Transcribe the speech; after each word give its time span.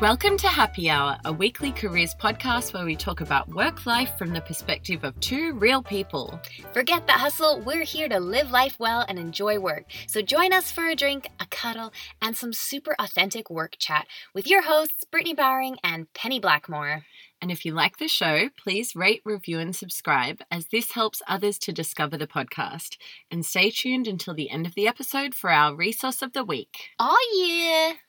Welcome 0.00 0.36
to 0.38 0.46
Happy 0.46 0.88
Hour, 0.88 1.18
a 1.24 1.32
weekly 1.32 1.72
careers 1.72 2.14
podcast 2.14 2.72
where 2.72 2.84
we 2.84 2.94
talk 2.94 3.20
about 3.20 3.48
work 3.48 3.84
life 3.84 4.16
from 4.16 4.32
the 4.32 4.40
perspective 4.40 5.02
of 5.02 5.18
two 5.18 5.54
real 5.54 5.82
people. 5.82 6.38
Forget 6.72 7.08
the 7.08 7.14
hustle, 7.14 7.60
we're 7.66 7.82
here 7.82 8.08
to 8.08 8.20
live 8.20 8.52
life 8.52 8.76
well 8.78 9.04
and 9.08 9.18
enjoy 9.18 9.58
work. 9.58 9.86
So 10.06 10.22
join 10.22 10.52
us 10.52 10.70
for 10.70 10.86
a 10.86 10.94
drink, 10.94 11.28
a 11.40 11.46
cuddle, 11.46 11.92
and 12.22 12.36
some 12.36 12.52
super 12.52 12.94
authentic 13.00 13.50
work 13.50 13.74
chat 13.76 14.06
with 14.32 14.46
your 14.46 14.62
hosts, 14.62 15.02
Brittany 15.02 15.34
Bowering 15.34 15.78
and 15.82 16.12
Penny 16.14 16.38
Blackmore. 16.38 17.04
And 17.42 17.50
if 17.50 17.64
you 17.64 17.72
like 17.72 17.98
the 17.98 18.06
show, 18.06 18.50
please 18.56 18.94
rate, 18.94 19.22
review, 19.24 19.58
and 19.58 19.74
subscribe, 19.74 20.42
as 20.48 20.68
this 20.68 20.92
helps 20.92 21.22
others 21.26 21.58
to 21.58 21.72
discover 21.72 22.16
the 22.16 22.28
podcast. 22.28 22.98
And 23.32 23.44
stay 23.44 23.70
tuned 23.70 24.06
until 24.06 24.34
the 24.34 24.50
end 24.50 24.64
of 24.64 24.76
the 24.76 24.86
episode 24.86 25.34
for 25.34 25.50
our 25.50 25.74
resource 25.74 26.22
of 26.22 26.34
the 26.34 26.44
week. 26.44 26.90
Oh, 27.00 27.18
yeah. 27.34 28.07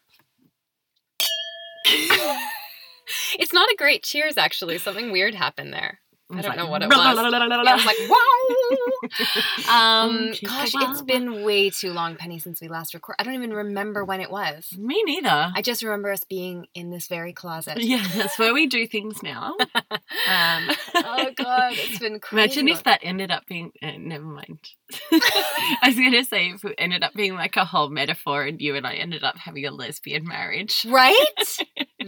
it's 3.39 3.53
not 3.53 3.69
a 3.69 3.75
great 3.77 4.03
cheers, 4.03 4.37
actually. 4.37 4.77
Something 4.77 5.11
weird 5.11 5.35
happened 5.35 5.73
there. 5.73 5.99
I 6.31 6.41
don't 6.41 6.57
know 6.57 6.67
what 6.67 6.83
it 6.83 6.89
was. 6.89 6.95
Yeah, 6.95 7.11
I 7.11 7.75
was 7.75 7.85
like, 7.85 7.97
wow. 8.07 8.19
um, 10.03 10.31
gosh, 10.43 10.71
it's 10.75 11.01
been 11.01 11.43
way 11.43 11.71
too 11.71 11.91
long, 11.91 12.17
Penny, 12.17 12.37
since 12.37 12.61
we 12.61 12.67
last 12.67 12.93
recorded. 12.93 13.19
I 13.19 13.23
don't 13.23 13.33
even 13.33 13.51
remember 13.51 14.05
when 14.05 14.21
it 14.21 14.29
was. 14.29 14.75
Me 14.77 15.01
neither. 15.03 15.51
I 15.55 15.63
just 15.63 15.81
remember 15.81 16.11
us 16.11 16.23
being 16.23 16.67
in 16.75 16.91
this 16.91 17.07
very 17.07 17.33
closet. 17.33 17.81
Yeah, 17.81 18.05
that's 18.15 18.37
where 18.37 18.53
we 18.53 18.67
do 18.67 18.85
things 18.87 19.23
now. 19.23 19.55
Um, 20.27 20.69
oh 20.95 21.31
god, 21.35 21.73
it's 21.73 21.99
been 21.99 22.19
crazy. 22.19 22.59
Imagine 22.61 22.67
if 22.67 22.83
that 22.83 22.99
ended 23.01 23.31
up 23.31 23.45
being. 23.47 23.71
Uh, 23.81 23.93
never 23.97 24.25
mind. 24.25 24.59
I 25.11 25.87
was 25.87 25.95
going 25.95 26.11
to 26.11 26.23
say 26.23 26.49
if 26.49 26.63
it 26.63 26.75
ended 26.77 27.03
up 27.03 27.13
being 27.13 27.35
like 27.35 27.55
a 27.55 27.65
whole 27.65 27.89
metaphor, 27.89 28.43
and 28.43 28.61
you 28.61 28.75
and 28.75 28.85
I 28.85 28.95
ended 28.95 29.23
up 29.23 29.37
having 29.37 29.65
a 29.65 29.71
lesbian 29.71 30.27
marriage. 30.27 30.85
Right? 30.87 31.15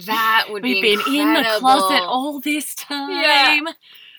That 0.05 0.47
would 0.49 0.63
We've 0.63 0.81
be 0.81 0.95
been 0.95 1.15
in 1.15 1.33
the 1.33 1.55
closet 1.59 2.03
all 2.03 2.39
this 2.39 2.75
time. 2.75 3.65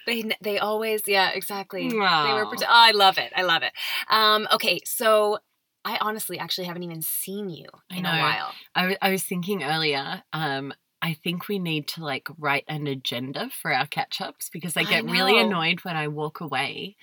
They 0.06 0.30
they 0.40 0.58
always 0.58 1.02
yeah 1.06 1.30
exactly. 1.30 1.88
They 1.88 1.96
were 1.96 2.46
oh, 2.46 2.64
I 2.68 2.92
love 2.92 3.18
it. 3.18 3.32
I 3.34 3.42
love 3.42 3.62
it. 3.62 3.72
Um, 4.10 4.48
okay, 4.52 4.80
so 4.84 5.38
I 5.84 5.98
honestly 6.00 6.38
actually 6.38 6.66
haven't 6.66 6.82
even 6.84 7.02
seen 7.02 7.48
you 7.48 7.66
I 7.90 7.96
in 7.96 8.06
a 8.06 8.12
know. 8.12 8.22
I, 8.24 8.42
I, 8.74 8.96
I 9.02 9.10
was 9.10 9.22
thinking 9.22 9.62
earlier, 9.62 10.22
um, 10.32 10.72
I 11.00 11.14
think 11.14 11.48
we 11.48 11.58
need 11.58 11.88
to 11.88 12.04
like 12.04 12.28
write 12.38 12.64
an 12.68 12.86
agenda 12.86 13.50
for 13.50 13.72
our 13.72 13.86
catch 13.86 14.20
ups 14.20 14.48
because 14.52 14.76
I 14.76 14.82
I 14.82 14.84
get 14.84 15.04
really 15.04 15.38
annoyed 15.40 15.84
when 15.84 15.96
I 15.96 16.08
walk 16.08 16.40
away. 16.40 16.96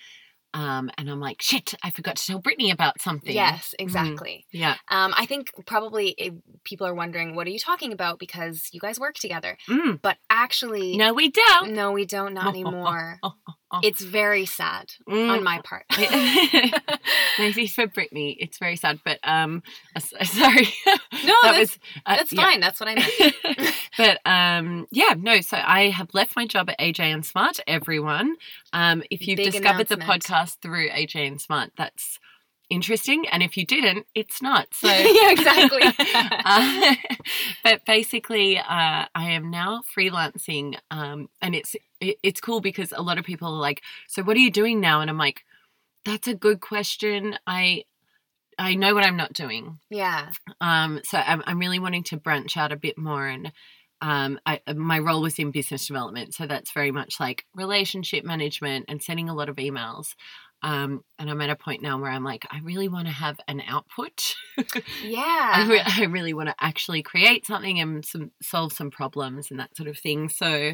Um, 0.53 0.89
and 0.97 1.09
I'm 1.09 1.19
like, 1.19 1.41
shit, 1.41 1.73
I 1.83 1.91
forgot 1.91 2.15
to 2.15 2.25
tell 2.25 2.39
Brittany 2.39 2.71
about 2.71 2.99
something. 3.01 3.33
Yes, 3.33 3.75
exactly. 3.77 4.45
Yeah. 4.51 4.75
Um, 4.87 5.13
I 5.15 5.25
think 5.25 5.51
probably 5.67 6.09
it, 6.17 6.33
people 6.63 6.87
are 6.87 6.93
wondering 6.95 7.35
what 7.35 7.45
are 7.45 7.51
you 7.51 7.59
talking 7.59 7.91
about 7.93 8.17
because 8.19 8.69
you 8.71 8.79
guys 8.79 8.99
work 8.99 9.15
together, 9.15 9.57
Mm. 9.67 10.01
but 10.01 10.17
actually, 10.29 10.97
No, 10.97 11.13
we 11.13 11.29
don't. 11.29 11.73
no, 11.73 11.91
we 11.91 12.05
don't. 12.05 12.33
Not 12.33 12.47
anymore. 12.55 13.19
It's 13.83 14.01
very 14.01 14.45
sad 14.45 14.91
Mm. 15.07 15.29
on 15.29 15.43
my 15.43 15.61
part. 15.63 15.85
Maybe 17.39 17.67
for 17.67 17.87
Brittany, 17.87 18.35
it's 18.39 18.57
very 18.57 18.75
sad, 18.75 18.99
but 19.05 19.19
um, 19.23 19.63
uh, 19.95 19.99
sorry. 20.23 20.67
No, 20.85 20.93
that 21.13 21.39
that's, 21.43 21.59
was 21.59 21.79
uh, 22.05 22.15
that's 22.17 22.33
yeah. 22.33 22.41
fine. 22.43 22.59
That's 22.59 22.79
what 22.79 22.89
I 22.89 22.95
meant. 22.95 23.75
but 23.97 24.19
um, 24.25 24.87
yeah, 24.91 25.13
no. 25.17 25.41
So 25.41 25.57
I 25.57 25.89
have 25.89 26.13
left 26.13 26.35
my 26.35 26.45
job 26.45 26.69
at 26.69 26.79
AJ 26.79 26.99
and 27.01 27.25
Smart. 27.25 27.59
Everyone, 27.67 28.35
um, 28.73 29.03
if 29.09 29.27
you've 29.27 29.37
Big 29.37 29.51
discovered 29.51 29.87
the 29.87 29.97
podcast 29.97 30.57
through 30.61 30.89
AJ 30.89 31.27
and 31.27 31.41
Smart, 31.41 31.71
that's 31.77 32.19
interesting. 32.69 33.27
And 33.27 33.41
if 33.43 33.57
you 33.57 33.65
didn't, 33.65 34.05
it's 34.15 34.41
not. 34.41 34.67
So 34.79 34.87
yeah, 34.87 35.31
exactly. 35.31 35.81
uh, 36.45 36.95
but 37.63 37.85
basically, 37.85 38.57
uh, 38.57 38.63
I 39.13 39.31
am 39.31 39.49
now 39.51 39.81
freelancing, 39.95 40.77
um, 40.89 41.29
and 41.41 41.53
it's 41.53 41.75
it, 41.99 42.17
it's 42.23 42.39
cool 42.39 42.61
because 42.61 42.93
a 42.95 43.01
lot 43.01 43.17
of 43.17 43.25
people 43.25 43.49
are 43.49 43.59
like, 43.59 43.81
"So 44.07 44.23
what 44.23 44.37
are 44.37 44.39
you 44.39 44.51
doing 44.51 44.79
now?" 44.79 45.01
And 45.01 45.09
I'm 45.09 45.17
like, 45.17 45.43
"That's 46.05 46.27
a 46.27 46.33
good 46.33 46.61
question. 46.61 47.37
I 47.45 47.83
I 48.57 48.75
know 48.75 48.93
what 48.93 49.03
I'm 49.05 49.17
not 49.17 49.33
doing. 49.33 49.79
yeah. 49.89 50.29
Um, 50.61 51.01
so 51.03 51.17
I'm 51.17 51.43
I'm 51.45 51.59
really 51.59 51.79
wanting 51.79 52.03
to 52.05 52.17
branch 52.17 52.55
out 52.57 52.71
a 52.71 52.77
bit 52.77 52.97
more 52.97 53.27
and." 53.27 53.51
Um, 54.01 54.39
I, 54.45 54.61
my 54.73 54.97
role 54.97 55.21
was 55.21 55.37
in 55.39 55.51
business 55.51 55.87
development, 55.87 56.33
so 56.33 56.47
that's 56.47 56.71
very 56.71 56.89
much 56.89 57.19
like 57.19 57.43
relationship 57.53 58.23
management 58.23 58.85
and 58.87 59.03
sending 59.03 59.27
a 59.27 59.35
lot 59.35 59.49
of 59.49 59.57
emails. 59.57 60.15
Um, 60.61 61.03
and 61.17 61.29
I'm 61.29 61.41
at 61.41 61.49
a 61.49 61.55
point 61.55 61.81
now 61.81 61.97
where 61.99 62.11
I'm 62.11 62.23
like, 62.23 62.45
I 62.51 62.59
really 62.59 62.89
want 62.89 63.07
to 63.07 63.13
have 63.13 63.39
an 63.47 63.61
output. 63.67 64.35
I, 64.57 64.81
Yeah. 65.03 65.67
re- 65.69 65.83
I 65.85 66.03
really 66.05 66.33
want 66.33 66.49
to 66.49 66.55
actually 66.59 67.01
create 67.01 67.45
something 67.45 67.79
and 67.79 68.05
some 68.05 68.31
solve 68.41 68.73
some 68.73 68.91
problems 68.91 69.51
and 69.51 69.59
that 69.59 69.75
sort 69.77 69.87
of 69.87 69.97
thing. 69.97 70.27
So, 70.29 70.73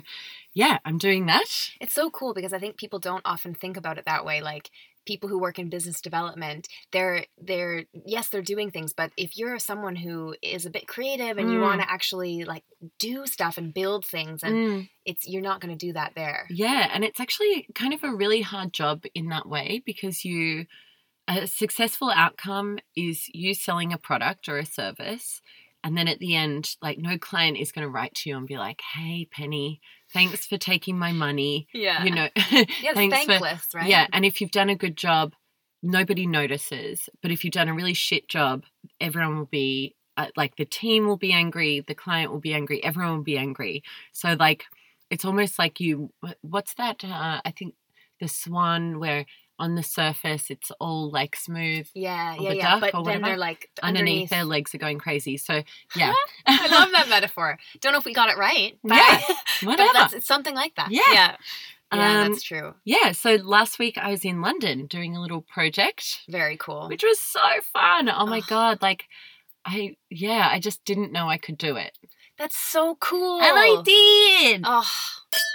yeah, 0.54 0.80
I'm 0.86 0.98
doing 0.98 1.28
that. 1.28 1.70
It's 1.80 1.94
so 1.94 2.10
cool 2.10 2.34
because 2.34 2.54
I 2.54 2.60
think 2.60 2.78
people 2.78 3.00
don't 3.00 3.22
often 3.26 3.54
think 3.54 3.78
about 3.78 3.98
it 3.98 4.06
that 4.06 4.26
way. 4.26 4.42
Like 4.42 4.72
people 5.06 5.30
who 5.30 5.40
work 5.40 5.60
in 5.60 5.70
business 5.70 6.02
development, 6.02 6.68
they're 6.92 7.26
they're 7.42 7.86
yes, 8.06 8.30
they're 8.30 8.42
doing 8.42 8.72
things, 8.72 8.94
but 8.94 9.12
if 9.18 9.38
you're 9.38 9.60
someone 9.60 9.96
who 9.96 10.36
is 10.42 10.66
a 10.66 10.70
bit 10.70 10.88
creative 10.88 11.38
and 11.38 11.50
you 11.50 11.60
Mm. 11.60 11.62
want 11.62 11.82
to 11.82 11.90
actually 11.92 12.44
like 12.46 12.64
do 13.00 13.26
stuff 13.28 13.58
and 13.58 13.74
build 13.74 14.06
things 14.06 14.44
and 14.44 14.60
Mm, 14.60 14.90
it's 15.06 15.28
you're 15.28 15.42
not 15.42 15.62
going 15.62 15.78
to 15.78 15.86
do 15.88 15.94
that 15.94 16.14
there. 16.16 16.50
yeah, 16.50 16.90
and 16.94 17.04
it's 17.04 17.20
actually 17.20 17.68
kind 17.74 17.94
of 17.94 18.04
a 18.04 18.14
really 18.14 18.42
hard 18.42 18.72
job 18.74 19.04
in 19.16 19.28
that 19.30 19.48
way 19.48 19.82
because 19.86 20.24
you 20.26 20.66
a 21.28 21.48
successful 21.48 22.12
outcome 22.12 22.80
is 22.96 23.30
you 23.34 23.54
selling 23.56 23.94
a 23.94 23.98
product 24.00 24.50
or 24.50 24.58
a 24.60 24.66
service. 24.66 25.42
And 25.84 25.98
then 25.98 26.08
at 26.08 26.20
the 26.20 26.36
end, 26.36 26.76
like 26.82 27.00
no 27.00 27.18
client 27.20 27.58
is 27.58 27.72
going 27.72 27.86
to 27.88 27.92
write 27.92 28.16
to 28.16 28.30
you 28.30 28.38
and 28.38 28.48
be 28.48 28.58
like, 28.58 28.82
"Hey, 28.96 29.28
Penny, 29.32 29.82
thanks 30.16 30.48
for 30.48 30.58
taking 30.58 30.98
my 30.98 31.12
money." 31.12 31.68
Yeah. 31.74 32.04
You 32.04 32.12
know, 32.12 32.30
yeah, 32.82 32.94
thanks 32.94 33.18
for 33.24 33.34
thankless, 33.34 33.68
right? 33.76 33.88
Yeah, 33.88 34.08
and 34.12 34.26
if 34.26 34.42
you've 34.42 34.52
done 34.52 34.70
a 34.70 34.76
good 34.76 34.98
job, 34.98 35.34
nobody 35.84 36.26
notices. 36.26 37.10
But 37.22 37.32
if 37.32 37.44
you've 37.44 37.54
done 37.54 37.70
a 37.70 37.74
really 37.74 37.94
shit 37.94 38.28
job, 38.28 38.64
everyone 39.00 39.38
will 39.38 39.46
be 39.46 39.96
uh, 40.18 40.28
like 40.36 40.56
the 40.56 40.66
team 40.66 41.08
will 41.08 41.18
be 41.18 41.34
angry, 41.34 41.84
the 41.86 41.96
client 41.96 42.32
will 42.32 42.40
be 42.40 42.54
angry, 42.54 42.84
everyone 42.84 43.18
will 43.18 43.24
be 43.24 43.38
angry. 43.38 43.84
So 44.12 44.36
like 44.40 44.66
it's 45.10 45.26
almost 45.26 45.60
like 45.60 45.80
you 45.80 46.12
what's 46.42 46.74
that 46.76 47.04
uh, 47.04 47.42
I 47.44 47.54
think 47.58 47.76
the 48.20 48.28
swan 48.28 49.00
where 49.00 49.26
on 49.58 49.76
the 49.76 49.84
surface 49.84 50.50
it's 50.50 50.70
all 50.82 51.10
like 51.10 51.36
smooth 51.36 51.88
Yeah, 51.94 52.36
yeah, 52.40 52.52
yeah. 52.52 52.80
But 52.80 53.04
then 53.06 53.22
they're 53.22 53.38
like 53.38 53.70
underneath 53.82 54.00
underneath. 54.02 54.30
their 54.30 54.44
legs 54.44 54.76
are 54.76 54.78
going 54.80 55.00
crazy. 55.00 55.38
So 55.38 55.64
yeah. 55.96 56.14
I 56.46 56.68
love 56.68 56.92
that 56.92 57.08
metaphor. 57.10 57.58
Don't 57.80 57.94
know 57.94 58.00
if 58.00 58.06
we 58.06 58.14
got 58.14 58.30
it 58.30 58.38
right, 58.38 58.78
but, 58.84 58.96
Yeah, 58.98 59.22
but 59.28 59.36
Whatever. 59.68 59.90
that's 59.94 60.14
it's 60.14 60.28
something 60.28 60.56
like 60.56 60.76
that. 60.76 60.92
Yeah. 60.92 61.02
yeah, 61.14 61.36
yeah 61.94 62.22
Um, 62.24 62.32
that's 62.32 62.44
true. 62.44 62.74
Yeah, 62.84 63.14
so 63.14 63.36
last 63.36 63.80
week 63.80 63.98
I 63.98 64.10
was 64.12 64.26
in 64.26 64.42
London 64.42 64.88
doing 64.88 65.16
a 65.16 65.22
little 65.22 65.42
project 65.42 66.20
Very 66.30 66.58
cool. 66.58 66.90
which 66.90 67.04
was 67.04 67.20
so 67.20 67.40
fun. 67.72 68.10
Oh 68.10 68.26
my 68.26 68.40
Ugh. 68.40 68.44
god, 68.50 68.82
like 68.82 69.06
I 69.66 69.96
yeah, 70.10 70.50
I 70.52 70.60
just 70.60 70.84
didn't 70.86 71.12
know 71.12 71.28
I 71.30 71.38
could 71.38 71.58
do 71.58 71.76
it. 71.78 71.98
That's 72.38 72.56
so 72.58 72.96
cool. 72.96 73.42
And 73.42 73.54
I 73.58 73.82
did. 73.84 74.62
Oh, 74.66 74.90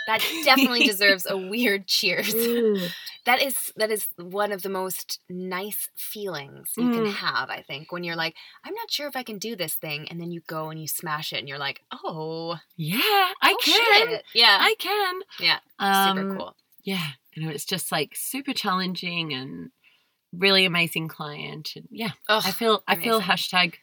that 0.07 0.21
definitely 0.45 0.85
deserves 0.87 1.27
a 1.29 1.37
weird 1.37 1.87
cheers. 1.87 2.35
That 3.27 3.43
is 3.43 3.71
that 3.77 3.91
is 3.91 4.09
one 4.17 4.51
of 4.51 4.63
the 4.63 4.71
most 4.71 5.21
nice 5.29 5.91
feelings 5.95 6.71
you 6.75 6.91
can 6.91 7.05
Mm. 7.05 7.13
have, 7.13 7.51
I 7.51 7.61
think, 7.61 7.93
when 7.93 8.03
you're 8.03 8.17
like, 8.17 8.35
I'm 8.65 8.73
not 8.73 8.91
sure 8.91 9.09
if 9.09 9.15
I 9.15 9.23
can 9.23 9.37
do 9.39 9.55
this 9.55 9.75
thing, 9.75 10.09
and 10.09 10.19
then 10.19 10.31
you 10.31 10.41
go 10.47 10.71
and 10.71 10.81
you 10.81 10.89
smash 10.89 11.35
it, 11.35 11.39
and 11.39 11.47
you're 11.47 11.59
like, 11.59 11.83
oh, 11.93 12.57
Yeah, 12.77 12.97
I 13.43 13.53
oh, 13.53 13.57
can. 13.63 14.09
shit. 14.09 14.25
Yeah, 14.35 14.57
I 14.59 14.75
can. 14.79 15.21
Yeah, 15.39 15.59
super 16.07 16.31
Um, 16.31 16.39
cool. 16.39 16.57
Yeah, 16.83 17.07
and 17.37 17.45
it 17.45 17.53
was 17.53 17.67
just 17.67 17.93
like 17.93 18.15
super 18.17 18.55
challenging 18.55 19.35
and 19.35 19.71
really 20.33 20.65
amazing 20.65 21.09
client. 21.09 21.73
And 21.77 21.89
yeah, 21.91 22.13
Oh, 22.27 22.41
I 22.43 22.53
feel 22.53 22.83
I 22.89 22.97
feel 22.97 23.21
hashtag 23.21 23.75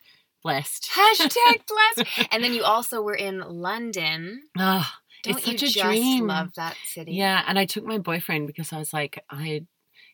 blessed. 0.44 0.90
hashtag 0.94 1.62
blessed. 1.68 2.28
and 2.32 2.44
then 2.44 2.54
you 2.54 2.64
also 2.64 3.02
were 3.02 3.16
in 3.16 3.40
London. 3.40 4.44
Oh, 4.58 4.88
Don't 5.24 5.38
it's 5.38 5.48
you 5.48 5.58
such 5.58 5.70
a 5.70 5.74
just 5.74 5.86
dream. 5.86 6.28
love 6.28 6.54
that 6.56 6.76
city? 6.86 7.14
Yeah, 7.14 7.44
and 7.48 7.58
I 7.60 7.66
took 7.66 7.86
my 7.86 7.98
boyfriend 7.98 8.48
because 8.48 8.72
I 8.74 8.78
was 8.80 8.94
like, 8.94 9.24
I, 9.30 9.66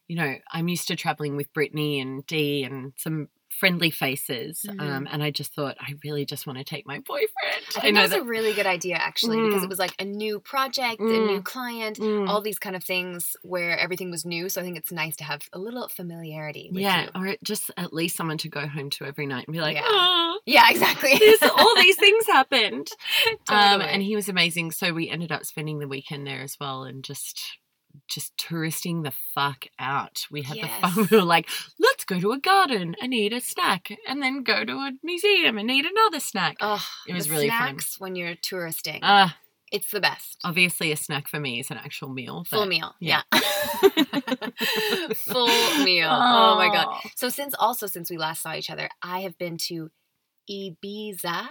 you 0.08 0.16
know, 0.16 0.36
I'm 0.52 0.68
used 0.68 0.88
to 0.90 0.96
traveling 0.96 1.36
with 1.36 1.52
Brittany 1.54 2.00
and 2.00 2.26
Dee 2.26 2.64
and 2.64 2.94
some 2.98 3.30
friendly 3.60 3.90
faces, 3.92 4.66
Mhm. 4.68 4.82
um, 4.82 5.08
and 5.12 5.24
I 5.24 5.32
just 5.32 5.54
thought 5.54 5.78
I 5.80 5.96
really 6.04 6.26
just 6.26 6.46
want 6.48 6.60
to 6.60 6.66
take 6.66 6.86
my 6.86 7.00
boyfriend. 7.00 7.30
I 7.76 7.80
think 7.82 7.96
know 7.96 8.08
that 8.08 8.18
was 8.20 8.22
a 8.22 8.24
really 8.24 8.54
good 8.54 8.66
idea 8.66 8.96
actually 8.96 9.42
because 9.42 9.62
Mm. 9.62 9.66
it 9.66 9.70
was 9.70 9.80
like 9.80 9.96
a 10.00 10.06
new 10.06 10.40
project, 10.40 11.00
a 11.00 11.04
Mm. 11.04 11.28
new 11.28 11.42
client, 11.42 11.98
Mm. 12.00 12.28
all 12.30 12.42
these 12.42 12.60
kind 12.60 12.76
of 12.76 12.84
things 12.84 13.36
where 13.42 13.78
everything 13.78 14.12
was 14.12 14.26
new. 14.26 14.50
So 14.50 14.62
I 14.62 14.64
think 14.64 14.78
it's 14.78 14.92
nice 14.92 15.16
to 15.18 15.24
have 15.24 15.42
a 15.54 15.60
little 15.60 15.88
familiarity. 15.90 16.70
With 16.72 16.82
yeah, 16.82 17.04
you. 17.04 17.10
or 17.32 17.36
just 17.44 17.72
at 17.78 17.94
least 17.94 18.16
someone 18.16 18.38
to 18.40 18.50
go 18.50 18.68
home 18.68 18.90
to 18.92 19.06
every 19.06 19.26
night 19.26 19.48
and 19.48 19.54
be 19.54 19.62
like, 19.62 19.76
Yeah. 19.76 19.84
oh, 19.86 20.40
yeah, 20.46 20.70
exactly. 20.70 21.18
this, 21.18 21.42
all 21.44 21.76
these 21.82 21.96
things 21.98 22.26
happened. 22.28 22.88
Um, 23.48 23.82
and 23.82 24.02
he 24.02 24.16
was 24.16 24.30
amazing. 24.30 24.72
So 24.72 24.94
we 24.94 25.10
ended 25.10 25.32
up 25.32 25.46
spending 25.46 25.80
the 25.80 25.88
weekend 25.88 26.26
there 26.28 26.42
as 26.42 26.58
well 26.60 26.84
and 26.84 27.04
just 27.04 27.42
just 28.08 28.36
touristing 28.38 29.04
the 29.04 29.14
fuck 29.36 29.66
out. 29.80 30.26
We 30.32 30.42
had 30.44 30.58
the 30.58 30.68
fun. 30.68 31.08
We 31.12 31.18
were 31.18 31.24
like, 31.24 31.48
let's 31.80 32.06
go 32.06 32.20
to 32.20 32.32
a 32.32 32.40
garden 32.40 32.96
and 33.02 33.14
eat 33.14 33.34
a 33.34 33.40
snack, 33.42 33.90
and 34.08 34.22
then 34.22 34.44
go 34.44 34.66
to 34.66 34.74
a 34.74 34.92
museum 35.04 35.58
and 35.58 35.70
eat 35.72 35.86
another 35.86 36.20
snack. 36.20 36.58
Oh, 36.62 36.84
It 37.08 37.14
was 37.14 37.30
really 37.30 37.50
fun. 37.50 37.58
snacks 37.70 38.00
when 38.00 38.16
you're 38.16 38.36
touristing. 38.36 39.04
Uh, 39.04 39.30
it's 39.72 39.90
the 39.92 40.00
best. 40.02 40.38
obviously, 40.44 40.92
a 40.92 40.96
snack 40.96 41.28
for 41.28 41.40
me 41.40 41.60
is 41.60 41.72
an 41.72 41.78
actual 41.78 42.10
meal. 42.10 42.44
Full 42.48 42.66
meal. 42.68 42.94
yeah. 43.00 43.22
Yeah. 43.34 43.40
Full 45.16 45.84
meal. 45.84 46.10
Oh 46.12 46.56
my 46.58 46.70
god. 46.72 46.96
So 47.16 47.30
since 47.30 47.56
also 47.58 47.88
since 47.88 48.10
we 48.12 48.18
last 48.18 48.42
saw 48.44 48.54
each 48.54 48.70
other, 48.70 48.90
I 49.02 49.22
have 49.22 49.38
been 49.38 49.58
to 49.70 49.90
Ibiza. 50.50 51.48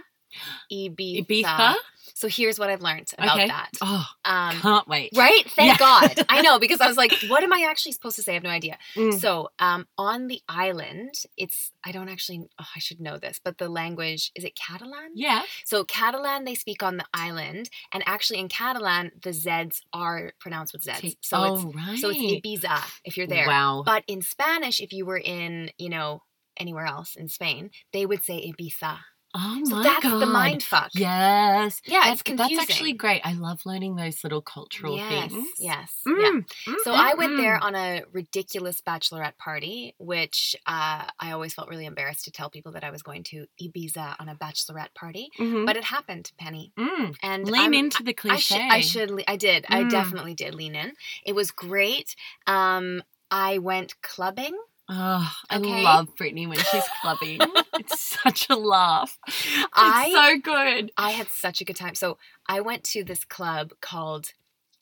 Ibiza. 0.73 1.26
Ibiza? 1.26 1.75
So 2.14 2.29
here's 2.29 2.58
what 2.58 2.69
I've 2.69 2.82
learned 2.82 3.08
about 3.19 3.37
Okay. 3.37 3.49
that. 3.49 3.70
Oh, 3.81 4.06
Um, 4.25 4.56
can't 4.61 4.87
wait. 4.87 5.11
right? 5.17 5.44
Thank 5.50 5.73
Yeah. 5.73 5.76
God. 5.79 6.25
I 6.29 6.43
know 6.43 6.58
because 6.61 6.81
I 6.81 6.87
was 6.87 6.96
like, 6.96 7.12
what 7.29 7.43
am 7.43 7.52
I 7.52 7.67
actually 7.69 7.93
supposed 7.93 8.17
to 8.17 8.23
say? 8.23 8.32
I 8.32 8.34
have 8.34 8.43
no 8.43 8.50
idea. 8.50 8.79
Mm. 8.94 9.19
So 9.19 9.49
um, 9.58 9.87
on 9.99 10.26
the 10.29 10.40
island, 10.49 11.14
it's 11.37 11.73
I 11.84 11.90
don't 11.90 12.08
actually. 12.08 12.44
Oh, 12.61 12.67
I 12.76 12.79
should 12.79 13.00
know 13.00 13.19
this, 13.19 13.40
but 13.43 13.58
the 13.58 13.69
language 13.69 14.31
is 14.37 14.44
it 14.44 14.55
Catalan? 14.56 15.11
Yeah. 15.14 15.43
So 15.64 15.84
Catalan 15.84 16.44
they 16.44 16.55
speak 16.55 16.82
on 16.82 16.96
the 16.96 17.06
island, 17.14 17.70
and 17.93 18.02
actually 18.06 18.38
in 18.40 18.49
Catalan 18.49 19.12
the 19.20 19.31
Zs 19.31 19.81
are 19.93 20.32
pronounced 20.38 20.73
with 20.75 20.82
Zs. 20.82 21.17
So 21.23 21.37
oh, 21.38 21.55
it's 21.55 21.76
right. 21.76 21.99
so 21.99 22.11
it's 22.11 22.19
Ibiza 22.20 22.82
if 23.05 23.17
you're 23.17 23.26
there. 23.26 23.46
Wow. 23.49 23.82
But 23.84 24.05
in 24.06 24.23
Spanish, 24.23 24.81
if 24.81 24.93
you 24.93 25.06
were 25.06 25.19
in 25.19 25.70
you 25.79 25.88
know 25.88 26.23
anywhere 26.56 26.84
else 26.87 27.17
in 27.17 27.29
Spain, 27.29 27.70
they 27.93 28.05
would 28.06 28.23
say 28.23 28.52
Ibiza. 28.52 28.99
Oh 29.34 29.61
So 29.64 29.76
my 29.76 29.82
that's 29.82 30.02
god. 30.02 30.19
the 30.20 30.26
mind 30.26 30.62
fuck. 30.62 30.90
Yes. 30.94 31.81
Yeah, 31.87 32.00
that's, 32.00 32.12
it's 32.14 32.23
confusing. 32.23 32.56
That's 32.56 32.70
actually 32.70 32.93
great. 32.93 33.20
I 33.25 33.32
love 33.32 33.61
learning 33.64 33.96
those 33.96 34.23
little 34.23 34.43
cultural 34.43 34.96
yes, 34.96 35.31
things. 35.32 35.49
yes, 35.58 35.93
yeah. 36.06 36.12
Mm, 36.12 36.44
mm, 36.69 36.75
So 36.84 36.90
mm, 36.93 36.96
I 36.96 37.14
went 37.14 37.37
there 37.37 37.58
mm. 37.58 37.62
on 37.62 37.75
a 37.75 38.02
ridiculous 38.12 38.81
bachelorette 38.81 39.37
party, 39.38 39.94
which 39.99 40.55
uh, 40.67 41.05
I 41.19 41.32
always 41.32 41.55
felt 41.55 41.69
really 41.69 41.87
embarrassed 41.87 42.25
to 42.25 42.31
tell 42.31 42.50
people 42.50 42.73
that 42.73 42.84
I 42.84 42.90
was 42.90 43.02
going 43.02 43.23
to 43.25 43.46
Ibiza 43.62 44.17
on 44.20 44.29
a 44.29 44.34
bachelorette 44.34 44.94
party, 44.94 45.29
Mhm. 45.38 45.67
but 45.67 45.76
it 45.76 45.84
happened, 45.84 46.31
Penny. 46.38 46.73
Mm. 46.79 47.17
And 47.23 47.46
lean 47.50 47.61
I'm- 47.62 47.75
into 47.75 48.02
the 48.02 48.11
I 48.11 48.14
cliche. 48.14 48.55
should, 48.56 48.61
I 48.61 48.81
should, 48.81 49.11
le- 49.11 49.25
I 49.29 49.37
did, 49.37 49.64
I 49.69 49.84
Mm. 49.84 49.90
definitely 49.90 50.34
did 50.34 50.55
lean 50.55 50.75
in. 50.75 50.93
It 51.25 51.34
was 51.34 51.50
great. 51.50 52.14
Um, 52.46 53.02
I 53.31 53.58
went 53.58 53.94
clubbing. 54.02 54.55
Oh, 54.94 55.33
I 55.49 55.56
Okay. 55.56 55.83
love 55.83 56.15
Brittany 56.17 56.47
when 56.47 56.59
she's 56.59 56.85
clubbing. 57.00 57.41
it's 57.79 57.99
such 58.23 58.47
a 58.50 58.56
laugh. 58.56 59.19
It's 59.27 59.69
I- 59.73 60.11
so 60.12 60.39
good. 60.41 60.93
I 60.99 61.11
had 61.12 61.29
such 61.29 61.61
a 61.62 61.65
good 61.65 61.77
time. 61.77 61.94
So 61.94 62.19
I 62.47 62.61
went 62.61 62.85
to 62.85 63.03
this 63.03 63.25
club 63.25 63.73
called 63.81 64.33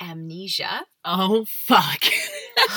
Amnesia. 0.01 0.87
Oh 1.05 1.45
fuck. 1.49 2.03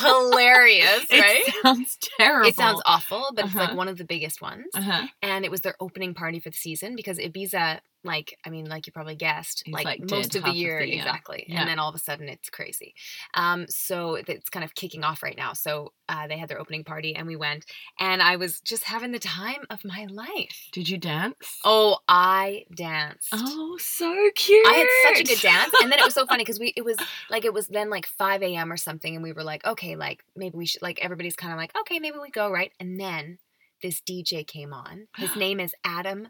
Hilarious, 0.02 1.06
it 1.10 1.20
right? 1.22 1.44
It 1.48 1.56
sounds 1.64 1.98
terrible. 2.20 2.50
It 2.50 2.56
sounds 2.56 2.82
awful, 2.86 3.32
but 3.34 3.46
it's 3.46 3.56
Uh-huh. 3.56 3.68
like 3.68 3.78
one 3.78 3.88
of 3.88 3.98
the 3.98 4.06
biggest 4.06 4.42
ones. 4.42 4.68
Uh-huh. 4.74 5.08
and 5.22 5.46
it 5.46 5.52
was 5.52 5.62
their 5.62 5.76
opening 5.80 6.14
party 6.14 6.40
for 6.40 6.50
the 6.50 6.56
season 6.58 6.96
because 6.96 7.18
Ibiza, 7.18 7.80
like 8.04 8.38
I 8.46 8.50
mean, 8.50 8.66
like 8.66 8.86
you 8.88 8.94
probably 8.94 9.16
guessed, 9.16 9.64
like, 9.68 9.86
like, 9.86 10.10
most 10.10 10.36
of 10.36 10.42
the 10.42 10.48
half 10.48 10.50
of 10.50 10.56
year, 10.56 10.80
the 10.80 10.88
year. 10.88 10.98
exactly, 10.98 11.46
Yeah. 11.48 11.62
and 11.62 11.70
then 11.70 11.80
all 11.80 11.90
of 11.90 11.96
a 11.96 12.00
sudden 12.00 12.28
it's 12.30 12.50
crazy. 12.50 12.94
Um, 13.34 13.66
so 13.70 14.16
it's 14.16 14.50
kind 14.50 14.64
of 14.64 14.76
kicking 14.76 15.04
off 15.04 15.24
right 15.24 15.38
now. 15.38 15.54
So 15.54 15.94
uh, 16.10 16.28
they 16.28 16.38
had 16.38 16.50
their 16.50 16.60
opening 16.60 16.84
party, 16.84 17.16
and 17.16 17.28
we 17.28 17.36
went, 17.36 17.66
and 18.00 18.22
I 18.22 18.36
was 18.36 18.60
just 18.62 18.84
having 18.84 19.12
the 19.12 19.20
time 19.20 19.64
of 19.70 19.86
my 19.86 20.06
life. 20.10 20.68
Did 20.72 20.90
you 20.90 20.98
dance? 20.98 21.60
Oh, 21.64 22.00
I 22.08 22.66
danced. 22.76 23.30
Oh, 23.32 23.78
so 23.80 24.30
cute. 24.36 24.68
I 24.68 24.74
had 24.74 25.16
such 25.18 25.22
a 25.22 25.34
good 25.36 25.42
dance, 25.42 25.74
and 25.82 25.92
then 25.92 26.00
it 26.00 26.06
was 26.06 26.14
so 26.14 26.26
funny 26.32 26.44
because 26.44 26.60
we 26.60 26.74
it 26.76 26.84
was 26.84 26.98
like 27.30 27.46
it 27.46 27.54
was 27.54 27.68
then 27.68 27.90
like 27.90 28.06
five 28.06 28.42
a.m. 28.44 28.72
or 28.72 28.78
something, 28.78 29.14
and 29.16 29.24
we 29.24 29.32
were 29.34 29.44
like, 29.44 29.66
okay, 29.66 29.96
like 29.96 30.24
maybe 30.36 30.58
we 30.58 30.66
should 30.66 30.82
like 30.82 31.00
everybody's 31.04 31.36
kind 31.36 31.54
of 31.54 31.58
like, 31.58 31.72
okay, 31.82 32.00
maybe 32.00 32.18
we 32.22 32.30
go 32.32 32.52
right, 32.52 32.72
and 32.80 33.00
then 33.00 33.38
this 33.82 34.02
DJ 34.02 34.46
came 34.46 34.74
on. 34.74 35.08
His 35.18 35.36
name 35.38 35.60
is 35.60 35.74
Adam 35.86 36.28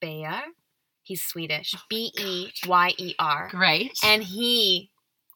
Beyer. 0.00 0.42
He's 1.02 1.22
Swedish, 1.22 1.74
Oh 1.76 1.80
B 1.88 2.12
E 2.18 2.50
Y 2.66 2.92
E 2.98 3.14
R, 3.18 3.48
Great. 3.50 3.98
and 4.04 4.22
he 4.22 4.90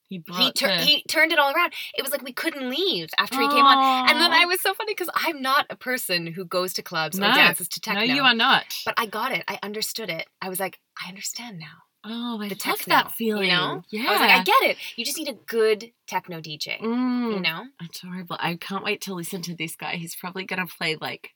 he 0.08 0.22
he 0.32 0.52
tur- 0.52 0.68
the- 0.68 0.76
he 0.76 1.02
turned 1.08 1.32
it 1.32 1.38
all 1.38 1.52
around. 1.54 1.72
It 1.96 2.02
was 2.02 2.12
like 2.12 2.22
we 2.22 2.32
couldn't 2.32 2.68
leave 2.68 3.08
after 3.18 3.40
he 3.40 3.48
came 3.48 3.64
on, 3.64 4.08
and 4.10 4.20
then 4.20 4.32
I 4.32 4.44
was 4.44 4.60
so 4.60 4.74
funny 4.74 4.92
because 4.92 5.10
I'm 5.14 5.40
not 5.42 5.66
a 5.70 5.76
person 5.76 6.26
who 6.28 6.44
goes 6.44 6.72
to 6.74 6.82
clubs 6.82 7.18
No. 7.18 7.30
or 7.30 7.34
dances 7.34 7.68
to 7.70 7.80
techno. 7.80 8.04
No, 8.06 8.14
you 8.14 8.22
are 8.22 8.34
not. 8.34 8.64
But 8.84 8.94
I 8.98 9.06
got 9.06 9.32
it. 9.32 9.44
I 9.48 9.58
understood 9.62 10.10
it. 10.10 10.26
I 10.42 10.48
was 10.48 10.60
like, 10.60 10.78
I 11.04 11.08
understand 11.08 11.58
now 11.58 11.66
oh, 12.06 12.38
I 12.40 12.48
the 12.48 12.54
love 12.54 12.58
techno. 12.78 12.94
that 12.94 13.12
feeling. 13.12 13.44
You 13.50 13.56
know? 13.56 13.82
Yeah. 13.88 14.08
I 14.08 14.12
was 14.12 14.20
like, 14.20 14.30
I 14.30 14.44
get 14.44 14.62
it. 14.64 14.76
You 14.96 15.04
just 15.06 15.16
need 15.18 15.28
a 15.28 15.32
good 15.32 15.90
techno 16.06 16.40
DJ. 16.40 16.78
Mm. 16.78 17.32
You 17.34 17.40
know? 17.40 17.64
Adorable. 17.80 18.36
I 18.38 18.56
can't 18.56 18.84
wait 18.84 19.00
to 19.02 19.14
listen 19.14 19.40
to 19.42 19.56
this 19.56 19.74
guy. 19.74 19.96
He's 19.96 20.14
probably 20.14 20.44
going 20.44 20.64
to 20.66 20.72
play 20.72 20.96
like 21.00 21.30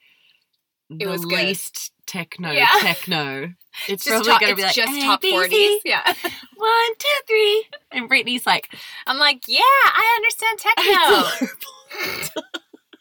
the 0.91 1.07
was 1.07 1.25
good. 1.25 1.47
least 1.47 1.93
techno 2.07 2.51
Yeah. 2.53 2.69
techno. 2.81 3.53
It's 3.87 4.05
Just 4.05 4.25
probably 4.25 4.33
top, 4.33 4.41
going 4.41 4.57
to 4.57 4.63
it's 4.65 4.75
be 4.75 4.81
like 4.83 4.91
just 4.91 5.05
top 5.07 5.23
40s. 5.23 5.79
Yeah. 5.85 6.03
One, 6.57 6.95
two, 6.99 7.09
three. 7.29 7.65
And 7.93 8.09
Brittany's 8.09 8.45
like, 8.45 8.69
I'm 9.07 9.19
like, 9.19 9.45
yeah, 9.47 9.61
I 9.61 10.15
understand 10.17 10.59
techno. 12.35 12.59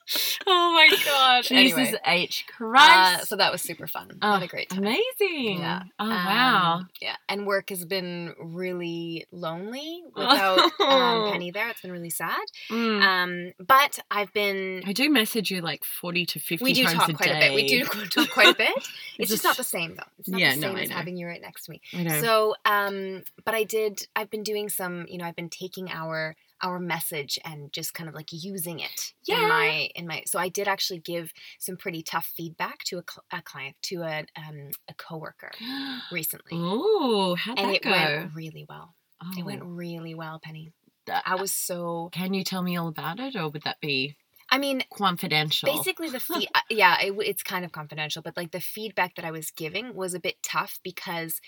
oh 0.48 0.72
my 0.74 0.96
god. 1.06 1.44
Jesus 1.46 1.78
Anyway, 1.78 2.00
H. 2.06 2.46
uh, 2.48 2.52
Christ. 2.54 3.28
so 3.28 3.36
that 3.36 3.52
was 3.52 3.62
super 3.62 3.88
fun. 3.88 4.18
Oh, 4.22 4.34
had 4.36 4.44
a 4.44 4.48
great 4.48 4.70
time. 4.70 4.80
Amazing. 4.80 5.60
Yeah. 5.60 5.84
Oh, 6.00 6.08
wow. 6.10 6.74
Um, 6.80 6.90
yeah, 7.02 7.16
and 7.28 7.46
work 7.46 7.70
has 7.70 7.86
been 7.86 8.34
really 8.40 9.26
lonely 9.32 10.04
without 10.16 10.60
um, 10.80 11.32
Penny 11.32 11.52
there. 11.52 11.70
It's 11.70 11.82
been 11.82 11.92
really 11.92 12.10
sad. 12.10 12.46
Mm. 12.70 13.02
Um, 13.02 13.54
but 13.66 14.00
I've 14.10 14.32
been. 14.34 14.84
I 14.86 14.94
do 14.94 15.10
message 15.10 15.52
you 15.52 15.62
like 15.62 15.84
40 15.84 16.26
to 16.28 16.40
50 16.40 16.56
times 16.58 16.62
We 16.64 16.74
do 16.74 16.84
talk 16.86 17.10
a 17.10 17.14
quite 17.14 17.30
day. 17.30 17.38
a 17.38 17.40
bit. 17.50 17.56
We 17.56 17.68
do 17.68 18.06
talk 18.08 18.30
quite 18.30 18.54
a 18.54 18.58
bit. 18.58 18.78
It's 18.78 18.90
It's 19.20 19.32
just 19.32 19.44
not 19.44 19.58
the 19.58 19.64
same 19.64 19.96
though. 19.96 20.04
It's 20.20 20.30
not 20.30 20.40
Yeah, 20.40 20.56
the 20.56 20.62
no, 20.62 20.68
same 20.70 20.76
I 20.78 20.82
as 20.84 20.90
having 20.90 21.18
you 21.18 21.28
right 21.28 21.42
next 21.42 21.66
to 21.66 21.72
me. 21.72 21.82
I 21.94 22.04
know. 22.04 22.22
So, 22.22 22.56
um, 22.66 23.24
but 23.46 23.56
I 23.56 23.64
did. 23.64 24.08
I've 24.16 24.30
been 24.30 24.44
doing 24.44 24.70
some. 24.70 25.06
You 25.10 25.18
know, 25.18 25.26
I've 25.26 25.36
been 25.36 25.50
taking 25.50 25.90
our 25.90 26.36
our 26.62 26.80
message 26.80 27.38
and 27.46 27.72
just 27.72 27.94
kind 27.94 28.10
of 28.10 28.16
like 28.16 28.30
using 28.32 28.80
it 28.80 29.14
Yeah. 29.26 29.42
in 29.44 29.50
my 29.50 29.90
in 29.96 30.08
my. 30.08 30.24
So 30.26 30.40
I 30.40 30.50
did 30.50 30.68
actually 30.68 31.00
give 31.00 31.32
some 31.60 31.78
pretty 31.78 32.02
tough 32.04 32.26
feedback 32.36 32.80
to 32.86 32.98
a, 33.00 33.04
cl- 33.10 33.24
a 33.32 33.42
client 33.42 33.76
to 33.84 34.02
a 34.02 34.26
um 34.36 34.70
a 34.90 34.94
coworker 34.96 35.52
recently, 36.12 36.52
Oh, 36.54 37.36
how'd 37.36 37.60
and 37.60 37.70
that 37.70 37.76
it 37.76 37.82
go? 37.84 37.92
went 37.92 38.34
really 38.36 38.66
well. 38.68 38.96
oh. 39.24 39.32
It 39.38 39.46
went 39.46 39.64
really 39.64 40.16
well, 40.16 40.40
Penny. 40.44 40.72
that- 41.06 41.24
I 41.26 41.36
was 41.36 41.52
so. 41.54 42.10
Can 42.12 42.34
you 42.34 42.44
tell 42.44 42.62
me 42.64 42.78
all 42.78 42.88
about 42.88 43.20
it, 43.20 43.36
or 43.36 43.50
would 43.50 43.64
that 43.64 43.80
be 43.82 44.16
I 44.50 44.58
mean, 44.60 44.82
confidential? 44.94 45.72
basically 45.76 46.10
the 46.10 46.20
feed 46.28 46.48
uh, 46.56 46.62
yeah 46.70 46.98
it, 47.02 47.14
it's 47.20 47.44
kind 47.44 47.66
of 47.66 47.72
confidential 47.74 48.22
but 48.22 48.38
like 48.38 48.52
the 48.52 48.62
feedback 48.62 49.16
that 49.16 49.26
i 49.26 49.32
was 49.32 49.52
giving 49.52 49.94
was 49.94 50.14
a 50.14 50.20
bit 50.22 50.36
tough 50.42 50.80
because 50.84 51.42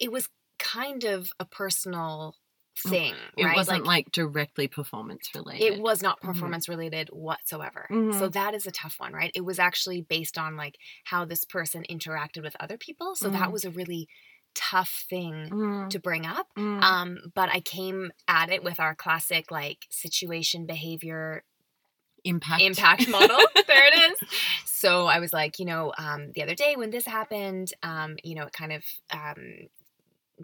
it 0.00 0.10
was 0.10 0.28
kind 0.58 1.04
of 1.04 1.30
a 1.38 1.44
personal 1.44 2.34
thing 2.82 3.14
it 3.36 3.44
right 3.44 3.56
wasn't 3.56 3.84
like, 3.84 4.10
directly 4.12 4.66
performance 4.68 5.28
related. 5.34 5.62
it 5.74 5.80
was 5.80 6.02
not 6.02 6.20
Mhm. 6.20 6.26
performance 6.32 6.68
related 6.68 7.08
whatsoever 7.10 7.86
so 7.90 7.94
Mhm. 8.28 8.32
that 8.32 8.54
is 8.54 8.66
a 8.66 8.70
tough 8.70 8.96
one 8.98 9.12
right 9.12 9.32
it 9.34 9.44
was 9.44 9.58
actually 9.58 10.00
based 10.02 10.38
on 10.38 10.56
like 10.56 10.76
how 11.04 11.24
this 11.24 11.44
person 11.44 11.84
interacted 11.90 12.42
with 12.42 12.56
other 12.60 12.76
people 12.78 13.14
so 13.14 13.28
that 13.30 13.48
Mm. 13.48 13.52
was 13.52 13.64
a 13.64 13.70
really 13.70 14.08
tough 14.54 15.04
thing 15.08 15.48
Mm, 15.50 15.90
to 15.90 15.98
bring 15.98 16.26
up 16.26 16.48
mm. 16.56 16.82
um, 16.82 17.18
but 17.34 17.48
I 17.50 17.60
came 17.60 18.12
at 18.26 18.50
it 18.50 18.62
with 18.64 18.80
our 18.80 18.94
classic 18.94 19.50
like 19.50 19.86
situation 19.90 20.66
behavior 20.66 21.44
impact. 22.24 22.60
impact 22.62 23.08
model. 23.08 23.38
there 23.66 23.86
it 23.86 24.12
is. 24.12 24.18
So 24.66 25.06
I 25.06 25.20
was 25.20 25.32
like, 25.32 25.58
you 25.58 25.64
know, 25.64 25.92
um, 25.96 26.32
the 26.34 26.42
other 26.42 26.54
day 26.54 26.76
when 26.76 26.90
this 26.90 27.06
happened, 27.06 27.72
um, 27.82 28.16
you 28.22 28.34
know, 28.34 28.44
it 28.44 28.52
kind 28.52 28.72
of 28.74 28.84
um, 29.10 29.68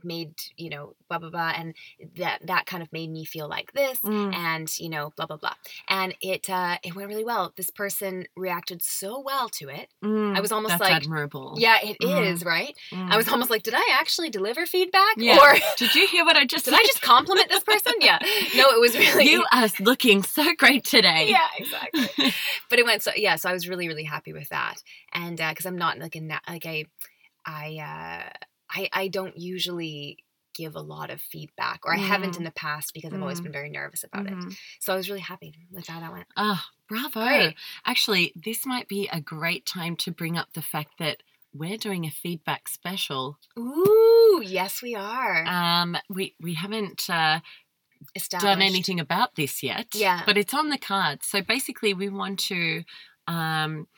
made, 0.05 0.35
you 0.57 0.71
know, 0.71 0.95
blah 1.09 1.19
blah 1.19 1.31
blah, 1.31 1.53
and 1.57 1.75
that 2.17 2.41
that 2.47 2.67
kind 2.67 2.83
of 2.83 2.93
made 2.93 3.11
me 3.11 3.25
feel 3.25 3.49
like 3.49 3.73
this, 3.73 3.99
Mm. 4.01 4.35
and 4.35 4.79
you 4.79 4.89
know, 4.89 5.13
blah 5.17 5.27
blah 5.27 5.37
blah, 5.37 5.55
and 5.89 6.15
it 6.21 6.49
uh, 6.51 6.79
it 6.83 6.95
went 6.95 7.09
really 7.09 7.25
well. 7.25 7.53
This 7.57 7.71
person 7.71 8.27
reacted 8.37 8.83
so 8.83 9.21
well 9.21 9.49
to 9.51 9.69
it. 9.69 9.89
Mm, 10.05 10.37
I 10.37 10.41
was 10.41 10.53
almost 10.53 10.73
that's 10.79 10.81
like- 10.81 10.93
admirable. 10.93 11.55
Yeah, 11.59 11.79
it 11.83 11.97
is 12.01 12.43
Mm. 12.43 12.47
right. 12.47 12.77
Mm. 12.93 13.11
I 13.11 13.17
was 13.17 13.29
almost 13.29 13.51
like, 13.51 13.63
did 13.63 13.75
I 13.75 13.89
actually 13.93 14.31
deliver 14.31 14.67
feedback, 14.67 15.15
Yeah. 15.17 15.39
or 15.39 15.55
Did 15.79 15.95
you 15.95 16.07
hear 16.07 16.25
what 16.25 16.37
I 16.37 16.45
just 16.45 16.65
did 16.65 16.73
said? 16.73 16.81
I 16.81 16.85
just 16.87 17.03
compliment 17.03 17.49
this 17.49 17.63
person? 17.65 17.93
Yeah. 18.01 18.19
No, 18.57 18.69
it 18.71 18.81
was 18.81 18.97
really. 18.97 19.29
You 19.31 19.45
are 19.53 19.69
looking 19.81 20.23
so 20.23 20.55
great 20.57 20.85
today. 20.85 21.29
yeah, 21.31 21.49
exactly. 21.59 22.33
but 22.71 22.79
it 22.79 22.85
went 22.87 23.03
so 23.03 23.11
yeah 23.17 23.37
so 23.37 23.49
i 23.49 23.53
was 23.53 23.69
really 23.69 23.89
really 23.89 24.05
happy 24.05 24.33
with 24.33 24.49
that 24.49 24.83
and 25.13 25.41
uh 25.41 25.51
because 25.51 25.67
i'm 25.67 25.77
not 25.77 25.99
like 25.99 26.17
a 26.17 26.21
like 26.49 26.67
i 26.67 26.85
i 27.47 27.79
uh 27.79 28.31
i 28.77 28.89
i 28.93 29.09
don't 29.09 29.37
usually 29.39 30.19
give 30.55 30.75
a 30.75 30.81
lot 30.95 31.11
of 31.11 31.21
feedback 31.21 31.81
or 31.85 31.93
i 31.95 31.99
haven't 31.99 32.37
in 32.39 32.45
the 32.45 32.51
past 32.51 32.93
because 32.95 33.13
i've 33.13 33.21
always 33.21 33.41
Mm. 33.41 33.45
been 33.45 33.53
very 33.61 33.71
nervous 33.71 34.03
about 34.05 34.27
it 34.27 34.33
Mhm. 34.35 34.57
so 34.81 34.93
i 34.95 34.97
was 34.97 35.09
really 35.11 35.21
happy 35.33 35.51
with 35.71 35.87
how 35.87 36.01
that 36.01 36.13
went 36.13 36.27
Oh, 36.37 36.63
bravo. 36.89 37.21
Great. 37.27 37.55
Actually, 37.85 38.33
this 38.37 38.65
might 38.65 38.89
be 38.89 39.09
a 39.13 39.21
great 39.21 39.67
time 39.67 39.97
to 40.05 40.11
bring 40.21 40.39
up 40.39 40.49
the 40.55 40.63
fact 40.63 40.93
that 40.99 41.23
we're 41.53 41.77
doing 41.79 42.05
a 42.07 42.11
feedback 42.11 42.69
special. 42.69 43.39
ooh 43.59 44.43
yes 44.45 44.83
we 44.83 44.95
are 44.95 45.45
Um, 45.47 45.97
we 46.17 46.35
we 46.41 46.55
haven't 46.55 47.01
uh, 47.11 47.41
done 48.31 48.63
anything 48.63 49.01
about 49.01 49.35
this 49.37 49.63
yet. 49.63 49.89
Yeah. 49.95 50.23
But 50.27 50.37
it's 50.39 50.55
on 50.55 50.69
the 50.71 50.79
card. 50.79 51.23
So 51.25 51.43
basically, 51.43 51.93
we 51.95 52.09
want 52.09 52.39
to 52.51 52.85
um, 53.27 53.89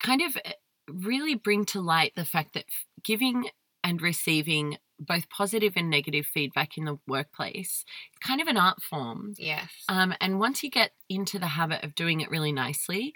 kind 0.00 0.20
of 0.22 0.36
eh, 0.44 0.52
really 0.88 1.34
bring 1.36 1.64
to 1.66 1.80
light 1.80 2.12
the 2.16 2.24
fact 2.24 2.54
that 2.54 2.64
giving 3.02 3.48
and 3.82 4.02
receiving 4.02 4.76
both 4.98 5.30
positive 5.30 5.74
and 5.76 5.88
negative 5.88 6.26
feedback 6.26 6.76
in 6.76 6.84
the 6.84 6.98
workplace. 7.08 7.84
It's 8.12 8.26
kind 8.26 8.40
of 8.40 8.48
an 8.48 8.58
art 8.58 8.82
form. 8.82 9.34
Yes. 9.38 9.70
Um, 9.88 10.14
and 10.20 10.38
once 10.38 10.62
you 10.62 10.70
get 10.70 10.90
into 11.08 11.38
the 11.38 11.46
habit 11.46 11.82
of 11.82 11.94
doing 11.94 12.20
it 12.20 12.30
really 12.30 12.52
nicely 12.52 13.14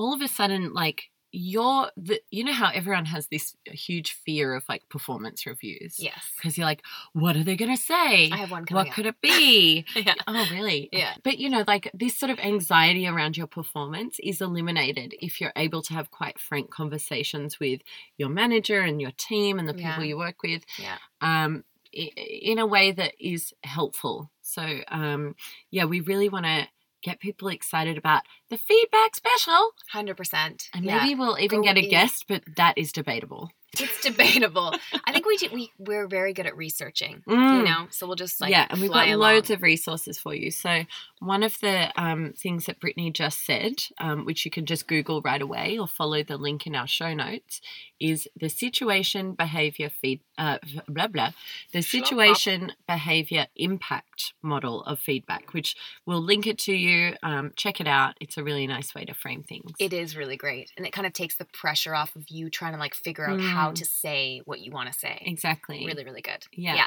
all 0.00 0.14
of 0.14 0.22
a 0.22 0.28
sudden 0.28 0.72
like 0.72 1.10
you're 1.32 1.90
the 1.96 2.20
you 2.30 2.42
know 2.44 2.52
how 2.52 2.70
everyone 2.74 3.04
has 3.06 3.28
this 3.28 3.54
huge 3.66 4.12
fear 4.24 4.54
of 4.54 4.64
like 4.68 4.88
performance 4.88 5.46
reviews? 5.46 5.96
Yes. 5.98 6.24
Because 6.36 6.58
you're 6.58 6.66
like 6.66 6.82
what 7.12 7.36
are 7.36 7.44
they 7.44 7.56
going 7.56 7.74
to 7.74 7.80
say? 7.80 8.30
I 8.30 8.36
have 8.36 8.50
one 8.50 8.64
what 8.70 8.88
up. 8.88 8.94
could 8.94 9.06
it 9.06 9.20
be? 9.20 9.84
Yeah. 9.94 10.14
oh 10.26 10.46
really? 10.50 10.88
Yeah. 10.92 11.14
But 11.22 11.38
you 11.38 11.48
know 11.50 11.64
like 11.66 11.90
this 11.94 12.18
sort 12.18 12.30
of 12.30 12.38
anxiety 12.40 13.06
around 13.06 13.36
your 13.36 13.46
performance 13.46 14.18
is 14.22 14.40
eliminated 14.40 15.14
if 15.20 15.40
you're 15.40 15.52
able 15.56 15.82
to 15.82 15.94
have 15.94 16.10
quite 16.10 16.38
frank 16.38 16.70
conversations 16.70 17.60
with 17.60 17.80
your 18.18 18.28
manager 18.28 18.80
and 18.80 19.00
your 19.00 19.12
team 19.16 19.58
and 19.58 19.68
the 19.68 19.74
people 19.74 20.02
Yeah. 20.02 20.08
you 20.10 20.18
work 20.18 20.42
with 20.42 20.64
yeah. 20.78 20.96
um 21.20 21.64
in 21.92 22.58
a 22.58 22.66
way 22.66 22.92
that 22.92 23.14
is 23.20 23.52
helpful. 23.64 24.30
So 24.42 24.80
um 24.88 25.34
yeah 25.70 25.84
we 25.84 26.00
really 26.00 26.28
want 26.28 26.46
to 26.46 26.66
get 27.02 27.20
people 27.20 27.48
excited 27.48 27.96
about 27.98 28.22
the 28.48 28.56
feedback 28.58 29.16
special 29.16 29.70
100% 29.94 30.68
and 30.74 30.84
yeah. 30.84 30.98
maybe 30.98 31.14
we'll 31.14 31.38
even 31.38 31.60
Go 31.60 31.64
get 31.64 31.76
a 31.76 31.84
in. 31.84 31.90
guest 31.90 32.24
but 32.28 32.42
that 32.56 32.76
is 32.76 32.92
debatable 32.92 33.50
it's 33.78 34.00
debatable 34.02 34.74
i 35.04 35.12
think 35.12 35.26
we 35.26 35.36
do, 35.36 35.48
we 35.52 35.70
we're 35.78 36.08
very 36.08 36.32
good 36.32 36.46
at 36.46 36.56
researching 36.56 37.22
you 37.26 37.34
Mm. 37.34 37.64
know 37.64 37.86
so 37.90 38.06
we'll 38.06 38.16
just 38.16 38.40
like 38.40 38.50
yeah, 38.50 38.66
and 38.70 38.80
we've 38.80 38.90
fly 38.90 39.06
got 39.06 39.14
along. 39.14 39.34
loads 39.34 39.50
of 39.50 39.62
resources 39.62 40.18
for 40.18 40.34
you. 40.34 40.50
So 40.50 40.84
one 41.20 41.42
of 41.42 41.58
the 41.60 41.90
um, 42.00 42.32
things 42.36 42.64
that 42.66 42.80
Brittany 42.80 43.10
just 43.10 43.44
said, 43.44 43.74
um, 43.98 44.24
which 44.24 44.44
you 44.46 44.50
can 44.50 44.64
just 44.64 44.86
Google 44.88 45.20
right 45.20 45.42
away 45.42 45.76
or 45.78 45.86
follow 45.86 46.22
the 46.22 46.38
link 46.38 46.66
in 46.66 46.74
our 46.74 46.86
show 46.86 47.12
notes, 47.12 47.60
is 48.00 48.26
the 48.34 48.48
situation 48.48 49.34
behavior 49.34 49.90
feed 49.90 50.20
uh, 50.38 50.56
blah 50.88 51.08
blah 51.08 51.30
the 51.72 51.82
situation 51.82 52.72
behavior 52.88 53.46
impact 53.56 54.32
model 54.42 54.82
of 54.84 54.98
feedback, 54.98 55.52
which 55.52 55.76
we'll 56.06 56.22
link 56.22 56.46
it 56.46 56.58
to 56.58 56.72
you. 56.72 57.14
Um, 57.22 57.52
check 57.56 57.80
it 57.80 57.86
out. 57.86 58.14
It's 58.20 58.38
a 58.38 58.42
really 58.44 58.66
nice 58.66 58.94
way 58.94 59.04
to 59.04 59.14
frame 59.14 59.42
things. 59.42 59.72
It 59.78 59.92
is 59.92 60.16
really 60.16 60.36
great. 60.36 60.72
And 60.76 60.86
it 60.86 60.92
kind 60.92 61.06
of 61.06 61.12
takes 61.12 61.36
the 61.36 61.44
pressure 61.44 61.94
off 61.94 62.16
of 62.16 62.24
you 62.30 62.48
trying 62.48 62.72
to 62.72 62.78
like 62.78 62.94
figure 62.94 63.28
out 63.28 63.40
how 63.40 63.59
Mm. 63.68 63.74
to 63.74 63.84
say 63.84 64.42
what 64.44 64.60
you 64.60 64.72
want 64.72 64.92
to 64.92 64.98
say. 64.98 65.22
exactly. 65.26 65.84
Really, 65.86 66.04
really 66.04 66.22
good. 66.22 66.44
Yeah. 66.52 66.74
Yeah. 66.74 66.86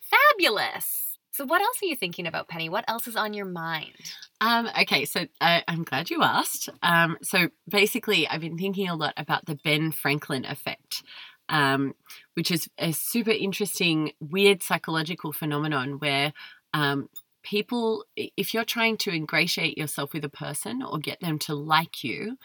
Fabulous. 0.00 1.08
So, 1.38 1.44
what 1.44 1.62
else 1.62 1.80
are 1.82 1.86
you 1.86 1.94
thinking 1.94 2.26
about, 2.26 2.48
Penny? 2.48 2.68
What 2.68 2.84
else 2.88 3.06
is 3.06 3.14
on 3.14 3.32
your 3.32 3.46
mind? 3.46 3.94
Um, 4.40 4.68
okay, 4.82 5.04
so 5.04 5.26
uh, 5.40 5.60
I'm 5.68 5.84
glad 5.84 6.10
you 6.10 6.22
asked. 6.22 6.68
Um, 6.82 7.16
so 7.22 7.50
basically, 7.68 8.26
I've 8.26 8.40
been 8.40 8.58
thinking 8.58 8.88
a 8.88 8.96
lot 8.96 9.14
about 9.16 9.46
the 9.46 9.54
Ben 9.54 9.92
Franklin 9.92 10.44
effect, 10.44 11.04
um, 11.48 11.94
which 12.34 12.50
is 12.50 12.68
a 12.76 12.92
super 12.92 13.30
interesting, 13.30 14.12
weird 14.18 14.64
psychological 14.64 15.32
phenomenon 15.32 16.00
where 16.00 16.32
um, 16.74 17.08
people, 17.44 18.04
if 18.16 18.52
you're 18.52 18.64
trying 18.64 18.96
to 18.98 19.14
ingratiate 19.14 19.78
yourself 19.78 20.12
with 20.12 20.24
a 20.24 20.28
person 20.28 20.82
or 20.82 20.98
get 20.98 21.20
them 21.20 21.38
to 21.40 21.54
like 21.54 22.02
you, 22.02 22.36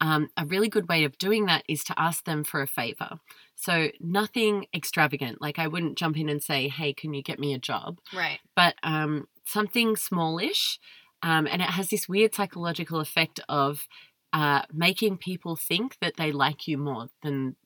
um, 0.00 0.28
a 0.36 0.46
really 0.46 0.68
good 0.68 0.88
way 0.88 1.04
of 1.04 1.18
doing 1.18 1.46
that 1.46 1.64
is 1.68 1.84
to 1.84 1.94
ask 1.98 2.24
them 2.24 2.44
for 2.44 2.62
a 2.62 2.66
favor. 2.66 3.18
So 3.56 3.88
nothing 4.00 4.66
extravagant. 4.72 5.40
Like 5.40 5.58
I 5.58 5.66
wouldn't 5.66 5.98
jump 5.98 6.16
in 6.16 6.28
and 6.28 6.42
say, 6.42 6.68
"Hey, 6.68 6.92
can 6.92 7.14
you 7.14 7.22
get 7.22 7.38
me 7.38 7.54
a 7.54 7.58
job?" 7.58 7.98
Right. 8.14 8.38
but 8.54 8.74
um, 8.82 9.28
something 9.44 9.96
smallish. 9.96 10.78
Um, 11.20 11.48
and 11.48 11.60
it 11.60 11.70
has 11.70 11.88
this 11.88 12.08
weird 12.08 12.32
psychological 12.32 13.00
effect 13.00 13.40
of 13.48 13.88
uh, 14.32 14.62
making 14.72 15.16
people 15.16 15.56
think 15.56 15.96
that 16.00 16.16
they 16.16 16.30
like 16.30 16.68
you 16.68 16.78
more 16.78 17.08
than 17.22 17.56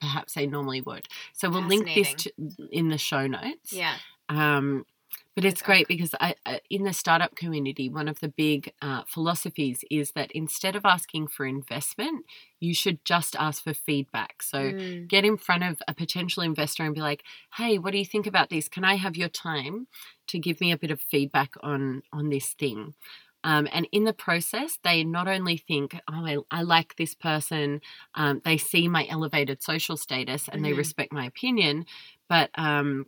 perhaps 0.00 0.34
they 0.34 0.46
normally 0.46 0.80
would. 0.80 1.06
So 1.32 1.50
we'll 1.50 1.66
link 1.66 1.86
this 1.94 2.14
to, 2.14 2.32
in 2.70 2.88
the 2.88 2.96
show 2.98 3.26
notes. 3.26 3.72
Yeah. 3.72 3.96
Um, 4.28 4.86
but 5.34 5.44
it's 5.44 5.62
great 5.62 5.88
because 5.88 6.14
I, 6.20 6.34
in 6.70 6.84
the 6.84 6.92
startup 6.92 7.34
community, 7.34 7.88
one 7.88 8.08
of 8.08 8.20
the 8.20 8.28
big 8.28 8.72
uh, 8.80 9.02
philosophies 9.06 9.84
is 9.90 10.12
that 10.12 10.30
instead 10.32 10.76
of 10.76 10.84
asking 10.84 11.28
for 11.28 11.44
investment, 11.44 12.24
you 12.60 12.74
should 12.74 13.04
just 13.04 13.34
ask 13.36 13.64
for 13.64 13.74
feedback. 13.74 14.42
So 14.42 14.72
Mm, 14.72 15.08
get 15.08 15.24
in 15.24 15.36
front 15.36 15.64
of 15.64 15.82
a 15.88 15.94
potential 15.94 16.42
investor 16.42 16.84
and 16.84 16.94
be 16.94 17.00
like, 17.00 17.24
"Hey, 17.56 17.78
what 17.78 17.92
do 17.92 17.98
you 17.98 18.04
think 18.06 18.26
about 18.26 18.48
this? 18.50 18.68
Can 18.68 18.84
I 18.84 18.94
have 18.94 19.16
your 19.16 19.28
time 19.28 19.88
to 20.28 20.38
give 20.38 20.60
me 20.60 20.72
a 20.72 20.78
bit 20.78 20.90
of 20.92 21.00
feedback 21.00 21.52
on 21.62 22.02
on 22.12 22.28
this 22.30 22.52
thing?" 22.54 22.94
Um, 23.42 23.68
and 23.72 23.86
in 23.92 24.04
the 24.04 24.14
process, 24.14 24.78
they 24.82 25.04
not 25.04 25.28
only 25.28 25.58
think, 25.58 25.94
"Oh, 26.08 26.24
I, 26.26 26.38
I 26.50 26.62
like 26.62 26.96
this 26.96 27.14
person," 27.14 27.80
um, 28.14 28.40
they 28.44 28.56
see 28.56 28.88
my 28.88 29.06
elevated 29.08 29.62
social 29.62 29.96
status 29.98 30.48
and 30.48 30.64
they 30.64 30.72
Mhm. 30.72 30.74
respect 30.74 31.12
my 31.12 31.26
opinion, 31.26 31.84
but 32.28 32.50
um, 32.58 33.06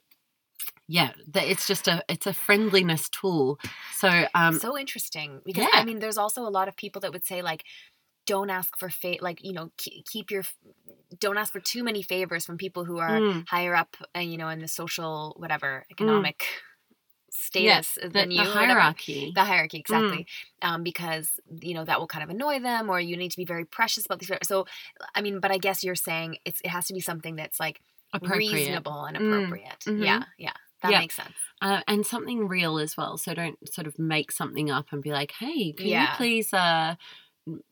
yeah, 0.88 1.10
the, 1.26 1.48
it's 1.48 1.66
just 1.66 1.88
a 1.88 2.02
it's 2.08 2.26
a 2.26 2.32
friendliness 2.32 3.08
tool. 3.08 3.58
So 3.94 4.26
um, 4.34 4.58
so 4.58 4.78
interesting 4.78 5.40
because 5.44 5.64
yeah. 5.64 5.80
I 5.80 5.84
mean, 5.84 5.98
there's 5.98 6.18
also 6.18 6.42
a 6.46 6.50
lot 6.50 6.68
of 6.68 6.76
people 6.76 7.00
that 7.00 7.12
would 7.12 7.24
say 7.24 7.42
like, 7.42 7.64
don't 8.26 8.50
ask 8.50 8.76
for 8.76 8.90
fa- 8.90 9.16
like 9.20 9.42
you 9.42 9.52
know 9.52 9.70
keep 9.76 10.30
your 10.30 10.44
don't 11.18 11.38
ask 11.38 11.52
for 11.52 11.60
too 11.60 11.82
many 11.82 12.02
favors 12.02 12.44
from 12.44 12.58
people 12.58 12.84
who 12.84 12.98
are 12.98 13.20
mm, 13.20 13.48
higher 13.48 13.74
up 13.74 13.96
uh, 14.16 14.20
you 14.20 14.36
know 14.36 14.48
in 14.48 14.58
the 14.58 14.68
social 14.68 15.34
whatever 15.38 15.86
economic 15.90 16.44
yeah, 17.54 17.80
status 17.80 17.98
the, 18.02 18.08
than 18.08 18.28
the 18.28 18.34
you 18.34 18.40
whatever. 18.40 18.80
hierarchy. 18.80 19.32
the 19.34 19.44
hierarchy 19.44 19.78
exactly 19.78 20.26
um, 20.62 20.82
because 20.82 21.30
you 21.62 21.74
know 21.74 21.84
that 21.84 21.98
will 21.98 22.06
kind 22.08 22.24
of 22.24 22.30
annoy 22.30 22.58
them 22.58 22.90
or 22.90 23.00
you 23.00 23.16
need 23.16 23.30
to 23.30 23.36
be 23.36 23.44
very 23.44 23.64
precious 23.64 24.04
about 24.04 24.18
these 24.18 24.30
so 24.42 24.66
i 25.14 25.22
mean 25.22 25.40
but 25.40 25.50
i 25.50 25.58
guess 25.58 25.82
you're 25.84 25.94
saying 25.94 26.36
it's 26.44 26.60
it 26.62 26.68
has 26.68 26.86
to 26.86 26.94
be 26.94 27.00
something 27.00 27.36
that's 27.36 27.58
like. 27.58 27.80
Reasonable 28.20 29.04
and 29.04 29.16
Mm, 29.16 29.16
appropriate 29.16 29.88
mhm. 29.88 29.94
yeah 29.96 30.24
yeah 30.38 30.52
that 30.82 30.94
Yeah. 30.94 30.96
makes 30.96 31.16
sense 31.16 31.38
uh, 31.62 31.82
and 31.88 32.06
something 32.06 32.48
real 32.48 32.78
as 32.78 32.96
well. 32.96 33.18
So 33.18 33.34
don't 33.34 33.58
sort 33.72 33.86
of 33.86 33.98
make 33.98 34.32
something 34.32 34.70
up 34.70 34.92
and 34.92 35.02
be 35.02 35.10
like, 35.12 35.32
"Hey, 35.32 35.72
can 35.72 35.96
you 35.96 36.08
please 36.08 36.52
uh, 36.52 36.96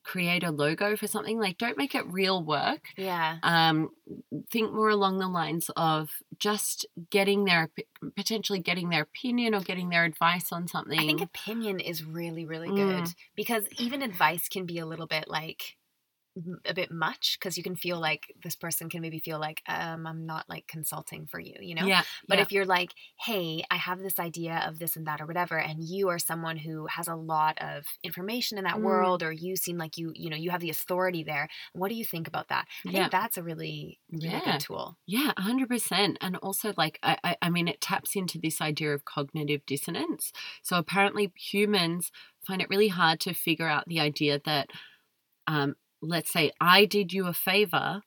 create 0.05 0.45
a 0.45 0.51
logo 0.51 0.97
for 0.97 1.07
something?" 1.07 1.39
Like, 1.41 1.59
don't 1.59 1.79
make 1.79 1.95
it 1.95 2.07
real 2.07 2.45
work. 2.45 2.85
yeah 2.97 3.41
Um, 3.43 3.91
think 4.51 4.73
more 4.73 4.89
along 4.91 5.19
the 5.19 5.29
lines 5.29 5.71
of 5.77 6.11
just 6.39 6.87
getting 7.11 7.45
their 7.45 7.71
potentially 8.17 8.61
getting 8.61 8.89
their 8.91 9.03
opinion 9.03 9.55
or 9.55 9.61
getting 9.61 9.91
their 9.91 10.05
advice 10.05 10.53
on 10.53 10.69
something. 10.69 10.99
i 10.99 11.05
think 11.05 11.21
opinion 11.21 11.81
is 11.81 12.05
really 12.05 12.45
really 12.47 12.71
Mm. 12.71 12.73
good 12.73 13.15
because 13.35 13.67
even 13.79 14.03
advice 14.03 14.49
can 14.49 14.67
be 14.67 14.79
a 14.79 14.87
little 14.87 15.07
bit 15.07 15.29
like 15.29 15.77
a 16.65 16.75
bit 16.75 16.91
much 16.91 17.39
because 17.39 17.57
you 17.57 17.63
can 17.63 17.77
feel 17.77 18.01
like 18.01 18.33
this 18.43 18.57
person 18.57 18.89
can 18.89 19.01
maybe 19.01 19.21
feel 19.21 19.39
like 19.39 19.63
um 19.69 20.07
i'm 20.07 20.27
not 20.27 20.49
like 20.49 20.67
consulting 20.67 21.27
for 21.27 21.39
you 21.39 21.55
you 21.61 21.75
know 21.75 21.89
yeah, 21.89 22.05
But 22.29 22.39
yeah. 22.39 22.45
if 22.45 22.51
you're 22.53 22.65
like, 22.65 22.95
hey, 23.21 23.65
I 23.71 23.77
have 23.77 23.99
this 24.01 24.19
idea 24.19 24.63
of 24.67 24.79
this 24.79 24.97
and 24.97 25.07
that 25.07 25.21
or 25.21 25.27
whatever, 25.27 25.59
and 25.59 25.83
you 25.85 26.09
are 26.09 26.19
someone 26.19 26.57
who 26.57 26.87
has 26.87 27.09
a 27.09 27.15
lot 27.15 27.59
of 27.61 27.85
information 28.03 28.59
in 28.59 28.65
that 28.65 28.81
Mm. 28.81 28.83
world, 28.83 29.23
or 29.23 29.33
you 29.33 29.57
seem 29.57 29.79
like 29.79 29.97
you, 29.99 30.13
you 30.15 30.31
know, 30.31 30.37
you 30.37 30.51
have 30.51 30.61
the 30.61 30.71
authority 30.71 31.23
there. 31.23 31.49
What 31.73 31.89
do 31.89 31.95
you 31.95 32.05
think 32.05 32.27
about 32.29 32.49
that? 32.49 32.67
I 32.87 32.93
Yeah. 32.93 32.93
think 32.93 33.11
that's 33.11 33.37
a 33.37 33.43
really, 33.43 34.01
really 34.21 34.41
Yeah. 34.41 34.41
good 34.41 34.61
tool. 34.61 34.97
Yeah, 35.07 35.33
a 35.37 35.43
hundred 35.43 35.69
percent. 35.69 36.17
And 36.21 36.37
also, 36.37 36.73
like, 36.77 36.99
I, 37.03 37.19
I, 37.25 37.37
I 37.43 37.51
mean, 37.51 37.69
it 37.69 37.81
taps 37.81 38.17
into 38.17 38.39
this 38.39 38.61
idea 38.61 38.95
of 38.95 39.05
cognitive 39.05 39.67
dissonance. 39.67 40.33
So 40.63 40.79
apparently, 40.79 41.33
humans 41.37 42.11
find 42.47 42.63
it 42.63 42.71
really 42.71 42.89
hard 42.89 43.21
to 43.21 43.35
figure 43.35 43.69
out 43.69 43.87
the 43.87 44.01
idea 44.01 44.41
that, 44.47 44.71
um, 45.49 45.77
let's 46.07 46.33
say, 46.33 46.53
I 46.61 46.85
did 46.85 47.13
you 47.13 47.27
a 47.27 47.33
favor. 47.33 48.03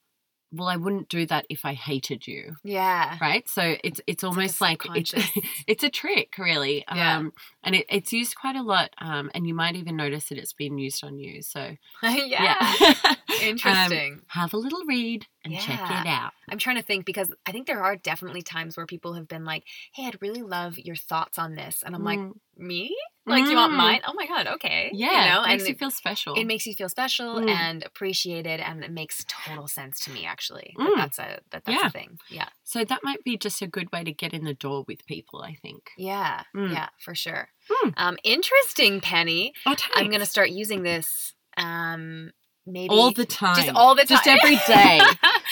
Well, 0.54 0.70
I 0.70 0.78
wouldn't 0.78 1.10
do 1.10 1.26
that 1.26 1.46
if 1.50 1.66
I 1.66 1.74
hated 1.74 2.26
you, 2.26 2.56
Yeah. 2.64 3.18
right? 3.20 3.46
So 3.50 3.76
it's 3.84 4.00
it's 4.08 4.24
almost 4.24 4.62
like, 4.62 4.82
it's 4.96 5.14
it's 5.68 5.84
a 5.84 5.90
trick, 5.90 6.36
really. 6.38 6.86
Yeah. 6.96 7.18
Um, 7.18 7.34
and 7.64 7.76
it, 7.76 7.86
it's 7.90 8.14
used 8.14 8.38
quite 8.38 8.56
a 8.56 8.62
lot. 8.64 8.92
Um, 8.98 9.30
and 9.36 9.46
you 9.46 9.54
might 9.54 9.76
even 9.76 9.98
notice 9.98 10.30
that 10.30 10.38
it's 10.38 10.54
been 10.54 10.78
used 10.78 11.04
on 11.04 11.20
you. 11.20 11.42
So 11.42 11.76
yeah. 12.02 12.56
Um, 13.04 13.16
Interesting. 13.42 14.22
have 14.28 14.54
a 14.54 14.58
little 14.58 14.84
read 14.88 15.26
and 15.44 15.58
check 15.60 15.80
it 15.80 16.08
out. 16.08 16.32
I'm 16.50 16.58
trying 16.58 16.76
to 16.78 16.82
think 16.82 17.06
because 17.06 17.34
I 17.46 17.52
think 17.52 17.68
there 17.68 17.82
are 17.84 17.96
definitely 17.96 18.42
times 18.42 18.76
where 18.78 18.86
people 18.86 19.14
have 19.14 19.28
been 19.28 19.46
like, 19.46 19.64
"Hey, 19.94 20.06
I'd 20.08 20.22
really 20.22 20.42
love 20.44 20.78
your 20.78 20.96
thoughts 20.96 21.38
on 21.38 21.56
this," 21.56 21.84
and 21.84 21.96
I'm 21.96 22.04
like, 22.04 22.20
Mm. 22.20 22.34
"Me? 22.58 22.96
Like, 23.26 23.50
you 23.50 23.56
want 23.58 23.74
Mm. 23.74 23.78
mine? 23.78 24.02
Oh 24.08 24.14
my 24.14 24.26
god, 24.26 24.48
okay." 24.48 24.90
Yeah, 24.94 25.26
you 25.26 25.30
know, 25.32 25.44
it 25.44 25.48
makes 25.48 25.64
and 25.64 25.70
you 25.70 25.76
feel 25.76 25.92
special. 25.92 26.34
it 26.36 26.46
makes 26.46 26.66
you 26.66 26.74
feel 26.74 26.88
special 26.90 27.36
Mm. 27.36 27.50
and 27.50 27.84
appreciated, 27.84 28.60
and 28.62 28.84
it 28.84 28.92
makes 28.92 29.26
total 29.28 29.68
sense 29.68 30.00
to 30.06 30.12
me 30.12 30.26
actually. 30.26 30.74
That 30.78 30.90
Mm. 30.92 30.96
that's 30.98 31.20
a 31.20 31.40
that 31.52 31.66
that's 31.66 31.82
Yeah. 31.82 31.88
a 31.88 31.92
thing. 31.92 32.20
Yeah, 32.30 32.50
so 32.64 32.84
that 32.86 33.04
might 33.04 33.24
be 33.24 33.38
just 33.38 33.62
a 33.62 33.68
good 33.68 33.92
way 33.92 34.04
to 34.06 34.12
get 34.14 34.34
in 34.34 34.44
the 34.46 34.54
door 34.54 34.84
with 34.88 35.06
people. 35.06 35.42
I 35.42 35.56
think. 35.56 35.92
yeah, 35.98 36.44
Mm. 36.56 36.72
yeah, 36.72 36.90
for 37.00 37.14
sure. 37.16 37.50
Mm. 37.70 37.94
Um, 37.98 38.18
interesting, 38.24 39.02
Penny. 39.02 39.54
Oh, 39.66 39.76
I'm 39.96 40.10
gonna 40.10 40.26
start 40.26 40.50
using 40.52 40.84
this. 40.84 41.34
Um, 41.58 42.32
maybe 42.68 42.90
all 42.90 43.12
the 43.12 43.26
time, 43.26 43.56
just 43.56 43.70
all 43.76 43.96
the 43.96 44.04
time, 44.06 44.18
just 44.18 44.28
every 44.28 44.56
day. 44.68 45.02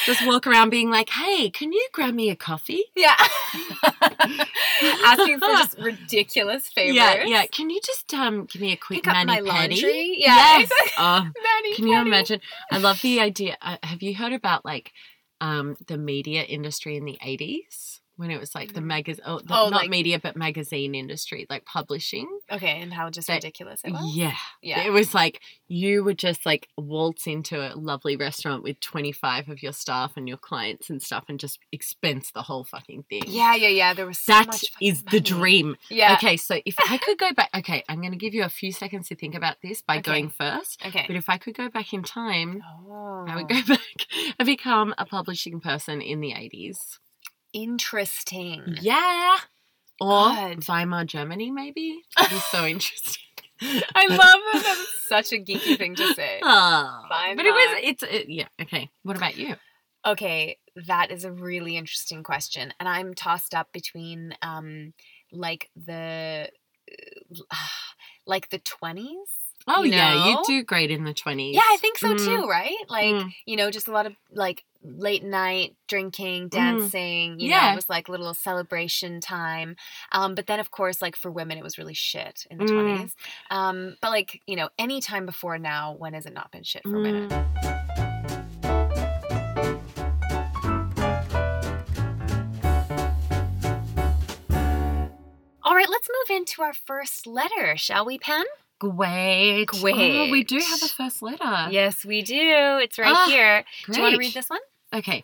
just 0.05 0.25
walk 0.25 0.45
around 0.47 0.69
being 0.69 0.89
like, 0.89 1.09
"Hey, 1.09 1.49
can 1.49 1.71
you 1.73 1.87
grab 1.93 2.13
me 2.13 2.29
a 2.29 2.35
coffee?" 2.35 2.83
yeah. 2.95 3.15
asking 5.05 5.39
for 5.39 5.47
just 5.47 5.77
ridiculous 5.79 6.67
favors. 6.67 6.95
Yeah, 6.95 7.23
yeah. 7.25 7.45
Can 7.47 7.69
you 7.69 7.79
just 7.81 8.13
um 8.13 8.45
give 8.45 8.61
me 8.61 8.73
a 8.73 8.77
quick 8.77 9.03
Pick 9.03 9.07
up 9.07 9.13
mani 9.13 9.27
my 9.27 9.39
pedi? 9.41 9.47
laundry. 9.47 10.15
Yeah, 10.17 10.35
Yes. 10.59 10.69
Oh, 10.97 11.19
Mani 11.21 11.75
can 11.75 11.87
you 11.87 11.99
imagine? 11.99 12.41
I 12.71 12.77
love 12.77 13.01
the 13.01 13.19
idea. 13.19 13.57
Uh, 13.61 13.77
have 13.83 14.01
you 14.01 14.15
heard 14.15 14.33
about 14.33 14.63
like 14.65 14.91
um 15.41 15.75
the 15.87 15.97
media 15.97 16.43
industry 16.43 16.95
in 16.97 17.05
the 17.05 17.17
eighties 17.21 17.94
when 18.17 18.31
it 18.31 18.39
was 18.39 18.55
like 18.55 18.73
the 18.73 18.79
Mhm. 18.81 18.85
magazine? 18.85 19.23
Oh, 19.25 19.39
the, 19.39 19.53
Oh, 19.53 19.69
not 19.69 19.81
like- 19.81 19.89
media, 19.89 20.19
but 20.19 20.35
magazine 20.35 20.95
industry, 20.95 21.45
like 21.49 21.65
publishing. 21.65 22.27
Okay, 22.51 22.81
and 22.81 22.93
how 22.93 23.09
just 23.09 23.27
That- 23.27 23.35
ridiculous 23.35 23.81
it 23.83 23.91
was. 23.91 24.15
Yeah. 24.15 24.35
Yeah. 24.61 24.83
It 24.85 24.91
was 24.91 25.13
like 25.13 25.41
you 25.67 26.03
would 26.03 26.17
just 26.19 26.45
like 26.45 26.69
waltz 26.77 27.27
into 27.27 27.59
a 27.59 27.75
lovely 27.75 28.15
restaurant 28.15 28.63
with 28.63 28.79
25 28.79 29.49
of 29.49 29.61
your 29.63 29.73
staff 29.73 30.13
and 30.15 30.27
your 30.27 30.37
clients 30.37 30.89
and 30.89 31.01
stuff 31.01 31.25
and 31.27 31.39
just 31.39 31.59
expense 31.71 32.31
the 32.31 32.43
whole 32.43 32.63
fucking 32.63 33.03
thing. 33.09 33.23
Yeah, 33.27 33.55
yeah, 33.55 33.67
yeah. 33.69 33.93
There 33.93 34.05
was 34.05 34.19
so 34.19 34.33
That 34.33 34.61
is 34.81 35.01
fucking 35.01 35.11
the 35.11 35.19
dream. 35.21 35.75
Yeah. 35.89 36.13
Okay, 36.15 36.37
so 36.37 36.61
if 36.65 36.75
I 36.89 36.97
could 36.97 37.17
go 37.17 37.33
back, 37.33 37.49
okay, 37.55 37.83
I'm 37.89 37.99
going 37.99 38.11
to 38.11 38.17
give 38.17 38.33
you 38.33 38.43
a 38.43 38.49
few 38.49 38.71
seconds 38.71 39.07
to 39.09 39.15
think 39.15 39.35
about 39.35 39.57
this 39.61 39.81
by 39.81 39.95
Okay. 39.97 40.01
going 40.11 40.29
first. 40.29 40.85
Okay. 40.85 41.05
But 41.07 41.15
if 41.15 41.29
I 41.29 41.37
could 41.37 41.55
go 41.55 41.69
back 41.69 41.93
in 41.93 42.03
time, 42.03 42.61
Oh. 42.87 43.25
I 43.27 43.35
would 43.35 43.47
go 43.49 43.61
back 43.67 43.79
and 44.39 44.45
become 44.45 44.93
a 44.97 45.05
publishing 45.05 45.59
person 45.59 46.01
in 46.01 46.19
the 46.21 46.33
80s. 46.33 46.99
Interesting. 47.55 48.75
Yeah. 48.81 49.37
Or 50.01 50.35
Good. 50.35 50.67
Weimar, 50.67 51.05
Germany, 51.05 51.51
maybe. 51.51 52.01
That'd 52.17 52.33
be 52.33 52.39
so 52.51 52.65
interesting. 52.65 53.23
I 53.61 54.07
love 54.07 54.19
that. 54.19 54.61
That's 54.61 55.07
such 55.07 55.31
a 55.31 55.41
geeky 55.41 55.77
thing 55.77 55.95
to 55.95 56.13
say. 56.13 56.39
Weimar. 56.41 57.07
but 57.37 57.45
it 57.45 57.53
was, 57.53 57.79
it's, 57.81 58.03
it, 58.03 58.29
yeah, 58.29 58.47
okay. 58.61 58.89
What 59.03 59.15
about 59.15 59.37
you? 59.37 59.55
Okay, 60.05 60.57
that 60.85 61.11
is 61.11 61.23
a 61.23 61.31
really 61.31 61.77
interesting 61.77 62.23
question, 62.23 62.73
and 62.77 62.89
I'm 62.89 63.13
tossed 63.13 63.55
up 63.55 63.71
between 63.71 64.35
um, 64.41 64.93
like 65.31 65.69
the 65.77 66.49
like 68.27 68.49
the 68.49 68.59
twenties. 68.59 69.29
Oh, 69.67 69.81
You 69.83 69.93
yeah, 69.93 70.27
you 70.29 70.43
do 70.45 70.63
great 70.63 70.91
in 70.91 71.03
the 71.05 71.13
20s. 71.13 71.53
Yeah, 71.55 71.61
I 71.63 71.77
think 71.81 71.97
so 71.97 72.13
Mm. 72.13 72.17
too. 72.25 72.47
Right? 72.47 72.75
Like 72.87 73.15
Mm. 73.15 73.33
you 73.45 73.55
know, 73.55 73.71
just 73.71 73.87
a 73.87 73.91
lot 73.91 74.05
of 74.05 74.15
like 74.31 74.63
late 74.83 75.23
night 75.23 75.75
drinking, 75.87 76.45
Mm. 76.45 76.49
dancing. 76.51 77.39
You 77.39 77.49
know, 77.49 77.55
Yeah. 77.55 77.71
it 77.73 77.75
was 77.75 77.89
like 77.89 78.07
little 78.07 78.33
celebration 78.35 79.19
time. 79.21 79.75
Um, 80.11 80.35
but 80.35 80.45
then 80.45 80.59
of 80.59 80.69
course, 80.69 81.01
like 81.01 81.15
for 81.15 81.31
women, 81.31 81.57
it 81.57 81.63
was 81.63 81.79
really 81.79 81.95
shit 81.95 82.45
in 82.51 82.59
the 82.59 82.65
Mm. 82.65 82.71
twenties. 82.73 83.15
Um, 83.49 83.95
but 84.01 84.11
like 84.11 84.41
you 84.45 84.55
know, 84.55 84.69
any 84.77 85.01
time 85.01 85.25
before 85.25 85.57
now, 85.57 85.93
when 85.93 86.13
has 86.13 86.27
it 86.27 86.33
not 86.33 86.51
been 86.51 86.63
shit 86.63 86.83
for 86.83 87.01
women? 87.01 87.29
Mm. 87.29 88.55
All 95.63 95.75
right, 95.75 95.89
let's 95.89 96.07
move 96.09 96.37
into 96.37 96.61
our 96.61 96.73
first 96.73 97.25
letter, 97.25 97.75
shall 97.75 98.05
we, 98.05 98.19
Pen? 98.19 98.45
Great. 99.67 100.27
Oh, 100.27 100.31
we 100.31 100.43
do 100.43 100.57
have 100.57 100.83
a 100.83 100.87
first 100.87 101.21
letter. 101.21 101.67
Yes, 101.71 102.05
we 102.05 102.21
do. 102.21 102.79
It's 102.81 102.97
right 102.97 103.13
Ah, 103.15 103.25
here. 103.27 103.63
Do 103.85 103.93
you 103.97 104.01
want 104.01 104.13
to 104.15 104.19
read 104.19 104.33
this 104.33 104.49
one? 104.49 104.59
Okay. 104.93 105.23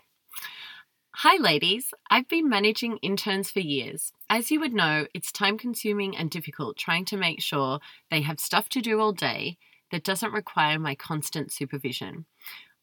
Hi, 1.16 1.38
ladies. 1.42 1.94
I've 2.10 2.28
been 2.28 2.50
managing 2.50 2.98
interns 2.98 3.52
for 3.52 3.60
years. 3.60 4.14
As 4.30 4.50
you 4.50 4.60
would 4.60 4.74
know, 4.74 5.08
it's 5.14 5.32
time 5.32 5.58
consuming 5.58 6.16
and 6.16 6.32
difficult 6.32 6.78
trying 6.78 7.06
to 7.06 7.18
make 7.18 7.42
sure 7.42 7.80
they 8.10 8.22
have 8.22 8.40
stuff 8.40 8.70
to 8.70 8.82
do 8.82 9.00
all 9.00 9.12
day 9.12 9.58
that 9.92 10.04
doesn't 10.04 10.32
require 10.32 10.80
my 10.80 10.96
constant 10.96 11.52
supervision. 11.52 12.26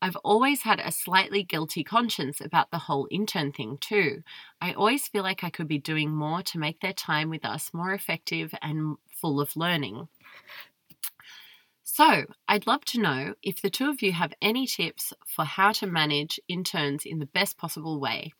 I've 0.00 0.16
always 0.16 0.62
had 0.62 0.78
a 0.78 0.92
slightly 0.92 1.42
guilty 1.42 1.82
conscience 1.82 2.40
about 2.40 2.70
the 2.70 2.78
whole 2.78 3.08
intern 3.10 3.50
thing, 3.50 3.78
too. 3.80 4.22
I 4.60 4.72
always 4.72 5.08
feel 5.08 5.24
like 5.24 5.42
I 5.42 5.50
could 5.50 5.66
be 5.66 5.78
doing 5.78 6.10
more 6.10 6.42
to 6.42 6.58
make 6.58 6.80
their 6.80 6.92
time 6.92 7.30
with 7.30 7.44
us 7.44 7.74
more 7.74 7.92
effective 7.92 8.54
and 8.62 8.96
full 9.10 9.40
of 9.40 9.56
learning. 9.56 10.06
So, 11.98 12.26
I'd 12.46 12.68
love 12.68 12.84
to 12.92 13.00
know 13.00 13.34
if 13.42 13.60
the 13.60 13.70
two 13.70 13.90
of 13.90 14.02
you 14.02 14.12
have 14.12 14.32
any 14.40 14.68
tips 14.68 15.12
for 15.26 15.44
how 15.44 15.72
to 15.72 15.86
manage 15.88 16.38
interns 16.46 17.04
in 17.04 17.18
the 17.18 17.26
best 17.26 17.58
possible 17.58 17.98
way. 17.98 18.30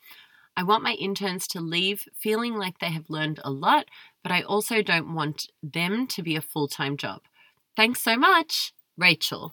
I 0.57 0.63
want 0.63 0.85
my 0.85 0.93
interns 0.93 1.49
to 1.49 1.61
leave 1.61 2.05
feeling 2.15 2.55
like 2.55 2.79
they 2.79 2.93
have 2.93 3.11
learned 3.11 3.41
a 3.43 3.51
lot, 3.51 3.87
but 4.23 4.31
I 4.31 4.43
also 4.43 4.81
don't 4.81 5.13
want 5.13 5.49
them 5.61 6.07
to 6.07 6.23
be 6.23 6.37
a 6.37 6.41
full 6.41 6.69
time 6.69 6.97
job. 6.97 7.23
Thanks 7.75 8.01
so 8.01 8.17
much, 8.17 8.73
Rachel. 8.97 9.51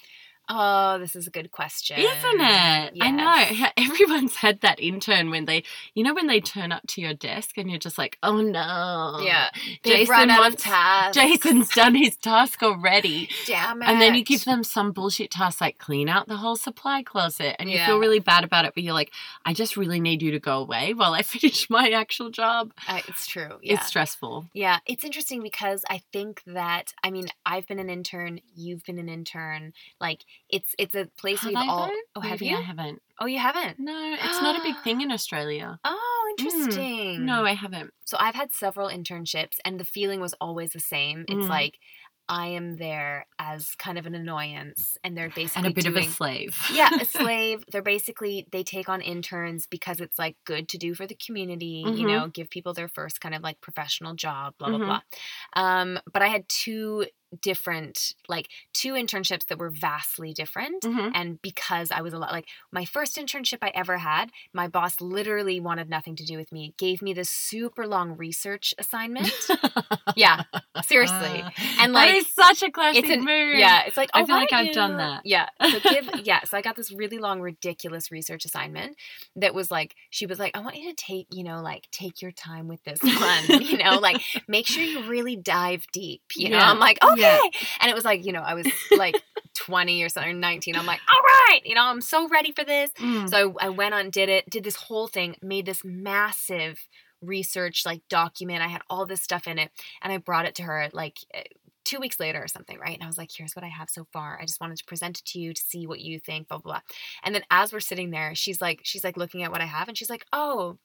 Oh, 0.48 0.98
this 1.00 1.16
is 1.16 1.28
a 1.28 1.30
good 1.32 1.52
question. 1.52 1.98
Isn't 2.00 2.42
it? 2.42 2.94
I 3.02 3.12
know. 3.12 3.68
Everyone's 3.78 4.36
had 4.38 4.62
that 4.62 4.80
intern 4.80 5.30
when 5.30 5.46
they, 5.46 5.64
you 5.94 6.04
know, 6.04 6.14
when 6.14 6.28
they 6.28 6.40
turn 6.40 6.72
up 6.72 6.86
to 6.90 7.02
your 7.02 7.14
desk 7.14 7.58
and 7.58 7.70
you're 7.70 7.80
just 7.80 7.98
like, 7.98 8.18
oh 8.24 8.42
no. 8.42 9.20
Yeah. 9.24 9.50
Jason 9.84 10.12
run 10.12 10.30
out 10.30 10.48
of 10.54 10.58
tasks. 10.58 11.18
Jason's 11.18 11.70
done 11.70 11.96
his 11.96 12.16
task 12.18 12.62
already. 12.64 13.30
Damn 13.48 13.82
it. 13.82 13.88
And 13.88 14.02
then 14.02 14.16
you 14.16 14.24
give 14.24 14.46
them 14.46 14.64
some 14.64 14.92
bullshit 14.92 15.32
task 15.32 15.62
like 15.62 15.78
clean 15.78 16.10
out 16.10 16.28
the 16.28 16.38
whole 16.38 16.56
supply 16.56 17.02
closet. 17.04 17.56
And 17.60 17.70
you 17.70 17.78
Yeah. 17.78 17.88
feel 17.88 18.00
really 18.00 18.20
bad 18.20 18.44
about 18.44 18.66
it, 18.66 18.74
but 18.76 18.84
you're 18.84 18.94
like, 18.94 19.12
I 19.46 19.54
just 19.54 19.76
really 19.78 20.00
need 20.00 20.22
you 20.22 20.32
to 20.32 20.40
go 20.40 20.60
away 20.60 20.94
while 20.94 21.14
I 21.14 21.22
finish 21.24 21.70
my 21.70 21.90
actual 21.90 22.30
job. 22.30 22.72
Uh, 22.88 23.02
it's 23.08 23.26
true. 23.28 23.60
Yeah. 23.62 23.74
It's 23.76 23.88
stressful. 23.88 24.48
Yeah, 24.54 24.80
it's 24.86 25.04
interesting 25.04 25.42
because 25.42 25.84
I 25.90 26.02
think 26.14 26.42
that 26.46 26.94
I 27.04 27.10
mean 27.12 27.28
I've 27.46 27.68
been 27.68 27.80
an 27.80 27.90
intern, 27.90 28.42
you've 28.56 28.84
been 28.84 29.00
an 29.00 29.10
intern. 29.10 29.74
Like 30.00 30.22
it's 30.56 30.76
it's 30.80 30.96
a 30.96 31.10
place 31.18 31.44
Have 31.44 31.56
we've 31.56 31.62
all. 31.68 31.91
though? 31.91 32.02
Oh, 32.15 32.22
have 32.22 32.41
Maybe 32.41 32.44
you? 32.44 32.58
I 32.58 32.62
haven't. 32.62 33.02
Oh, 33.20 33.26
you 33.26 33.39
haven't. 33.39 33.80
No, 33.80 34.15
it's 34.20 34.41
not 34.41 34.56
a 34.56 34.62
big 34.62 34.80
thing 34.82 35.02
in 35.02 35.12
Australia. 35.12 35.80
Oh, 35.84 36.28
Mm. 36.39 36.89
interesting. 36.89 36.91
No, 37.18 37.46
I 37.46 37.54
haven't. 37.54 37.94
So 38.06 38.18
I've 38.20 38.36
had 38.36 38.52
several 38.54 38.89
internships, 38.89 39.58
and 39.65 39.80
the 39.80 39.86
feeling 39.86 40.20
was 40.20 40.34
always 40.41 40.72
the 40.74 40.80
same. 40.80 41.26
It's 41.30 41.50
Mm. 41.50 41.50
like 41.50 41.80
I 42.28 42.48
am 42.48 42.78
there 42.78 43.28
as 43.39 43.76
kind 43.76 43.98
of 43.98 44.06
an 44.06 44.15
annoyance, 44.15 44.98
and 45.04 45.18
they're 45.18 45.30
basically 45.32 45.56
And 45.56 45.68
a 45.68 45.74
bit 45.74 45.86
doing, 45.86 45.88
of 45.88 45.96
a 45.98 46.04
slave. 46.04 46.56
yeah, 46.68 46.91
a 47.00 47.06
slave. 47.06 47.65
They're 47.72 47.82
basically 47.84 48.48
they 48.52 48.63
take 48.63 48.89
on 48.89 49.02
interns 49.02 49.68
because 49.68 50.02
it's 50.02 50.20
like 50.20 50.38
good 50.46 50.70
to 50.70 50.78
do 50.80 50.96
for 50.96 51.08
the 51.08 51.15
community, 51.15 51.91
you 51.96 52.06
Mhm. 52.06 52.06
know, 52.06 52.30
give 52.30 52.50
people 52.50 52.74
their 52.74 52.89
first 52.89 53.22
kind 53.22 53.36
of 53.36 53.44
like 53.44 53.62
professional 53.62 54.15
job, 54.15 54.56
blah 54.60 54.70
blah 54.72 54.80
Mhm. 54.80 54.86
blah. 54.86 55.02
Um, 55.56 56.00
but 56.12 56.22
I 56.22 56.28
had 56.28 56.48
two 56.50 57.06
different 57.41 58.13
like 58.28 58.50
two 58.74 58.93
internships 58.93 59.48
that 59.48 59.58
were 59.58 59.69
vastly 59.69 60.34
different. 60.34 60.84
Mhm. 60.84 61.12
And 61.13 61.41
because 61.41 61.91
I 61.91 62.02
was 62.02 62.13
a 62.13 62.17
lot 62.17 62.32
like 62.32 62.48
my 62.71 62.86
first 62.86 63.17
internship 63.17 63.60
I 63.62 63.71
ever 63.76 63.98
had, 63.98 64.32
my 64.54 64.67
boss 64.67 65.02
literally 65.02 65.60
wanted 65.60 65.89
nothing 65.89 66.15
to 66.17 66.26
do 66.26 66.38
with 66.38 66.52
me. 66.52 66.74
Gave 66.78 67.02
me 67.02 67.13
this 67.13 67.30
super 67.30 67.88
long 67.88 68.17
research 68.17 68.74
assignment. 68.78 69.34
yeah, 70.15 70.43
seriously. 70.84 71.43
And 71.78 71.93
like 71.93 72.15
is 72.15 72.28
such 72.28 72.63
a 72.63 72.71
classic 72.71 73.06
an 73.06 73.19
move. 73.19 73.58
yeah, 73.58 73.84
it's 73.86 73.98
like 73.98 74.10
I 74.13 74.21
oh, 74.21 74.26
feel 74.26 74.36
like 74.36 74.54
I've 74.54 74.74
done 74.74 74.98
that. 74.98 75.21
Yeah, 75.26 75.50
so 75.62 75.80
give 75.84 76.10
yeah. 76.24 76.43
So 76.43 76.58
I 76.58 76.62
got 76.62 76.76
this 76.76 76.91
really 76.91 77.17
long, 77.17 77.41
ridiculous 77.41 78.12
research 78.12 78.45
assignment 78.45 78.98
that 79.36 79.54
was 79.54 79.69
like 79.69 79.95
she 80.10 80.26
was 80.26 80.39
like, 80.39 80.56
I 80.56 80.62
want 80.62 80.78
you 80.78 80.89
to 80.89 80.95
take 80.95 81.28
you 81.32 81.43
know 81.43 81.62
like 81.62 81.88
take 81.91 82.21
your 82.21 82.32
time 82.32 82.67
with 82.67 82.84
this 82.84 83.02
one, 83.04 83.62
you 83.62 83.78
know, 83.78 84.00
like 84.00 84.21
make 84.48 84.67
sure 84.67 84.84
you 84.84 85.08
really 85.10 85.36
dive 85.36 85.86
deep. 85.91 86.21
You 86.36 86.50
know, 86.50 86.60
I'm 86.60 86.80
like 86.80 87.04
okay, 87.04 87.21
yeah. 87.26 87.60
and 87.82 87.90
it 87.90 87.96
was 87.96 88.06
like 88.06 88.26
you 88.26 88.32
know 88.32 88.42
I 88.42 88.54
was 88.54 88.68
like 88.98 89.22
20 89.56 90.04
or 90.04 90.10
something, 90.10 90.40
19. 90.40 90.76
I'm 90.76 90.86
like 90.86 91.02
all 91.14 91.22
right, 91.22 91.62
you 91.66 91.76
know, 91.76 91.84
I'm 91.84 92.02
so 92.02 92.28
ready 92.28 92.52
for 92.52 92.64
this. 92.64 92.92
Mm. 93.00 93.30
So 93.30 93.56
I, 93.60 93.68
I 93.68 93.70
went 93.70 93.94
on, 93.94 94.10
did 94.10 94.30
it, 94.30 94.50
did 94.50 94.64
this 94.64 94.76
whole 94.76 95.08
thing, 95.08 95.36
made 95.42 95.66
this 95.66 95.84
massive 95.84 96.88
research 97.22 97.86
like 97.86 98.02
document. 98.10 98.62
I 98.62 98.68
had 98.68 98.82
all 98.90 99.06
this 99.06 99.22
stuff 99.22 99.48
in 99.48 99.58
it, 99.60 99.72
and 100.02 100.12
I 100.12 100.18
brought 100.18 100.46
it 100.46 100.56
to 100.56 100.64
her 100.64 100.90
like 100.94 101.18
eh, 101.34 101.44
two 101.84 102.00
weeks 102.00 102.20
later 102.20 102.44
or 102.44 102.48
something, 102.48 102.78
right? 102.80 102.96
And 102.96 103.04
I 103.04 103.08
was 103.08 103.18
like, 103.18 103.30
"Here's 103.36 103.56
what 103.56 103.66
I 103.66 103.70
have 103.70 103.90
so 103.90 104.08
far. 104.12 104.38
I 104.40 104.46
just 104.46 104.62
wanted 104.62 104.78
to 104.78 104.86
present 104.86 105.20
it 105.20 105.26
to 105.26 105.40
you 105.40 105.54
to 105.54 105.62
see 105.62 105.88
what 105.88 106.02
you 106.02 106.20
think." 106.20 106.48
Blah 106.48 106.60
blah. 106.60 106.74
blah. 106.74 106.82
And 107.24 107.34
then 107.34 107.44
as 107.50 107.74
we're 107.74 107.80
sitting 107.80 108.12
there, 108.12 108.36
she's 108.36 108.62
like, 108.62 108.82
she's 108.84 109.04
like 109.04 109.18
looking 109.18 109.44
at 109.44 109.52
what 109.52 109.62
I 109.62 109.66
have, 109.66 109.88
and 109.88 109.98
she's 109.98 110.10
like, 110.10 110.26
"Oh." 110.34 110.78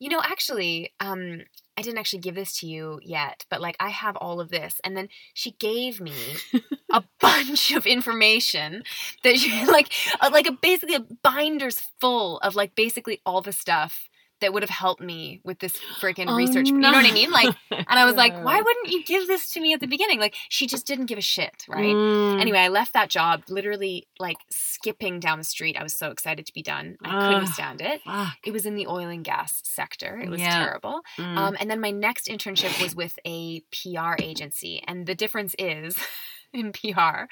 You 0.00 0.08
know, 0.08 0.20
actually, 0.24 0.92
um, 0.98 1.42
I 1.80 1.82
didn't 1.82 1.98
actually 1.98 2.18
give 2.18 2.34
this 2.34 2.58
to 2.60 2.66
you 2.66 3.00
yet, 3.02 3.46
but 3.48 3.62
like 3.62 3.76
I 3.80 3.88
have 3.88 4.14
all 4.16 4.38
of 4.38 4.50
this. 4.50 4.82
And 4.84 4.94
then 4.94 5.08
she 5.32 5.52
gave 5.52 5.98
me 5.98 6.12
a 6.92 7.04
bunch 7.20 7.70
of 7.72 7.86
information 7.86 8.82
that 9.24 9.38
she 9.38 9.64
like 9.70 9.90
uh, 10.20 10.28
like 10.30 10.46
a 10.46 10.52
basically 10.52 10.96
a 10.96 11.06
binder's 11.22 11.80
full 11.98 12.38
of 12.40 12.54
like 12.54 12.74
basically 12.74 13.22
all 13.24 13.40
the 13.40 13.52
stuff 13.52 14.09
that 14.40 14.52
would 14.52 14.62
have 14.62 14.70
helped 14.70 15.00
me 15.02 15.40
with 15.44 15.58
this 15.58 15.76
freaking 16.00 16.26
Oh, 16.28 16.36
research. 16.36 16.68
You 16.68 16.78
know 16.78 16.92
what 16.92 17.04
I 17.06 17.12
mean? 17.12 17.30
Like 17.30 17.54
and 17.70 17.86
I 17.88 18.04
was 18.04 18.14
like, 18.16 18.32
why 18.44 18.60
wouldn't 18.62 18.88
you 18.88 19.04
give 19.04 19.26
this 19.26 19.48
to 19.50 19.60
me 19.60 19.72
at 19.74 19.80
the 19.80 19.86
beginning? 19.86 20.18
Like 20.20 20.34
she 20.48 20.66
just 20.66 20.86
didn't 20.86 21.06
give 21.06 21.18
a 21.18 21.22
shit, 21.22 21.64
right? 21.68 21.94
Mm. 21.94 22.40
Anyway, 22.40 22.58
I 22.58 22.68
left 22.68 22.92
that 22.94 23.10
job 23.10 23.42
literally 23.48 24.06
like 24.18 24.36
skipping 24.50 25.20
down 25.20 25.38
the 25.38 25.44
street. 25.44 25.76
I 25.78 25.82
was 25.82 25.94
so 25.94 26.10
excited 26.10 26.46
to 26.46 26.52
be 26.54 26.62
done. 26.62 26.96
I 27.02 27.28
couldn't 27.28 27.48
stand 27.48 27.80
it. 27.80 28.00
Fuck. 28.02 28.36
It 28.44 28.52
was 28.52 28.66
in 28.66 28.74
the 28.74 28.86
oil 28.86 29.08
and 29.08 29.24
gas 29.24 29.60
sector. 29.64 30.18
It 30.18 30.28
was 30.30 30.40
Yeah. 30.40 30.58
terrible. 30.64 31.00
Mm. 31.18 31.36
Um, 31.36 31.56
and 31.60 31.70
then 31.70 31.80
my 31.80 31.90
next 31.90 32.26
internship 32.28 32.80
was 32.82 32.94
with 32.94 33.18
a 33.26 33.60
PR 33.72 34.14
agency. 34.20 34.82
And 34.86 35.06
the 35.06 35.14
difference 35.14 35.54
is 35.58 35.96
in 36.52 36.72
PR, 36.72 37.24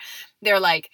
they're 0.42 0.60
like, 0.60 0.90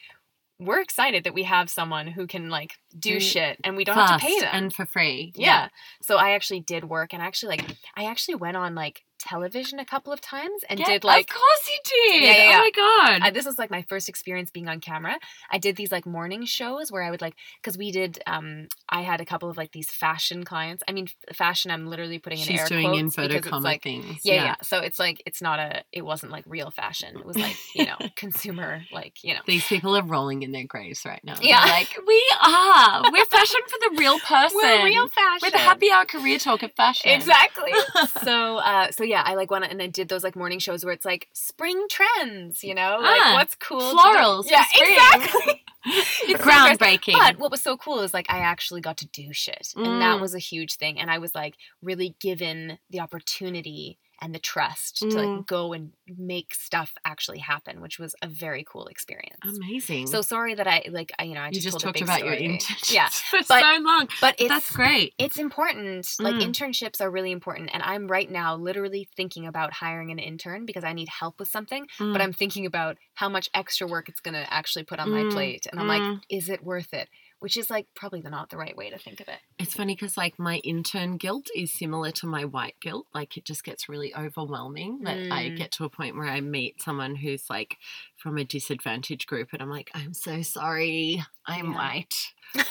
we're 0.65 0.81
excited 0.81 1.25
that 1.25 1.35
we 1.35 1.43
have 1.45 1.69
someone 1.71 2.07
who 2.07 2.27
can 2.27 2.49
like 2.51 2.73
do 2.99 3.15
Do 3.15 3.21
shit 3.21 3.59
and 3.65 3.77
we 3.77 3.85
don't 3.85 3.97
have 3.97 4.21
to 4.21 4.27
pay 4.27 4.41
them. 4.41 4.49
and 4.53 4.73
for 4.75 4.87
free. 4.87 5.33
yeah. 5.37 5.69
So 6.03 6.17
I 6.17 6.33
actually 6.33 6.61
did 6.61 6.85
work 6.85 7.13
and 7.13 7.23
actually 7.23 7.57
like 7.57 7.77
I 7.97 8.05
actually 8.07 8.37
went 8.37 8.57
on 8.57 8.75
like 8.75 9.03
television 9.25 9.79
a 9.79 9.85
couple 9.85 10.13
of 10.13 10.21
times 10.21 10.63
and 10.69 10.79
Yeah, 10.79 10.87
did 10.87 11.05
like 11.05 11.31
Of 11.31 11.37
course 11.37 11.69
you 11.69 11.79
did. 11.85 12.23
Yeah, 12.25 12.31
yeah, 12.37 12.51
yeah. 12.51 12.57
Oh 12.57 12.59
my 12.59 12.71
god. 12.71 13.23
I, 13.27 13.31
this 13.31 13.47
was 13.47 13.59
like 13.59 13.71
my 13.71 13.83
first 13.89 14.09
experience 14.09 14.51
being 14.51 14.69
on 14.69 14.81
camera. 14.81 15.17
I 15.51 15.59
did 15.59 15.77
these 15.77 15.91
like 15.91 16.07
morning 16.07 16.45
shows 16.45 16.93
where 16.93 17.03
I 17.03 17.11
would 17.11 17.21
like 17.21 17.35
because 17.61 17.79
we 17.79 17.91
did. 17.91 18.21
um 18.27 18.69
I 18.89 19.03
had 19.03 19.21
a 19.21 19.25
couple 19.25 19.49
of 19.51 19.57
like 19.57 19.73
these 19.73 19.91
fashion 19.91 20.45
clients. 20.45 20.83
I 20.87 20.93
mean, 20.93 21.09
fashion. 21.33 21.71
I'm 21.71 21.87
literally 21.87 22.19
putting 22.19 22.39
in 22.39 22.47
She's 22.47 22.61
air 22.61 22.69
doing 22.69 22.85
quotes 22.85 23.17
because 23.17 23.47
it's 23.47 23.65
like 23.65 23.83
things. 23.83 24.21
yeah, 24.23 24.45
yeah, 24.45 24.55
So 24.63 24.79
it's 24.81 24.99
like 24.99 25.23
it's 25.27 25.41
not 25.41 25.59
a. 25.59 25.85
It 25.93 26.05
wasn't 26.05 26.33
like 26.33 26.45
real 26.47 26.71
fashion. 26.71 27.17
It 27.17 27.25
was 27.25 27.39
like 27.39 27.57
you 27.75 27.87
know 27.87 27.97
consumer 28.17 28.83
like 28.93 29.25
you 29.25 29.35
know. 29.35 29.41
These 29.47 29.67
people 29.67 29.97
are 29.97 30.03
rolling 30.03 30.43
in 30.43 30.53
their 30.53 30.65
graves 30.65 31.05
right 31.05 31.23
now. 31.25 31.35
Yeah. 31.41 31.65
They're 31.65 31.75
like 31.75 31.97
we 32.07 32.23
are. 32.43 33.03
We're 33.11 33.25
fashion 33.27 33.61
for 33.67 33.79
the 33.91 33.97
real 33.99 34.19
person. 34.35 34.57
We're 34.57 34.85
real 34.85 35.09
fashion. 35.09 35.39
We're 35.43 35.51
the 35.51 35.59
happy 35.59 35.91
hour 35.91 36.05
career 36.05 36.39
talk 36.39 36.63
of 36.63 36.73
fashion. 36.73 37.11
Exactly. 37.11 37.73
so, 38.25 38.57
uh, 38.59 38.91
so 38.91 39.05
yeah, 39.05 39.14
I 39.23 39.35
like 39.35 39.51
went 39.51 39.65
and 39.65 39.81
I 39.83 39.87
did 39.87 40.09
those 40.09 40.25
like 40.25 40.37
morning 40.37 40.59
shows 40.59 40.85
where 40.85 40.93
it's 40.95 41.05
like 41.05 41.29
spring 41.33 41.87
trends, 41.91 42.65
you 42.65 42.75
know, 42.75 42.99
like 43.01 43.21
Ah, 43.23 43.33
what's 43.35 43.55
cool. 43.57 43.81
Florals. 43.81 44.45
Yeah, 44.51 44.65
spring. 44.65 44.93
exactly. 44.95 45.61
It's 45.87 46.43
so. 46.43 46.51
Groundbreaking. 46.51 47.13
But 47.13 47.39
what 47.39 47.51
was 47.51 47.63
so 47.63 47.77
cool 47.77 48.01
is 48.01 48.15
like 48.15 48.25
I 48.31 48.39
actually 48.39 48.81
got 48.81 48.97
to 48.99 49.07
do 49.07 49.35
shit, 49.35 49.75
and 49.77 50.01
that 50.01 50.17
Mm. 50.17 50.21
was 50.23 50.35
a 50.35 50.39
huge 50.39 50.77
thing. 50.77 50.99
And 50.99 51.11
I 51.11 51.19
was 51.19 51.35
like 51.35 51.57
really 51.83 52.17
given 52.21 52.79
the 52.89 53.01
opportunity 53.01 53.99
and 54.21 54.35
the 54.35 54.39
trust 54.39 54.99
to 54.99 55.07
Mm. 55.07 55.37
like 55.37 55.47
go 55.47 55.73
and 55.73 55.93
make 56.07 56.55
stuff 56.55 56.93
actually 57.05 57.39
happen, 57.39 57.81
which 57.81 57.99
was 57.99 58.15
a 58.23 58.27
very 58.29 58.65
cool 58.67 58.87
experience. 58.87 59.41
Amazing. 59.45 60.07
So 60.07 60.23
sorry 60.23 60.55
that 60.55 60.67
I 60.67 60.85
like 60.91 61.13
I, 61.19 61.25
you 61.25 61.35
know 61.35 61.41
I 61.41 61.47
you 61.49 61.53
just, 61.53 61.65
just 61.65 61.81
told 61.81 61.83
a 61.97 61.99
talked 61.99 62.03
about 62.03 62.25
your 62.25 62.35
story. 62.37 62.49
internships 62.59 62.93
Yeah, 62.93 63.09
for 63.31 63.39
but- 63.49 63.61
so 63.61 63.79
long. 63.83 64.09
but 64.21 64.35
it's 64.39 64.49
That's 64.49 64.71
great. 64.71 65.15
it's 65.19 65.39
important. 65.39 66.09
Like 66.21 66.37
Mm. 66.37 66.49
internships 66.53 67.01
are 67.01 67.11
really 67.11 67.33
important, 67.33 67.71
and 67.73 67.83
I'm 67.83 68.07
right 68.09 68.31
now 68.31 68.57
literally 68.57 69.09
thinking 69.17 69.47
about 69.47 69.73
hiring 69.73 70.11
an 70.11 70.19
intern 70.19 70.65
because 70.67 70.85
I 70.85 70.93
need 70.93 71.09
help 71.09 71.39
with 71.39 71.49
something. 71.49 71.87
But 71.99 72.21
Mm. 72.21 72.21
I'm 72.23 72.33
thinking 72.33 72.67
about 72.67 72.99
how 73.15 73.29
much 73.29 73.49
extra 73.55 73.87
work 73.87 74.09
it's 74.09 74.21
going 74.21 74.35
to 74.35 74.53
actually 74.53 74.85
put 74.85 74.99
on 75.01 75.11
my 75.11 75.25
Mm, 75.25 75.33
plate, 75.33 75.67
and 75.71 75.81
I'm 75.81 75.89
like, 75.89 76.03
mm. 76.03 76.21
is 76.29 76.49
it 76.49 76.63
worth 76.65 76.93
it? 76.95 77.09
Which 77.41 77.57
is 77.59 77.69
like 77.69 77.87
probably 77.95 78.23
not 78.23 78.49
the 78.49 78.57
right 78.57 78.77
way 78.77 78.89
to 78.91 78.99
think 78.99 79.21
of 79.21 79.29
it. 79.29 79.39
It's 79.59 79.75
funny 79.75 79.95
because 79.95 80.17
like 80.17 80.39
my 80.39 80.59
intern 80.59 81.19
guilt 81.19 81.49
is 81.55 81.73
similar 81.73 82.11
to 82.13 82.27
my 82.27 82.45
white 82.47 82.77
guilt. 82.81 83.07
Like 83.13 83.37
it 83.37 83.45
just 83.45 83.65
gets 83.65 83.89
really 83.89 84.15
overwhelming 84.15 85.01
that 85.05 85.19
I 85.31 85.45
Mm. 85.51 85.57
get 85.57 85.71
to 85.73 85.85
a 85.85 85.91
point 85.91 86.17
where 86.17 86.27
I 86.29 86.41
meet 86.41 86.81
someone 86.83 87.17
who's 87.17 87.51
like 87.51 87.77
from 88.17 88.39
a 88.39 88.45
disadvantaged 88.45 89.27
group 89.27 89.49
and 89.53 89.61
I'm 89.61 89.69
like, 89.71 89.91
I'm 89.95 90.15
so 90.15 90.41
sorry. 90.43 91.23
I'm 91.47 91.73
Yeah. 91.73 91.77
white. 91.77 92.15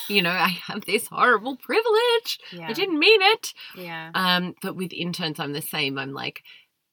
you 0.08 0.22
know, 0.22 0.32
I 0.32 0.48
have 0.68 0.86
this 0.86 1.08
horrible 1.08 1.56
privilege. 1.58 2.40
Yeah, 2.52 2.70
I 2.70 2.74
didn't 2.74 2.98
mean 3.00 3.22
it. 3.22 3.54
yeah, 3.76 4.12
Um, 4.16 4.56
but 4.62 4.76
with 4.76 4.94
interns, 4.94 5.40
I'm 5.40 5.54
the 5.54 5.62
same. 5.62 6.00
I'm 6.00 6.14
like, 6.14 6.42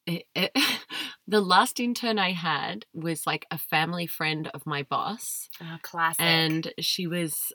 it, 0.07 0.25
it, 0.35 0.51
the 1.29 1.41
last 1.41 1.79
intern 1.79 2.19
I 2.19 2.33
had 2.33 2.85
was 2.93 3.27
like 3.27 3.47
a 3.51 3.59
family 3.59 4.07
friend 4.07 4.49
of 4.53 4.67
my 4.67 4.83
boss 4.83 5.49
oh, 5.63 5.77
classic. 5.83 6.21
and 6.21 6.73
she 6.81 7.07
was 7.07 7.53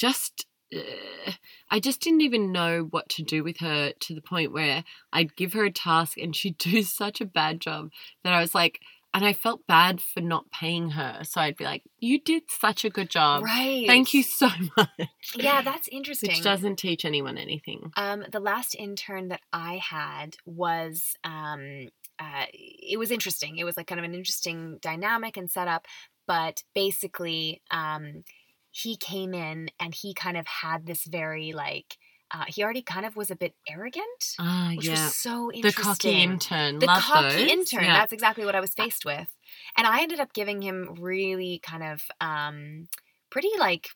just 0.00 0.46
uh, 0.74 1.32
I 1.68 1.78
just 1.78 2.00
didn't 2.00 2.22
even 2.22 2.52
know 2.52 2.86
what 2.90 3.08
to 3.10 3.22
do 3.22 3.44
with 3.44 3.58
her 3.58 3.92
to 3.92 4.14
the 4.14 4.22
point 4.22 4.52
where 4.52 4.84
I'd 5.12 5.36
give 5.36 5.52
her 5.52 5.64
a 5.64 5.70
task 5.70 6.16
and 6.16 6.34
she'd 6.34 6.58
do 6.58 6.82
such 6.82 7.20
a 7.20 7.26
bad 7.26 7.60
job 7.60 7.90
that 8.24 8.32
I 8.32 8.40
was 8.40 8.54
like 8.54 8.80
and 9.12 9.24
I 9.24 9.32
felt 9.32 9.66
bad 9.66 10.00
for 10.00 10.20
not 10.20 10.50
paying 10.52 10.90
her 10.90 11.22
so 11.24 11.40
I'd 11.40 11.56
be 11.56 11.64
like 11.64 11.82
you 11.98 12.18
did 12.18 12.44
such 12.48 12.84
a 12.84 12.90
good 12.90 13.10
job 13.10 13.42
right. 13.44 13.84
thank 13.86 14.14
you 14.14 14.22
so 14.22 14.48
much 14.76 14.88
Yeah, 15.36 15.60
that's 15.60 15.88
interesting. 15.88 16.30
which 16.30 16.42
doesn't 16.42 16.76
teach 16.76 17.04
anyone 17.04 17.36
anything 17.36 17.92
Um, 17.96 18.24
the 18.32 18.40
last 18.40 18.74
intern 18.74 19.28
that 19.28 19.42
I 19.52 19.76
had 19.76 20.36
was 20.46 21.16
um, 21.24 21.88
uh, 22.18 22.44
it 22.52 22.98
was 22.98 23.10
interesting. 23.10 23.56
It 23.56 23.64
was 23.64 23.76
like 23.76 23.86
kind 23.86 23.98
of 23.98 24.04
an 24.04 24.14
interesting 24.14 24.78
dynamic 24.82 25.38
and 25.38 25.50
setup, 25.50 25.86
but 26.26 26.62
basically, 26.74 27.62
um, 27.70 28.24
he 28.70 28.96
came 28.96 29.34
in 29.34 29.70
and 29.80 29.94
he 29.94 30.14
kind 30.14 30.36
of 30.36 30.46
had 30.46 30.86
this 30.86 31.04
very 31.04 31.52
like 31.52 31.96
uh, 32.32 32.44
he 32.46 32.62
already 32.62 32.82
kind 32.82 33.04
of 33.04 33.16
was 33.16 33.30
a 33.30 33.36
bit 33.36 33.54
arrogant, 33.68 34.38
ah 34.38 34.72
which 34.76 34.86
yeah 34.86 35.06
was 35.06 35.16
so 35.16 35.50
interesting. 35.52 35.62
the 35.62 35.72
cocky 35.72 36.22
intern 36.22 36.78
The 36.78 36.86
love 36.86 37.02
cocky 37.02 37.38
those. 37.38 37.50
intern. 37.50 37.84
yeah. 37.84 37.92
That's 37.92 38.12
exactly 38.12 38.44
what 38.44 38.54
I 38.54 38.60
was 38.60 38.72
faced 38.74 39.04
with, 39.04 39.28
and 39.76 39.86
I 39.86 40.02
ended 40.02 40.20
up 40.20 40.32
giving 40.32 40.62
him 40.62 40.96
really 41.00 41.60
kind 41.62 41.82
of 41.82 42.02
um, 42.20 42.88
pretty 43.30 43.50
like 43.58 43.88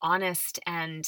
honest 0.00 0.58
and 0.66 1.04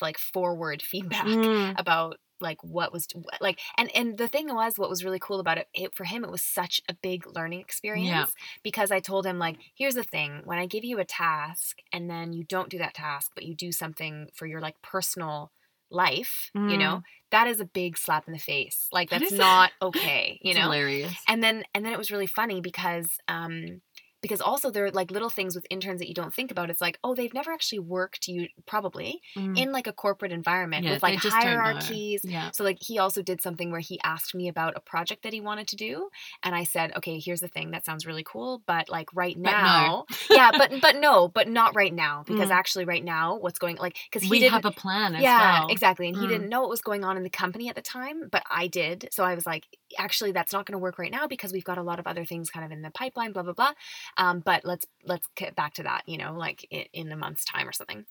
like 0.00 0.18
forward 0.18 0.82
feedback 0.82 1.26
Mm, 1.26 1.74
about 1.78 2.18
like 2.44 2.62
what 2.62 2.92
was 2.92 3.08
like 3.40 3.58
and 3.76 3.90
and 3.96 4.18
the 4.18 4.28
thing 4.28 4.54
was 4.54 4.78
what 4.78 4.88
was 4.88 5.04
really 5.04 5.18
cool 5.18 5.40
about 5.40 5.58
it, 5.58 5.68
it 5.74 5.94
for 5.94 6.04
him 6.04 6.22
it 6.22 6.30
was 6.30 6.42
such 6.42 6.80
a 6.88 6.94
big 6.94 7.26
learning 7.34 7.60
experience 7.60 8.08
yeah. 8.08 8.44
because 8.62 8.92
i 8.92 9.00
told 9.00 9.26
him 9.26 9.38
like 9.38 9.56
here's 9.74 9.96
the 9.96 10.04
thing 10.04 10.42
when 10.44 10.58
i 10.58 10.66
give 10.66 10.84
you 10.84 10.98
a 11.00 11.04
task 11.04 11.78
and 11.92 12.08
then 12.08 12.32
you 12.32 12.44
don't 12.44 12.70
do 12.70 12.78
that 12.78 12.94
task 12.94 13.32
but 13.34 13.44
you 13.44 13.54
do 13.54 13.72
something 13.72 14.28
for 14.32 14.46
your 14.46 14.60
like 14.60 14.80
personal 14.82 15.50
life 15.90 16.50
you 16.54 16.76
know 16.76 17.02
that 17.30 17.46
is 17.46 17.60
a 17.60 17.64
big 17.64 17.96
slap 17.96 18.26
in 18.26 18.32
the 18.32 18.38
face 18.38 18.88
like 18.92 19.10
that's 19.10 19.30
not 19.30 19.70
okay 19.82 20.38
you 20.44 20.54
know? 20.54 20.62
hilarious. 20.62 21.14
And 21.26 21.42
then 21.42 21.64
and 21.74 21.84
then 21.84 21.92
it 21.92 21.98
was 21.98 22.12
really 22.12 22.26
funny 22.26 22.60
because 22.60 23.18
um 23.28 23.80
because 24.24 24.40
also 24.40 24.70
there 24.70 24.86
are 24.86 24.90
like 24.90 25.10
little 25.10 25.30
things 25.30 25.54
with 25.54 25.66
interns 25.70 26.00
that 26.00 26.08
you 26.08 26.14
don't 26.14 26.32
think 26.34 26.50
about 26.50 26.70
it's 26.70 26.80
like 26.80 26.98
oh 27.04 27.14
they've 27.14 27.34
never 27.34 27.52
actually 27.52 27.78
worked 27.78 28.26
you 28.26 28.48
probably 28.66 29.20
Mm. 29.36 29.54
in 29.56 29.72
like 29.72 29.86
a 29.86 29.92
corporate 29.92 30.32
environment 30.32 30.84
Yeah, 30.84 30.92
with 30.92 31.02
like 31.02 31.16
just 31.20 31.36
don't 31.40 31.62
know. 31.64 31.80
hierarchies 31.80 32.24
yeah 32.24 32.50
so 32.52 32.64
like 32.64 32.78
he 32.80 32.98
also 32.98 33.22
did 33.22 33.42
something 33.42 33.70
where 33.70 33.80
he 33.80 34.00
asked 34.02 34.34
me 34.34 34.48
about 34.48 34.76
a 34.76 34.80
project 34.80 35.22
that 35.24 35.32
he 35.34 35.40
wanted 35.40 35.68
to 35.68 35.76
do 35.76 36.08
and 36.42 36.54
I 36.54 36.64
said, 36.64 36.92
"Okay, 36.96 37.18
here's 37.18 37.40
the 37.40 37.48
thing. 37.48 37.70
That 37.70 37.84
sounds 37.84 38.06
really 38.06 38.24
cool, 38.24 38.62
but 38.66 38.88
like 38.88 39.08
right 39.14 39.36
But 39.42 39.58
no. 39.58 39.94
now, 39.94 40.06
yeah, 40.30 40.52
but 40.56 40.70
but 40.80 40.96
no, 40.96 41.28
but 41.28 41.48
not 41.48 41.74
right 41.74 41.92
now 41.92 42.24
because 42.26 42.50
Mm. 42.50 42.50
actually 42.50 42.84
right 42.84 43.04
now 43.04 43.36
what's 43.36 43.58
going 43.58 43.76
like 43.76 43.96
cuz 44.12 44.22
he 44.24 44.30
we 44.30 44.40
didn't 44.40 44.54
have 44.54 44.64
a 44.64 44.72
plan 44.72 45.14
as 45.14 45.22
yeah, 45.22 45.34
well 45.36 45.68
exactly. 45.68 46.08
And 46.08 46.16
he 46.16 46.26
Mm. 46.26 46.26
didn't 46.26 46.48
know 46.48 46.62
what 46.62 46.70
was 46.70 46.80
going 46.82 47.04
on 47.04 47.16
in 47.16 47.22
the 47.22 47.30
company 47.30 47.68
at 47.68 47.76
the 47.76 47.82
time, 47.82 48.28
but 48.32 48.42
I 48.50 48.66
did. 48.66 49.08
So 49.12 49.22
I 49.24 49.34
was 49.36 49.46
like, 49.46 49.64
actually, 49.98 50.32
that's 50.32 50.52
not 50.52 50.66
going 50.66 50.72
to 50.72 50.78
work 50.78 50.98
right 50.98 51.12
now 51.12 51.28
because 51.28 51.52
we've 51.52 51.64
got 51.64 51.78
a 51.78 51.82
lot 51.84 52.00
of 52.00 52.06
other 52.06 52.24
things 52.24 52.50
kind 52.50 52.64
of 52.66 52.72
in 52.72 52.82
the 52.82 52.90
pipeline, 52.90 53.32
blah 53.32 53.44
blah 53.44 53.52
blah. 53.52 53.72
Um, 54.16 54.40
but 54.40 54.64
let's 54.64 54.86
let's 55.04 55.28
get 55.36 55.54
back 55.56 55.74
to 55.74 55.82
that, 55.84 56.02
you 56.06 56.18
know, 56.18 56.34
like 56.34 56.66
in, 56.70 56.84
in 56.92 57.12
a 57.12 57.16
month's 57.16 57.44
time 57.44 57.68
or 57.68 57.72
something. 57.72 58.04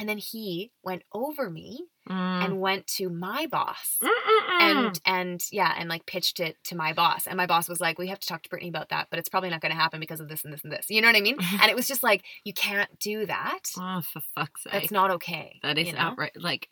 And 0.00 0.08
then 0.08 0.18
he 0.18 0.72
went 0.82 1.02
over 1.12 1.48
me 1.50 1.80
Mm. 2.06 2.44
and 2.44 2.60
went 2.60 2.86
to 2.98 3.08
my 3.08 3.46
boss 3.46 3.96
Mm-mm-mm. 4.02 4.60
and 4.60 5.00
and 5.06 5.42
yeah 5.50 5.72
and 5.78 5.88
like 5.88 6.04
pitched 6.04 6.38
it 6.38 6.58
to 6.64 6.76
my 6.76 6.92
boss 6.92 7.26
and 7.26 7.34
my 7.34 7.46
boss 7.46 7.66
was 7.66 7.80
like 7.80 7.98
we 7.98 8.08
have 8.08 8.18
to 8.20 8.26
talk 8.28 8.42
to 8.42 8.50
brittany 8.50 8.68
about 8.68 8.90
that 8.90 9.06
but 9.08 9.18
it's 9.18 9.30
probably 9.30 9.48
not 9.48 9.62
going 9.62 9.72
to 9.72 9.78
happen 9.80 10.00
because 10.00 10.20
of 10.20 10.28
this 10.28 10.44
and 10.44 10.52
this 10.52 10.62
and 10.64 10.70
this 10.70 10.84
you 10.90 11.00
know 11.00 11.08
what 11.08 11.16
i 11.16 11.22
mean 11.22 11.38
and 11.62 11.70
it 11.70 11.74
was 11.74 11.88
just 11.88 12.02
like 12.02 12.22
you 12.44 12.52
can't 12.52 12.90
do 12.98 13.24
that 13.24 13.60
oh, 13.78 14.02
for 14.02 14.20
fuck's 14.34 14.64
sake. 14.64 14.72
that's 14.74 14.90
not 14.90 15.12
okay 15.12 15.58
That 15.62 15.78
is 15.78 15.86
you 15.86 15.92
know? 15.94 15.98
outright. 16.00 16.32
Like, 16.36 16.68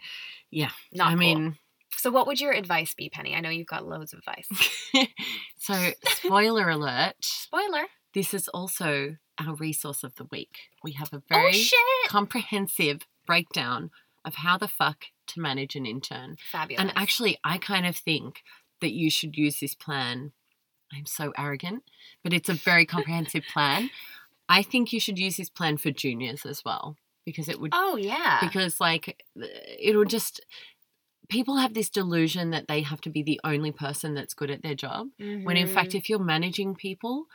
yeah. 0.50 0.68
not 0.92 1.06
I 1.06 1.10
cool. 1.12 1.18
mean, 1.18 1.56
so 1.96 2.10
what 2.10 2.26
would 2.26 2.38
your 2.42 2.52
advice 2.52 2.92
be 2.92 3.08
penny 3.08 3.34
i 3.34 3.40
know 3.40 3.48
you've 3.48 3.66
got 3.66 3.86
loads 3.88 4.12
of 4.12 4.18
advice 4.18 4.46
so 5.56 5.74
spoiler 6.08 6.68
alert. 6.68 7.14
spoiler 7.22 7.84
This 8.14 8.34
is 8.34 8.48
also 8.48 9.16
our 9.38 9.54
resource 9.54 10.04
of 10.04 10.14
the 10.16 10.24
week. 10.30 10.70
We 10.84 10.92
have 10.92 11.12
a 11.12 11.16
oh 11.16 11.22
very 11.28 11.52
shit 11.52 11.78
comprehensive 12.08 13.00
breakdown 13.26 13.90
of 14.24 14.34
how 14.36 14.56
the 14.58 14.68
fuck 14.68 15.06
to 15.28 15.40
manage 15.40 15.74
an 15.76 15.86
intern. 15.86 16.36
fabulous 16.50 16.80
And 16.80 16.92
actually, 16.96 17.38
I 17.44 17.58
kind 17.58 17.86
of 17.86 17.96
think 17.96 18.42
that 18.80 18.92
you 18.92 19.10
should 19.10 19.36
use 19.36 19.60
this 19.60 19.74
plan. 19.74 20.32
I'm 20.92 21.06
so 21.06 21.32
arrogant, 21.38 21.84
but 22.22 22.32
it's 22.32 22.48
a 22.48 22.54
very 22.54 22.84
comprehensive 22.94 23.44
plan. 23.52 23.90
I 24.48 24.62
think 24.62 24.92
you 24.92 25.00
should 25.00 25.18
use 25.18 25.36
this 25.38 25.48
plan 25.48 25.78
for 25.78 25.90
juniors 25.90 26.44
as 26.44 26.62
well 26.64 26.96
because 27.24 27.48
it 27.48 27.60
would 27.60 27.70
oh 27.72 27.96
yeah 27.96 28.38
because 28.42 28.80
like 28.80 29.22
it'll 29.78 30.04
just 30.04 30.44
people 31.28 31.56
have 31.56 31.72
this 31.72 31.88
delusion 31.88 32.50
that 32.50 32.66
they 32.68 32.82
have 32.82 33.00
to 33.00 33.08
be 33.10 33.22
the 33.22 33.40
only 33.44 33.70
person 33.70 34.12
that's 34.14 34.34
good 34.34 34.50
at 34.50 34.62
their 34.62 34.74
job 34.74 35.06
when 35.18 35.56
in 35.56 35.68
fact 35.68 35.90
Mhm. 35.92 35.94
if 35.94 36.08
you're 36.10 36.18
managing 36.18 36.74
people 36.74 37.26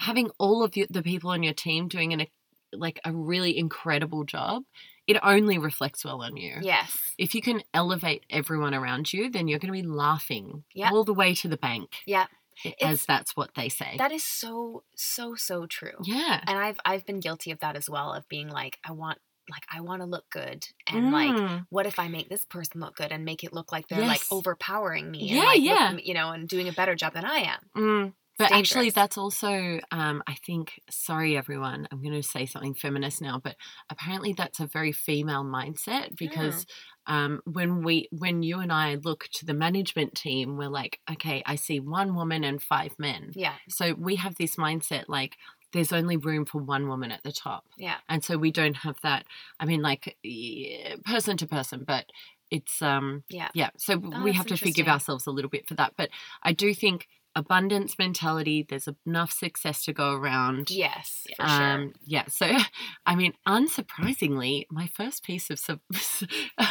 having 0.00 0.30
all 0.38 0.62
of 0.64 0.76
you, 0.76 0.86
the 0.90 1.02
people 1.02 1.30
on 1.30 1.42
your 1.42 1.54
team 1.54 1.88
doing 1.88 2.12
an 2.12 2.26
like 2.72 3.00
a 3.04 3.12
really 3.12 3.58
incredible 3.58 4.22
job 4.24 4.62
it 5.08 5.16
only 5.24 5.58
reflects 5.58 6.04
well 6.04 6.22
on 6.22 6.36
you 6.36 6.54
yes 6.62 6.96
if 7.18 7.34
you 7.34 7.42
can 7.42 7.62
elevate 7.74 8.24
everyone 8.30 8.74
around 8.74 9.12
you 9.12 9.28
then 9.28 9.48
you're 9.48 9.58
going 9.58 9.72
to 9.74 9.82
be 9.82 9.86
laughing 9.88 10.62
Yep. 10.74 10.92
all 10.92 11.02
the 11.04 11.12
way 11.14 11.34
to 11.34 11.48
the 11.48 11.56
bank 11.56 11.88
yeah 12.06 12.26
as 12.64 12.72
It's- 12.72 13.04
that's 13.06 13.34
what 13.36 13.50
they 13.56 13.68
say 13.68 13.96
that 13.98 14.12
is 14.12 14.22
so 14.22 14.84
so 14.94 15.34
so 15.34 15.66
true 15.66 15.98
yeah 16.04 16.40
and 16.46 16.56
i've 16.56 16.78
i've 16.84 17.04
been 17.06 17.18
guilty 17.18 17.50
of 17.50 17.58
that 17.58 17.74
as 17.74 17.90
well 17.90 18.12
of 18.12 18.28
being 18.28 18.48
like 18.48 18.78
i 18.88 18.92
want 18.92 19.18
like 19.50 19.64
i 19.72 19.80
want 19.80 20.00
to 20.02 20.06
look 20.06 20.26
good 20.30 20.64
and 20.86 21.10
like 21.10 21.34
Mm. 21.34 21.66
what 21.70 21.86
if 21.86 21.98
I 21.98 22.06
make 22.06 22.28
this 22.28 22.44
person 22.44 22.80
look 22.80 22.94
good 22.94 23.10
and 23.10 23.24
make 23.24 23.42
it 23.42 23.52
look 23.52 23.72
like 23.72 23.88
they're 23.88 24.06
like 24.06 24.22
overpowering 24.30 25.10
me? 25.10 25.26
Yeah, 25.28 25.36
and 25.38 25.44
like, 25.46 25.56
look- 25.58 25.64
yeah. 25.66 25.92
you 26.04 26.14
know, 26.14 26.30
and 26.30 26.48
doing 26.48 26.68
a 26.68 26.72
better 26.72 26.94
job 26.94 27.14
than 27.14 27.24
I 27.24 27.38
am. 27.54 27.60
Mm. 27.76 28.12
But 28.40 28.52
actually, 28.52 28.90
that's 28.90 29.18
also, 29.18 29.80
um, 29.90 30.22
I 30.26 30.34
think, 30.34 30.80
sorry, 30.90 31.36
everyone, 31.36 31.86
I'm 31.90 32.02
going 32.02 32.14
to 32.14 32.22
say 32.22 32.46
something 32.46 32.74
feminist 32.74 33.20
now, 33.20 33.38
but 33.42 33.56
apparently 33.90 34.32
that's 34.32 34.60
a 34.60 34.66
very 34.66 34.92
female 34.92 35.44
mindset 35.44 36.16
because. 36.16 36.64
Mm. 36.64 36.66
Um, 37.06 37.40
when 37.44 37.82
we 37.82 38.08
when 38.12 38.44
you 38.44 38.60
and 38.60 38.70
I 38.72 38.94
look 38.96 39.24
to 39.32 39.46
the 39.46 39.54
management 39.54 40.14
team, 40.14 40.56
we're 40.56 40.68
like, 40.68 41.00
okay, 41.10 41.42
I 41.44 41.56
see 41.56 41.80
one 41.80 42.14
woman 42.14 42.44
and 42.44 42.62
five 42.62 42.92
men. 42.98 43.32
yeah, 43.34 43.54
So 43.68 43.94
we 43.94 44.14
have 44.16 44.36
this 44.36 44.56
mindset 44.56 45.04
like 45.08 45.34
there's 45.72 45.92
only 45.92 46.16
room 46.16 46.44
for 46.44 46.60
one 46.60 46.88
woman 46.88 47.10
at 47.10 47.22
the 47.24 47.32
top. 47.32 47.64
yeah, 47.78 47.96
And 48.08 48.22
so 48.22 48.36
we 48.36 48.52
don't 48.52 48.76
have 48.76 48.96
that. 49.02 49.24
I 49.58 49.64
mean, 49.64 49.82
like 49.82 50.16
yeah, 50.22 50.96
person 51.04 51.36
to 51.38 51.46
person, 51.46 51.84
but 51.84 52.04
it's 52.50 52.82
um 52.82 53.24
yeah, 53.28 53.48
yeah. 53.54 53.70
So 53.76 54.00
Oh, 54.02 54.22
we 54.24 54.32
have 54.32 54.46
to 54.46 54.56
forgive 54.56 54.88
ourselves 54.88 55.26
a 55.26 55.30
little 55.30 55.50
bit 55.50 55.68
for 55.68 55.74
that. 55.74 55.94
But 55.96 56.10
I 56.42 56.52
do 56.52 56.74
think 56.74 57.08
abundance 57.40 57.98
mentality. 57.98 58.64
There's 58.68 58.88
enough 59.06 59.32
success 59.32 59.84
to 59.84 59.92
go 59.92 60.12
around. 60.12 60.70
yes, 60.70 61.26
for 61.36 61.42
Um, 61.44 61.92
yeah. 62.04 62.26
So, 62.28 62.46
I 63.06 63.14
mean, 63.16 63.32
unsurprisingly, 63.46 64.66
my 64.70 64.86
first 64.86 65.24
piece 65.24 65.50
of 65.50 65.60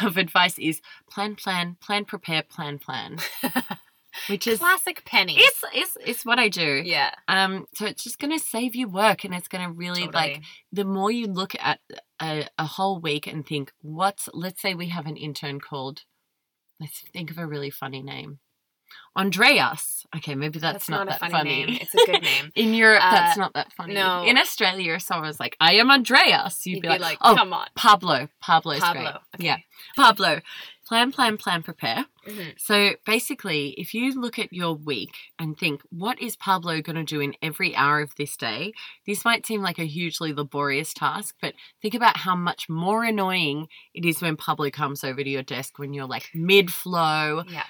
of 0.02 0.16
advice 0.16 0.58
is 0.58 0.80
plan, 1.10 1.36
plan, 1.36 1.76
plan, 1.80 2.04
prepare, 2.04 2.42
plan, 2.42 2.78
plan, 2.78 3.18
which 4.28 4.46
is 4.46 4.58
Classic 4.58 5.04
Penny. 5.04 5.36
it's 5.38 5.64
it's 5.74 5.96
it's 6.06 6.24
what 6.24 6.38
I 6.38 6.48
do. 6.48 6.82
yeah, 6.84 7.10
Um, 7.28 7.66
so 7.74 7.84
it's 7.86 8.02
just 8.02 8.18
going 8.18 8.32
to 8.36 8.44
save 8.44 8.74
you 8.74 8.88
work, 8.88 9.24
and 9.24 9.34
it's 9.34 9.48
going 9.48 9.64
to 9.64 9.72
really 9.72 10.06
like 10.06 10.42
the 10.72 10.84
more 10.84 11.10
you 11.10 11.26
look 11.26 11.54
at 11.58 11.80
a, 12.20 12.46
a 12.58 12.66
whole 12.66 13.00
week 13.00 13.26
and 13.26 13.46
think, 13.46 13.72
what's, 13.82 14.28
let's 14.32 14.60
say 14.62 14.74
we 14.74 14.88
have 14.88 15.06
an 15.06 15.16
intern 15.16 15.60
called, 15.60 16.02
let's 16.78 17.00
think 17.12 17.30
of 17.30 17.38
a 17.38 17.46
really 17.46 17.70
funny 17.70 18.02
name. 18.02 18.38
Andreas. 19.16 20.04
Okay, 20.16 20.34
maybe 20.34 20.58
that's, 20.58 20.86
That's 20.86 20.88
not, 20.88 21.06
that 21.06 21.16
a 21.16 21.18
funny 21.20 21.32
funny. 21.32 21.66
name. 21.66 21.78
It's 21.80 21.94
a 21.94 22.04
good 22.10 22.22
name. 22.32 22.50
In 22.56 22.74
Europe, 22.74 23.00
that's 23.00 23.36
Uh, 23.38 23.40
not 23.42 23.54
that 23.54 23.72
funny. 23.72 23.94
no. 23.94 24.24
In 24.24 24.36
Australia, 24.38 24.94
if 24.94 25.02
someone 25.02 25.28
was 25.28 25.38
like, 25.38 25.56
I 25.60 25.74
am 25.74 25.90
Andreas, 25.90 26.66
you'd, 26.66 26.76
You'd 26.76 26.82
be, 26.82 26.88
like, 26.88 27.00
like, 27.00 27.18
oh, 27.20 27.34
come 27.36 27.52
on, 27.52 27.68
Pablo. 27.76 28.28
Pablo's 28.40 28.80
Pablo. 28.80 29.02
great. 29.02 29.14
Okay. 29.36 29.44
Yeah. 29.46 29.56
Pablo. 29.96 30.40
Plan, 30.88 31.12
plan, 31.12 31.36
plan, 31.36 31.62
prepare. 31.62 32.06
Mhm. 32.26 32.54
So 32.58 32.94
basically, 33.06 33.76
if 33.78 33.94
you 33.94 34.20
look 34.20 34.40
at 34.40 34.52
your 34.52 34.74
week 34.74 35.14
and 35.38 35.56
think, 35.56 35.82
what 35.90 36.20
is 36.20 36.34
Pablo 36.34 36.80
going 36.82 36.96
to 36.96 37.04
do 37.04 37.20
in 37.20 37.36
every 37.40 37.76
hour 37.76 38.00
of 38.00 38.12
this 38.16 38.36
day? 38.36 38.72
This 39.06 39.24
might 39.24 39.46
seem 39.46 39.62
like 39.62 39.78
a 39.78 39.84
hugely 39.86 40.32
laborious 40.34 40.92
task, 40.92 41.36
but 41.40 41.54
think 41.80 41.94
about 41.94 42.16
how 42.16 42.34
much 42.34 42.68
more 42.68 43.04
annoying 43.04 43.68
it 43.94 44.04
is 44.04 44.20
when 44.20 44.34
Pablo 44.36 44.68
comes 44.70 45.04
over 45.04 45.22
to 45.22 45.30
your 45.30 45.44
desk 45.44 45.78
when 45.78 45.94
you're 45.94 46.08
like 46.08 46.28
mid 46.34 46.72
flow 46.72 47.44
Yeah, 47.48 47.62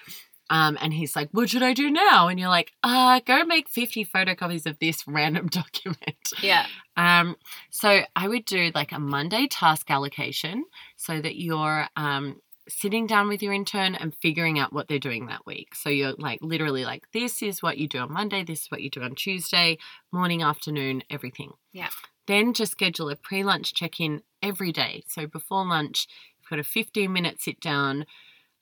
um, 0.50 0.76
and 0.80 0.92
he's 0.92 1.14
like, 1.14 1.28
what 1.30 1.48
should 1.48 1.62
I 1.62 1.72
do 1.72 1.90
now? 1.90 2.26
And 2.28 2.38
you're 2.38 2.48
like, 2.48 2.72
uh, 2.82 3.20
go 3.24 3.44
make 3.44 3.68
50 3.68 4.04
photocopies 4.04 4.66
of 4.66 4.78
this 4.80 5.06
random 5.06 5.46
document. 5.50 6.32
yeah, 6.42 6.66
Um, 6.96 7.36
so 7.70 8.00
I 8.16 8.28
would 8.28 8.44
do 8.44 8.72
like 8.74 8.90
a 8.92 8.98
Monday 8.98 9.46
task 9.46 9.90
allocation 9.90 10.64
so 10.96 11.20
that 11.20 11.36
you're 11.36 11.86
um, 11.96 12.40
sitting 12.68 13.06
down 13.06 13.28
with 13.28 13.42
your 13.42 13.52
intern 13.52 13.94
and 13.94 14.12
figuring 14.16 14.58
out 14.58 14.72
what 14.72 14.88
they're 14.88 14.98
doing 14.98 15.26
that 15.26 15.46
week. 15.46 15.74
So 15.76 15.88
you're 15.88 16.14
like 16.18 16.40
literally 16.42 16.84
like, 16.84 17.04
this 17.12 17.42
is 17.42 17.62
what 17.62 17.78
you 17.78 17.86
do 17.86 17.98
on 17.98 18.12
Monday, 18.12 18.42
this 18.42 18.62
is 18.62 18.70
what 18.70 18.82
you 18.82 18.90
do 18.90 19.02
on 19.02 19.14
Tuesday, 19.14 19.78
morning, 20.12 20.42
afternoon, 20.42 21.04
everything. 21.08 21.52
Yeah. 21.72 21.88
Then 22.26 22.54
just 22.54 22.72
schedule 22.72 23.08
a 23.08 23.16
pre 23.16 23.44
lunch 23.44 23.72
check 23.72 24.00
in 24.00 24.22
every 24.42 24.72
day. 24.72 25.04
So 25.06 25.26
before 25.26 25.64
lunch, 25.64 26.08
you've 26.38 26.50
got 26.50 26.58
a 26.58 26.64
15 26.64 27.12
minute 27.12 27.40
sit 27.40 27.60
down, 27.60 28.04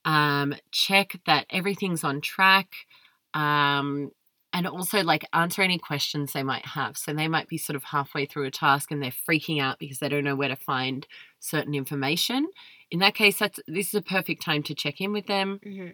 um, 0.05 0.55
check 0.73 1.21
that 1.27 1.47
everything's 1.51 2.05
on 2.05 2.21
track. 2.21 2.73
Um, 3.35 4.11
and 4.53 4.67
also 4.67 5.03
like 5.03 5.27
answer 5.33 5.63
any 5.63 5.79
questions 5.79 6.33
they 6.33 6.43
might 6.43 6.65
have. 6.65 6.97
So 6.97 7.13
they 7.13 7.29
might 7.29 7.49
be 7.49 7.59
sort 7.59 7.77
of 7.77 7.85
halfway 7.85 8.25
through 8.25 8.47
a 8.47 8.51
task 8.51 8.91
and 8.91 9.03
they're 9.03 9.11
freaking 9.11 9.61
out 9.61 9.79
because 9.79 9.99
they 9.99 10.09
don't 10.09 10.25
know 10.25 10.37
where 10.37 10.49
to 10.49 10.57
find 10.57 11.07
certain 11.39 11.75
information. 11.75 12.49
In 12.91 12.99
that 13.01 13.15
case, 13.15 13.39
that's 13.39 13.61
this 13.69 13.89
is 13.89 13.95
a 13.95 14.03
perfect 14.03 14.43
time 14.43 14.63
to 14.65 14.75
check 14.75 15.01
in 15.01 15.13
with 15.13 15.27
them. 15.27 15.61
hmm 15.63 15.89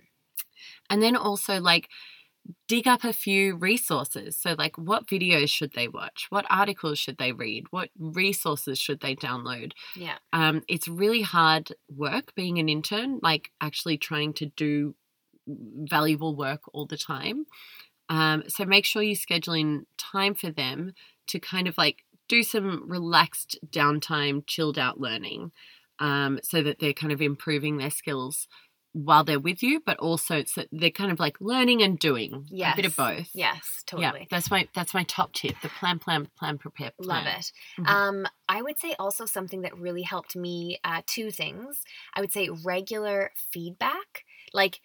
And 0.88 1.02
then 1.02 1.16
also 1.16 1.60
like 1.60 1.88
dig 2.68 2.86
up 2.86 3.04
a 3.04 3.12
few 3.12 3.56
resources. 3.56 4.36
So 4.36 4.54
like 4.56 4.76
what 4.76 5.06
videos 5.06 5.48
should 5.48 5.72
they 5.72 5.88
watch? 5.88 6.26
What 6.30 6.46
articles 6.50 6.98
should 6.98 7.18
they 7.18 7.32
read? 7.32 7.64
What 7.70 7.90
resources 7.98 8.78
should 8.78 9.00
they 9.00 9.16
download? 9.16 9.72
yeah, 9.96 10.16
um, 10.32 10.62
it's 10.68 10.88
really 10.88 11.22
hard 11.22 11.72
work 11.88 12.34
being 12.34 12.58
an 12.58 12.68
intern, 12.68 13.20
like 13.22 13.50
actually 13.60 13.98
trying 13.98 14.32
to 14.34 14.46
do 14.46 14.94
valuable 15.46 16.36
work 16.36 16.62
all 16.72 16.86
the 16.86 16.96
time. 16.96 17.46
Um, 18.08 18.44
so 18.48 18.64
make 18.64 18.84
sure 18.84 19.02
you 19.02 19.16
schedule 19.16 19.54
in 19.54 19.86
time 19.96 20.34
for 20.34 20.50
them 20.50 20.92
to 21.28 21.38
kind 21.38 21.68
of 21.68 21.78
like 21.78 22.04
do 22.28 22.42
some 22.42 22.84
relaxed 22.86 23.58
downtime, 23.70 24.46
chilled 24.46 24.78
out 24.78 25.00
learning 25.00 25.52
um, 25.98 26.38
so 26.42 26.62
that 26.62 26.78
they're 26.78 26.92
kind 26.92 27.12
of 27.12 27.22
improving 27.22 27.76
their 27.76 27.90
skills 27.90 28.46
while 28.94 29.24
they're 29.24 29.40
with 29.40 29.62
you, 29.62 29.82
but 29.84 29.98
also 29.98 30.36
it's 30.38 30.54
that 30.54 30.68
they're 30.72 30.90
kind 30.90 31.12
of 31.12 31.18
like 31.20 31.36
learning 31.40 31.82
and 31.82 31.98
doing 31.98 32.46
a 32.62 32.72
bit 32.76 32.86
of 32.86 32.96
both. 32.96 33.28
yes, 33.34 33.82
totally. 33.86 34.20
Yeah, 34.20 34.26
that's 34.30 34.50
my 34.50 34.66
that's 34.74 34.94
my 34.94 35.02
top 35.04 35.32
tip. 35.34 35.56
The 35.62 35.68
plan, 35.68 35.98
plan, 35.98 36.28
plan, 36.38 36.58
prepare, 36.58 36.92
plan. 37.02 37.24
Love 37.24 37.34
it. 37.38 37.52
Mhm. 37.78 37.88
Um, 37.88 38.26
I 38.48 38.62
would 38.62 38.78
say 38.78 38.94
also 38.98 39.26
something 39.26 39.62
that 39.62 39.76
really 39.76 40.02
helped 40.02 40.36
me. 40.36 40.78
Uh, 40.84 41.02
two 41.06 41.30
things. 41.30 41.82
I 42.14 42.20
would 42.22 42.32
say 42.32 42.48
regular 42.64 43.32
feedback, 43.52 44.24
like 44.54 44.80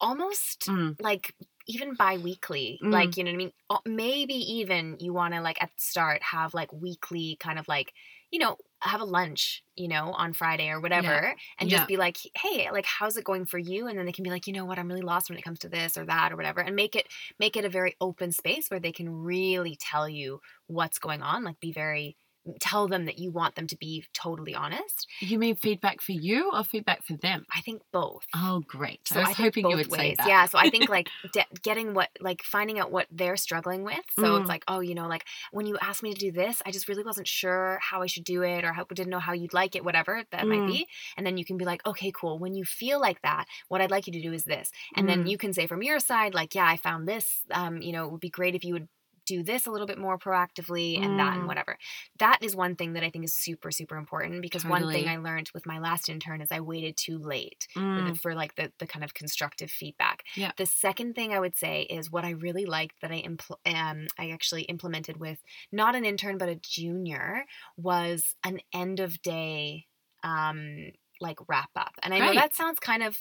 almost 0.00 0.66
Mm. 0.68 0.96
like 1.00 1.34
even 1.66 1.94
bi-weekly 1.94 2.78
Mm. 2.82 2.92
like 2.92 3.16
you 3.16 3.24
know 3.24 3.30
what 3.32 3.34
i 3.34 3.88
mean 3.88 3.96
maybe 3.96 4.34
even 4.34 4.96
you 5.00 5.12
want 5.12 5.34
to 5.34 5.40
like 5.40 5.60
at 5.62 5.70
the 5.74 5.82
start 5.82 6.22
have 6.22 6.54
like 6.54 6.72
weekly 6.72 7.36
kind 7.40 7.58
of 7.58 7.66
like 7.68 7.92
you 8.30 8.38
know 8.38 8.56
have 8.80 9.00
a 9.00 9.04
lunch 9.04 9.64
you 9.74 9.88
know 9.88 10.12
on 10.12 10.32
friday 10.32 10.68
or 10.68 10.80
whatever 10.80 11.34
and 11.58 11.68
Yeah. 11.68 11.70
just 11.70 11.88
be 11.88 11.96
like 11.96 12.16
hey 12.36 12.70
like 12.70 12.84
how's 12.86 13.16
it 13.16 13.24
going 13.24 13.44
for 13.46 13.58
you? 13.58 13.86
And 13.88 13.98
then 13.98 14.06
they 14.06 14.12
can 14.12 14.22
be 14.22 14.30
like 14.30 14.46
you 14.46 14.52
know 14.52 14.64
what? 14.64 14.78
I'm 14.78 14.88
really 14.88 15.00
lost 15.02 15.28
when 15.30 15.38
it 15.38 15.42
comes 15.42 15.58
to 15.60 15.68
this 15.68 15.96
or 15.96 16.04
that 16.06 16.32
or 16.32 16.36
whatever. 16.36 16.60
And 16.60 16.76
make 16.76 16.94
it 16.94 17.08
make 17.38 17.56
it 17.56 17.64
a 17.64 17.68
very 17.68 17.96
open 18.00 18.32
space 18.32 18.70
where 18.70 18.80
they 18.80 18.92
can 18.92 19.08
really 19.10 19.76
tell 19.76 20.08
you 20.08 20.40
what's 20.66 20.98
going 20.98 21.22
on 21.22 21.44
like 21.44 21.60
be 21.60 21.72
very 21.72 22.16
tell 22.60 22.88
them 22.88 23.04
that 23.06 23.18
you 23.18 23.30
want 23.30 23.54
them 23.54 23.66
to 23.66 23.76
be 23.76 24.04
totally 24.14 24.54
honest 24.54 25.06
You 25.20 25.38
mean 25.38 25.56
feedback 25.56 26.00
for 26.00 26.12
you 26.12 26.50
or 26.52 26.64
feedback 26.64 27.04
for 27.04 27.16
them? 27.16 27.44
i 27.54 27.60
think 27.60 27.82
both 27.92 28.24
Oh, 28.34 28.60
great. 28.66 29.08
so 29.08 29.20
I 29.20 29.20
was 29.20 29.34
think 29.34 29.36
hoping 29.46 29.64
you 29.70 29.76
would 29.76 29.90
say 29.92 30.14
that. 30.16 30.26
Yeah, 30.28 30.44
so 30.46 30.58
I 30.58 30.68
think 30.68 30.88
like 30.90 31.10
de- 31.32 31.46
getting 31.62 31.94
what, 31.94 32.10
like 32.20 32.42
finding 32.42 32.78
out 32.78 32.90
what 32.92 33.06
they're 33.10 33.36
struggling 33.38 33.82
with. 33.84 34.04
So 34.10 34.36
Mm. 34.36 34.40
it's 34.40 34.48
like, 34.50 34.64
oh, 34.68 34.80
you 34.80 34.94
know, 34.94 35.08
like 35.08 35.24
when 35.50 35.64
you 35.66 35.78
asked 35.80 36.02
me 36.02 36.12
to 36.12 36.18
do 36.20 36.30
this, 36.30 36.60
I 36.66 36.70
just 36.70 36.88
really 36.88 37.02
wasn't 37.04 37.26
sure 37.26 37.78
how 37.80 38.02
I 38.02 38.06
should 38.06 38.24
do 38.24 38.42
it 38.42 38.64
or 38.64 38.72
how, 38.74 38.84
didn't 38.84 39.08
know 39.10 39.18
how 39.18 39.32
you'd 39.32 39.54
like 39.54 39.74
it, 39.76 39.84
whatever 39.84 40.24
that 40.30 40.46
might 40.46 40.64
Mm. 40.66 40.66
be. 40.66 40.86
And 41.16 41.26
then 41.26 41.38
you 41.38 41.44
can 41.44 41.56
be 41.56 41.64
like, 41.64 41.84
okay, 41.86 42.12
cool. 42.14 42.38
When 42.38 42.54
you 42.54 42.64
feel 42.64 43.00
like 43.00 43.22
that, 43.22 43.46
what 43.68 43.80
I'd 43.80 43.90
like 43.90 44.06
you 44.06 44.12
to 44.12 44.20
do 44.22 44.32
is 44.32 44.44
this. 44.44 44.70
And 44.94 45.08
then 45.08 45.24
Mm. 45.24 45.26
you 45.26 45.38
can 45.38 45.52
say 45.54 45.66
from 45.66 45.82
your 45.82 46.00
side, 46.00 46.34
like, 46.34 46.54
yeah, 46.54 46.66
I 46.66 46.76
found 46.76 47.08
this. 47.08 47.44
Um, 47.50 47.80
you 47.80 47.92
know, 47.92 48.04
it 48.06 48.12
would 48.12 48.20
be 48.20 48.30
great 48.30 48.54
if 48.54 48.64
you 48.64 48.74
would 48.74 48.88
do 49.28 49.42
this 49.42 49.66
a 49.66 49.70
little 49.70 49.86
bit 49.86 49.98
more 49.98 50.18
proactively 50.18 50.98
and 51.04 51.18
that 51.20 51.34
and 51.34 51.44
Mm. 51.44 51.48
whatever. 51.48 51.76
That 52.18 52.38
is 52.42 52.56
one 52.56 52.74
thing 52.76 52.94
that 52.94 53.04
I 53.04 53.10
think 53.10 53.24
is 53.24 53.34
super, 53.34 53.70
super 53.70 53.96
important 53.96 54.42
because 54.42 54.64
one 54.64 54.82
thing 54.90 55.08
I 55.08 55.18
learned 55.18 55.50
with 55.54 55.66
my 55.66 55.78
last 55.78 56.08
intern 56.08 56.40
is 56.40 56.50
I 56.50 56.60
waited 56.60 56.96
too 56.96 57.18
late 57.18 57.66
for, 57.74 57.80
Mm, 57.80 58.18
for 58.22 58.34
like 58.34 58.54
the, 58.56 58.72
the 58.78 58.86
kind 58.86 59.04
of 59.04 59.12
constructive 59.14 59.70
feedback. 59.70 60.24
Yeah. 60.34 60.52
The 60.56 60.66
second 60.66 61.14
thing 61.14 61.32
I 61.34 61.40
would 61.40 61.56
say 61.56 61.82
is 61.82 62.10
what 62.10 62.24
I 62.24 62.30
really 62.30 62.64
liked 62.66 63.00
that 63.02 63.12
I 63.12 63.20
impl- 63.22 63.60
um 63.66 64.06
I 64.18 64.30
actually 64.30 64.62
implemented 64.62 65.16
with 65.18 65.38
not 65.70 65.94
an 65.94 66.04
intern 66.04 66.38
but 66.38 66.48
a 66.48 66.56
junior 66.56 67.44
was 67.76 68.34
an 68.44 68.60
end 68.72 69.00
of 69.00 69.20
day 69.22 69.86
um 70.22 70.92
like 71.20 71.38
wrap 71.48 71.70
up. 71.76 71.94
And 72.02 72.14
I 72.14 72.18
know 72.20 72.34
that 72.34 72.54
sounds 72.54 72.78
kind 72.78 73.02
of 73.02 73.18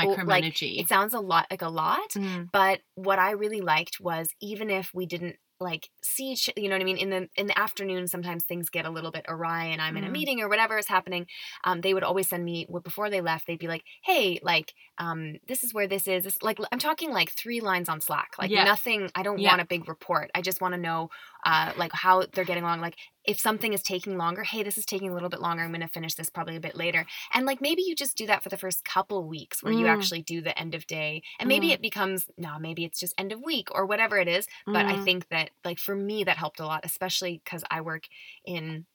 like, 0.00 0.20
micromanaging. 0.28 0.76
it 0.76 0.88
sounds 0.88 1.14
a 1.14 1.20
lot 1.20 1.46
like 1.50 1.62
a 1.62 1.68
lot, 1.68 2.16
Mm, 2.16 2.50
but 2.52 2.80
what 2.94 3.18
I 3.18 3.32
really 3.32 3.60
liked 3.60 4.00
was 4.00 4.30
even 4.40 4.70
if 4.70 4.90
we 4.94 5.06
didn't 5.06 5.36
like 5.60 5.88
see 6.02 6.32
each 6.32 6.50
you 6.56 6.68
know 6.68 6.74
what 6.74 6.82
I 6.82 6.84
mean 6.84 6.96
in 6.96 7.10
the 7.10 7.28
in 7.36 7.46
the 7.46 7.56
afternoon 7.56 8.08
sometimes 8.08 8.44
things 8.44 8.68
get 8.68 8.84
a 8.84 8.90
little 8.90 9.12
bit 9.12 9.24
awry 9.28 9.66
and 9.66 9.80
I'm 9.80 9.96
in 9.96 10.02
a 10.02 10.08
Mhm. 10.08 10.10
meeting 10.10 10.40
or 10.40 10.48
whatever 10.48 10.76
is 10.76 10.88
happening 10.88 11.26
um, 11.62 11.80
they 11.82 11.94
would 11.94 12.02
always 12.02 12.28
send 12.28 12.44
me 12.44 12.66
before 12.82 13.10
they 13.10 13.20
left 13.20 13.46
they'd 13.46 13.58
be 13.60 13.68
like 13.68 13.84
hey 14.04 14.40
like 14.42 14.74
um, 14.98 15.36
this 15.46 15.64
is 15.64 15.72
where 15.72 15.86
this 15.86 16.08
is 16.08 16.24
this, 16.24 16.42
like 16.42 16.58
I'm 16.72 16.78
talking 16.80 17.12
like 17.12 17.30
three 17.30 17.60
lines 17.60 17.88
on 17.88 18.00
Slack 18.00 18.30
like 18.38 18.50
Yeah. 18.50 18.64
nothing 18.64 19.10
I 19.14 19.22
don't 19.22 19.42
Yeah. 19.42 19.42
want 19.42 19.60
a 19.60 19.64
big 19.66 19.88
report 19.88 20.30
I 20.34 20.42
just 20.42 20.60
want 20.60 20.74
to 20.74 20.80
know 20.80 21.10
uh, 21.44 21.72
like 21.76 21.92
how 21.92 22.24
they're 22.32 22.44
getting 22.44 22.64
along 22.64 22.80
like 22.80 22.96
if 23.24 23.40
something 23.40 23.72
is 23.72 23.82
taking 23.82 24.16
longer 24.16 24.42
hey 24.42 24.62
this 24.62 24.78
is 24.78 24.86
taking 24.86 25.10
a 25.10 25.14
little 25.14 25.28
bit 25.28 25.40
longer 25.40 25.62
I'm 25.62 25.70
going 25.70 25.80
to 25.80 25.88
finish 25.88 26.14
this 26.14 26.30
probably 26.30 26.56
a 26.56 26.60
bit 26.60 26.76
later 26.76 27.06
and 27.32 27.46
like 27.46 27.60
maybe 27.60 27.82
you 27.82 27.94
just 27.94 28.16
do 28.16 28.26
that 28.26 28.42
for 28.42 28.48
the 28.48 28.56
first 28.58 28.84
couple 28.84 29.26
weeks 29.28 29.62
where 29.62 29.72
you 29.72 29.86
Mm. 29.86 29.86
actually 29.86 30.22
do 30.22 30.40
the 30.40 30.58
end 30.58 30.74
of 30.74 30.86
day 30.86 31.22
and 31.38 31.48
maybe 31.48 31.70
Mm. 31.70 31.72
it 31.72 31.82
becomes 31.82 32.26
no 32.36 32.58
maybe 32.58 32.84
it's 32.84 33.00
just 33.00 33.14
end 33.18 33.32
of 33.32 33.40
week 33.44 33.68
or 33.72 33.86
whatever 33.86 34.18
it 34.18 34.28
is 34.28 34.46
but 34.72 34.86
i 34.88 34.96
mm, 34.96 34.98
think 34.98 35.28
that 35.28 35.50
like 35.64 35.78
for 35.78 35.94
me 35.94 36.24
that 36.24 36.36
helped 36.36 36.60
a 36.60 36.66
lot 36.66 36.84
especially 36.84 37.40
because 37.44 37.64
i 37.70 37.80
work 37.80 38.04
in 38.44 38.86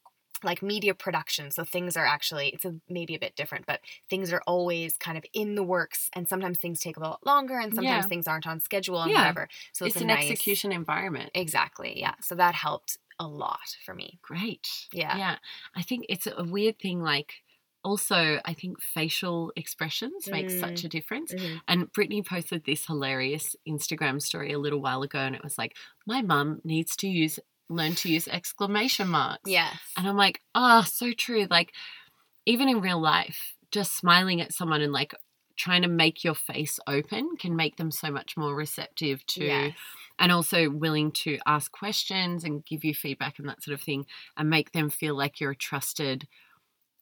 like 0.44 0.62
media 0.62 0.94
production 0.94 1.50
so 1.50 1.64
things 1.64 1.96
are 1.96 2.06
actually 2.06 2.50
it's 2.50 2.64
a, 2.64 2.72
maybe 2.88 3.16
a 3.16 3.18
bit 3.18 3.34
different 3.34 3.66
but 3.66 3.80
things 4.08 4.32
are 4.32 4.42
always 4.46 4.96
kind 4.96 5.18
of 5.18 5.24
in 5.32 5.56
the 5.56 5.64
works 5.64 6.08
and 6.12 6.28
sometimes 6.28 6.58
things 6.58 6.78
take 6.80 6.96
a 6.96 7.00
lot 7.00 7.24
longer 7.26 7.58
and 7.58 7.74
sometimes 7.74 8.06
Yeah. 8.06 8.06
things 8.06 8.28
aren't 8.28 8.46
on 8.46 8.60
schedule 8.60 9.02
and 9.02 9.10
Yeah. 9.10 9.16
whatever 9.16 9.48
so 9.72 9.84
it's, 9.84 9.96
it's, 9.96 9.96
a 9.96 10.00
an 10.00 10.06
nice, 10.06 10.30
execution 10.30 10.70
environment. 10.70 11.30
exactly 11.34 11.98
yeah 11.98 12.14
so 12.20 12.34
that 12.36 12.54
helped 12.54 12.98
a 13.18 13.26
lot 13.26 13.76
for 13.84 13.94
me 13.94 14.18
Great. 14.22 14.68
Yeah. 14.92 15.16
Yeah. 15.16 15.36
I 15.74 15.82
think 15.82 16.06
it's 16.08 16.26
a 16.26 16.44
weird 16.44 16.78
thing. 16.78 17.02
Like, 17.02 17.34
also, 17.84 18.40
I 18.44 18.54
think 18.54 18.80
facial 18.82 19.52
expressions 19.56 20.28
make 20.28 20.50
such 20.50 20.82
Mm. 20.82 20.84
a 20.84 20.88
difference. 20.88 21.32
And 21.68 21.90
Brittany 21.92 22.22
posted 22.22 22.64
this 22.64 22.86
hilarious 22.86 23.54
Instagram 23.66 24.20
story 24.20 24.52
a 24.52 24.58
little 24.58 24.80
while 24.80 25.02
ago, 25.02 25.18
and 25.20 25.34
it 25.36 25.42
was 25.44 25.56
like, 25.58 25.76
"My 26.06 26.20
mum 26.22 26.60
needs 26.64 26.96
to 26.96 27.08
use 27.08 27.38
learn 27.70 27.94
to 27.96 28.08
use 28.10 28.26
exclamation 28.28 29.08
marks." 29.08 29.48
yes 29.50 29.78
And 29.96 30.08
I'm 30.08 30.16
like, 30.16 30.42
"Oh, 30.54 30.82
so 30.82 31.12
true." 31.12 31.46
Like, 31.50 31.72
even 32.46 32.68
in 32.68 32.80
real 32.80 33.00
life, 33.00 33.54
just 33.70 33.96
smiling 33.96 34.40
at 34.40 34.52
someone 34.52 34.80
and 34.82 34.92
like 34.92 35.14
trying 35.58 35.82
to 35.82 35.88
make 35.88 36.24
your 36.24 36.34
face 36.34 36.78
open 36.86 37.36
can 37.36 37.54
make 37.54 37.76
them 37.76 37.90
so 37.90 38.10
much 38.10 38.36
more 38.36 38.54
receptive 38.54 39.26
to 39.26 39.44
yes. 39.44 39.74
and 40.18 40.32
also 40.32 40.70
willing 40.70 41.10
to 41.10 41.38
ask 41.46 41.70
questions 41.72 42.44
and 42.44 42.64
give 42.64 42.84
you 42.84 42.94
feedback 42.94 43.38
and 43.38 43.48
that 43.48 43.62
sort 43.62 43.74
of 43.74 43.80
thing 43.80 44.06
and 44.36 44.48
make 44.48 44.72
them 44.72 44.88
feel 44.88 45.16
like 45.16 45.40
you're 45.40 45.50
a 45.50 45.56
trusted 45.56 46.26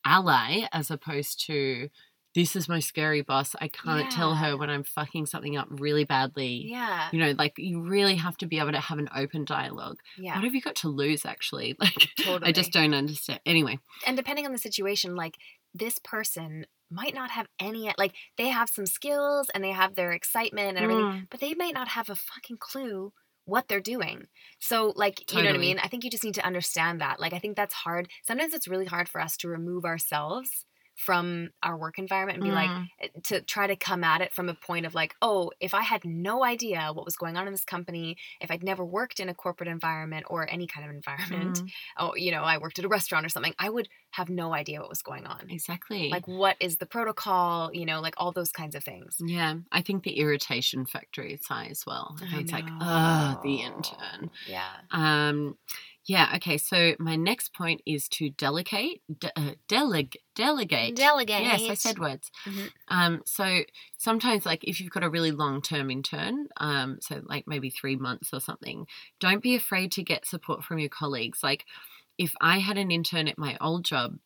ally 0.04 0.62
as 0.72 0.90
opposed 0.90 1.44
to 1.46 1.88
this 2.34 2.54
is 2.54 2.68
my 2.68 2.80
scary 2.80 3.22
boss. 3.22 3.56
I 3.62 3.68
can't 3.68 4.10
tell 4.12 4.34
her 4.34 4.58
when 4.58 4.68
i'm 4.68 4.84
fucking 4.84 5.24
something 5.24 5.56
up 5.56 5.68
really 5.70 6.04
badly. 6.04 6.66
Yeah. 6.68 7.08
You 7.10 7.18
know 7.18 7.34
like 7.38 7.54
you 7.56 7.80
really 7.80 8.16
have 8.16 8.36
to 8.38 8.46
be 8.46 8.58
able 8.58 8.72
to 8.72 8.80
have 8.80 8.98
an 8.98 9.08
open 9.16 9.46
dialogue. 9.46 9.96
Yeah. 10.18 10.34
What 10.34 10.44
have 10.44 10.54
you 10.54 10.60
got 10.60 10.76
to 10.76 10.88
lose 10.88 11.24
actually? 11.24 11.76
Like 12.26 12.42
i 12.42 12.52
just 12.52 12.72
don't 12.72 12.92
understand 12.92 13.40
anyway. 13.46 13.78
And 14.06 14.16
depending 14.18 14.44
on 14.44 14.52
the 14.52 14.58
situation 14.58 15.16
like 15.16 15.36
this 15.74 15.98
person 15.98 16.66
might 16.90 17.14
not 17.14 17.30
have 17.30 17.48
any 17.60 17.92
like 17.98 18.14
they 18.36 18.48
have 18.48 18.68
some 18.68 18.86
skills 18.86 19.48
and 19.54 19.62
they 19.64 19.72
have 19.72 19.94
their 19.94 20.12
excitement 20.12 20.68
and 20.68 20.78
everything 20.78 21.06
Mm, 21.06 21.26
but 21.30 21.40
they 21.40 21.54
might 21.54 21.74
not 21.74 21.88
have 21.88 22.08
a 22.10 22.14
fucking 22.14 22.58
clue 22.58 23.12
what 23.44 23.68
they're 23.68 23.80
doing. 23.80 24.26
So, 24.58 24.92
like, 24.96 25.32
you 25.32 25.42
know 25.42 25.50
what 25.50 25.54
I 25.56 25.58
mean? 25.58 25.78
I 25.78 25.86
think 25.88 26.02
you 26.04 26.10
just 26.10 26.24
need 26.24 26.34
to 26.34 26.44
understand 26.44 27.00
that. 27.00 27.20
Like, 27.20 27.32
I 27.32 27.38
think 27.38 27.56
that's 27.56 27.74
hard. 27.74 28.08
Sometimes 28.24 28.54
it's 28.54 28.66
really 28.68 28.86
hard 28.86 29.08
for 29.08 29.20
us 29.20 29.36
to 29.38 29.48
remove 29.48 29.84
ourselves 29.84 30.66
from 30.96 31.50
our 31.62 31.76
work 31.76 31.98
environment 31.98 32.36
and 32.36 32.42
be 32.42 32.52
like, 32.52 32.72
mm, 32.72 32.86
eh, 33.00 33.08
to 33.24 33.40
try 33.42 33.66
to 33.66 33.76
come 33.76 34.02
at 34.02 34.20
it 34.20 34.32
from 34.34 34.48
a 34.48 34.54
point 34.54 34.86
of 34.86 34.94
like, 34.94 35.14
oh, 35.22 35.52
if 35.60 35.74
I 35.74 35.82
had 35.82 36.04
no 36.04 36.44
idea 36.44 36.90
what 36.92 37.04
was 37.04 37.16
going 37.16 37.36
on 37.36 37.46
in 37.46 37.52
this 37.52 37.64
company, 37.64 38.16
if 38.40 38.50
I'd 38.50 38.62
never 38.64 38.84
worked 38.84 39.20
in 39.20 39.28
a 39.28 39.34
corporate 39.34 39.68
environment 39.68 40.26
or 40.28 40.50
any 40.50 40.66
kind 40.66 40.88
of 40.88 40.94
environment, 40.94 41.62
mm, 41.62 41.70
oh, 41.98 42.14
you 42.16 42.30
know, 42.30 42.42
I 42.42 42.58
worked 42.58 42.78
at 42.78 42.84
a 42.84 42.88
restaurant 42.88 43.26
or 43.26 43.28
something, 43.28 43.54
I 43.58 43.68
would 43.70 43.88
have 44.12 44.28
no 44.30 44.54
idea 44.54 44.80
what 44.80 44.88
was 44.88 45.02
going 45.02 45.26
on. 45.26 45.46
exactly 45.50 46.08
Like, 46.08 46.26
what 46.26 46.56
is 46.60 46.76
the 46.78 46.86
protocol? 46.86 47.70
You 47.74 47.84
know, 47.86 48.00
like 48.00 48.14
all 48.16 48.32
those 48.32 48.50
kinds 48.52 48.74
of 48.74 48.82
things. 48.84 49.16
yeah 49.20 49.56
i 49.72 49.82
think 49.82 50.02
the 50.04 50.18
irritation 50.18 50.86
factor 50.86 51.22
is 51.22 51.44
high 51.46 51.66
as 51.66 51.84
well 51.86 52.16
I 52.22 52.40
it's 52.40 52.52
like 52.52 52.68
ah 52.80 53.38
the 53.42 53.56
intern 53.62 54.30
Yeah. 54.46 54.76
Um, 54.90 55.58
yeah. 56.06 56.32
Okay. 56.36 56.56
So 56.58 56.94
my 56.98 57.16
next 57.16 57.52
point 57.54 57.82
is 57.86 58.08
to 58.10 58.30
delegate. 58.30 59.02
De- 59.18 59.38
uh, 59.38 59.54
deleg- 59.68 60.16
delegate. 60.34 60.96
Delegate. 60.96 61.42
Yes, 61.42 61.62
I 61.68 61.74
said 61.74 61.98
words. 61.98 62.30
Mhm. 62.44 62.70
Um, 62.88 63.22
so 63.26 63.62
sometimes, 63.98 64.46
like, 64.46 64.64
if 64.64 64.80
you've 64.80 64.90
got 64.92 65.04
a 65.04 65.10
really 65.10 65.32
long 65.32 65.62
term 65.62 65.90
intern, 65.90 66.48
um, 66.58 66.98
so 67.00 67.22
like 67.26 67.46
maybe 67.46 67.70
three 67.70 67.96
months 67.96 68.30
or 68.32 68.40
something, 68.40 68.86
don't 69.20 69.42
be 69.42 69.54
afraid 69.56 69.92
to 69.92 70.02
get 70.02 70.26
support 70.26 70.64
from 70.64 70.78
your 70.78 70.88
colleagues. 70.90 71.42
Like, 71.42 71.64
if 72.18 72.32
I 72.40 72.58
had 72.58 72.78
an 72.78 72.90
intern 72.90 73.28
at 73.28 73.38
my 73.38 73.56
old 73.60 73.84
job, 73.84 74.18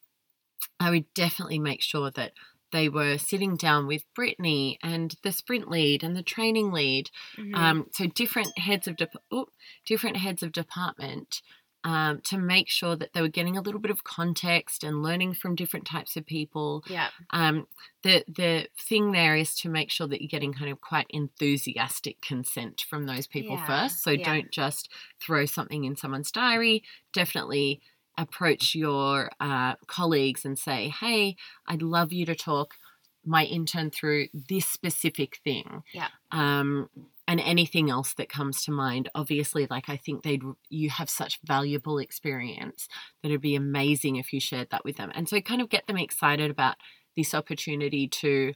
I 0.79 0.91
would 0.91 1.13
definitely 1.15 1.59
make 1.59 1.83
sure 1.83 2.11
that 2.13 2.33
they 2.73 2.89
were 2.89 3.19
sitting 3.19 3.57
down 3.57 3.87
with 3.89 4.05
Brittany 4.15 4.79
and 4.83 5.15
the 5.25 5.33
sprint 5.33 5.69
lead 5.69 6.05
and 6.05 6.15
the 6.17 6.23
training 6.23 6.71
lead 6.71 7.11
Mhm. 7.37 7.55
um, 7.57 7.87
so 7.93 8.07
different 8.07 8.57
heads 8.59 8.87
of 8.87 8.97
oh, 9.33 9.49
different 9.85 10.17
heads 10.19 10.43
of 10.43 10.53
department 10.53 11.43
um, 11.85 12.21
to 12.23 12.39
make 12.39 12.69
sure 12.69 12.95
that 12.97 13.13
they 13.13 13.23
were 13.23 13.29
getting 13.29 13.57
a 13.57 13.63
little 13.63 13.81
bit 13.81 13.91
of 13.91 14.05
context 14.05 14.85
and 14.85 15.03
learning 15.03 15.35
from 15.35 15.55
different 15.55 15.87
types 15.87 16.17
of 16.17 16.27
people. 16.27 16.85
yeah. 16.87 17.11
Um, 17.31 17.67
the 18.03 18.25
the 18.29 18.69
thing 18.79 19.13
there 19.13 19.37
is 19.37 19.55
to 19.57 19.69
make 19.69 19.91
sure 19.91 20.07
that 20.07 20.21
you're 20.21 20.29
getting 20.29 20.53
kind 20.53 20.71
of 20.71 20.81
quite 20.81 21.07
enthusiastic 21.11 22.21
consent 22.21 22.83
from 22.89 23.05
those 23.07 23.27
people 23.27 23.57
Yeah, 23.57 23.67
first. 23.67 24.03
So 24.03 24.17
yeah. 24.17 24.25
don't 24.25 24.51
just 24.51 24.91
throw 25.21 25.47
something 25.47 25.85
in 25.85 25.97
someone's 25.97 26.31
diary. 26.31 26.83
Definitely 27.13 27.81
approach 28.19 28.75
your 28.75 29.31
uh, 29.41 29.77
colleagues 29.87 30.45
and 30.45 30.59
say, 30.59 30.89
"Hey, 30.89 31.37
I'd 31.67 31.83
love 31.83 32.13
you 32.13 32.27
to 32.27 32.35
talk 32.35 32.75
my 33.25 33.45
intern 33.45 33.91
through 33.91 34.29
this 34.33 34.67
specific 34.67 35.39
thing." 35.45 35.83
Yeah. 35.93 36.09
Um, 36.31 36.91
and 37.31 37.39
anything 37.39 37.89
else 37.91 38.13
that 38.15 38.29
comes 38.29 38.65
to 38.65 38.73
mind. 38.73 39.09
Obviously, 39.15 39.69
like 39.71 39.89
I 39.89 39.97
think 39.97 40.25
they'd 40.25 40.43
you 40.69 40.91
have 40.91 41.09
such 41.09 41.39
valuable 41.45 41.99
experience 41.99 42.89
that 43.23 43.29
it'd 43.29 43.41
be 43.41 43.55
amazing 43.55 44.17
if 44.17 44.33
you 44.33 44.41
shared 44.41 44.71
that 44.73 44.85
with 44.85 44.97
them. 44.97 45.13
And 45.15 45.29
so 45.29 45.41
kind 45.41 45.63
of 45.63 45.69
get 45.69 45.87
them 45.87 45.97
excited 45.97 46.51
about 46.51 46.75
this 47.17 47.33
opportunity 47.33 48.09
to 48.09 48.53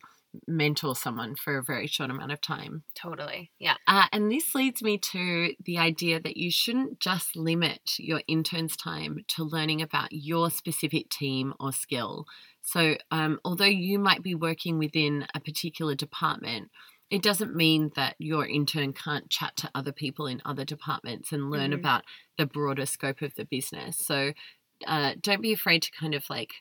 mentor 0.48 0.96
someone 0.96 1.36
for 1.36 1.56
a 1.56 1.62
very 1.62 1.86
short 1.86 2.10
amount 2.10 2.32
of 2.32 2.40
time. 2.40 2.82
Totally. 2.96 3.52
Yeah. 3.60 3.76
Uh, 3.86 4.06
and 4.10 4.32
this 4.32 4.56
leads 4.56 4.82
me 4.82 4.98
to 4.98 5.54
the 5.64 5.78
idea 5.78 6.18
that 6.18 6.36
you 6.36 6.50
shouldn't 6.50 6.98
just 6.98 7.36
limit 7.36 7.92
your 8.00 8.22
intern's 8.26 8.76
time 8.76 9.20
to 9.28 9.44
learning 9.44 9.82
about 9.82 10.08
your 10.10 10.50
specific 10.50 11.10
team 11.10 11.54
or 11.60 11.72
skill. 11.72 12.26
So, 12.62 12.96
um, 13.12 13.38
although 13.44 13.66
you 13.66 14.00
might 14.00 14.24
be 14.24 14.34
working 14.34 14.78
within 14.78 15.28
a 15.32 15.38
particular 15.38 15.94
department, 15.94 16.70
it 17.10 17.22
doesn't 17.22 17.54
mean 17.54 17.90
that 17.96 18.16
your 18.18 18.46
intern 18.46 18.92
can't 18.92 19.30
chat 19.30 19.56
to 19.56 19.70
other 19.74 19.92
people 19.92 20.26
in 20.26 20.42
other 20.44 20.64
departments 20.64 21.32
and 21.32 21.50
learn 21.50 21.72
Mhm. 21.72 21.74
about 21.74 22.04
the 22.38 22.46
broader 22.46 22.86
scope 22.86 23.22
of 23.22 23.34
the 23.34 23.44
business. 23.44 23.98
So, 23.98 24.32
uh, 24.86 25.14
don't 25.20 25.42
be 25.42 25.52
afraid 25.52 25.82
to 25.82 25.90
kind 25.92 26.14
of 26.14 26.24
like 26.30 26.52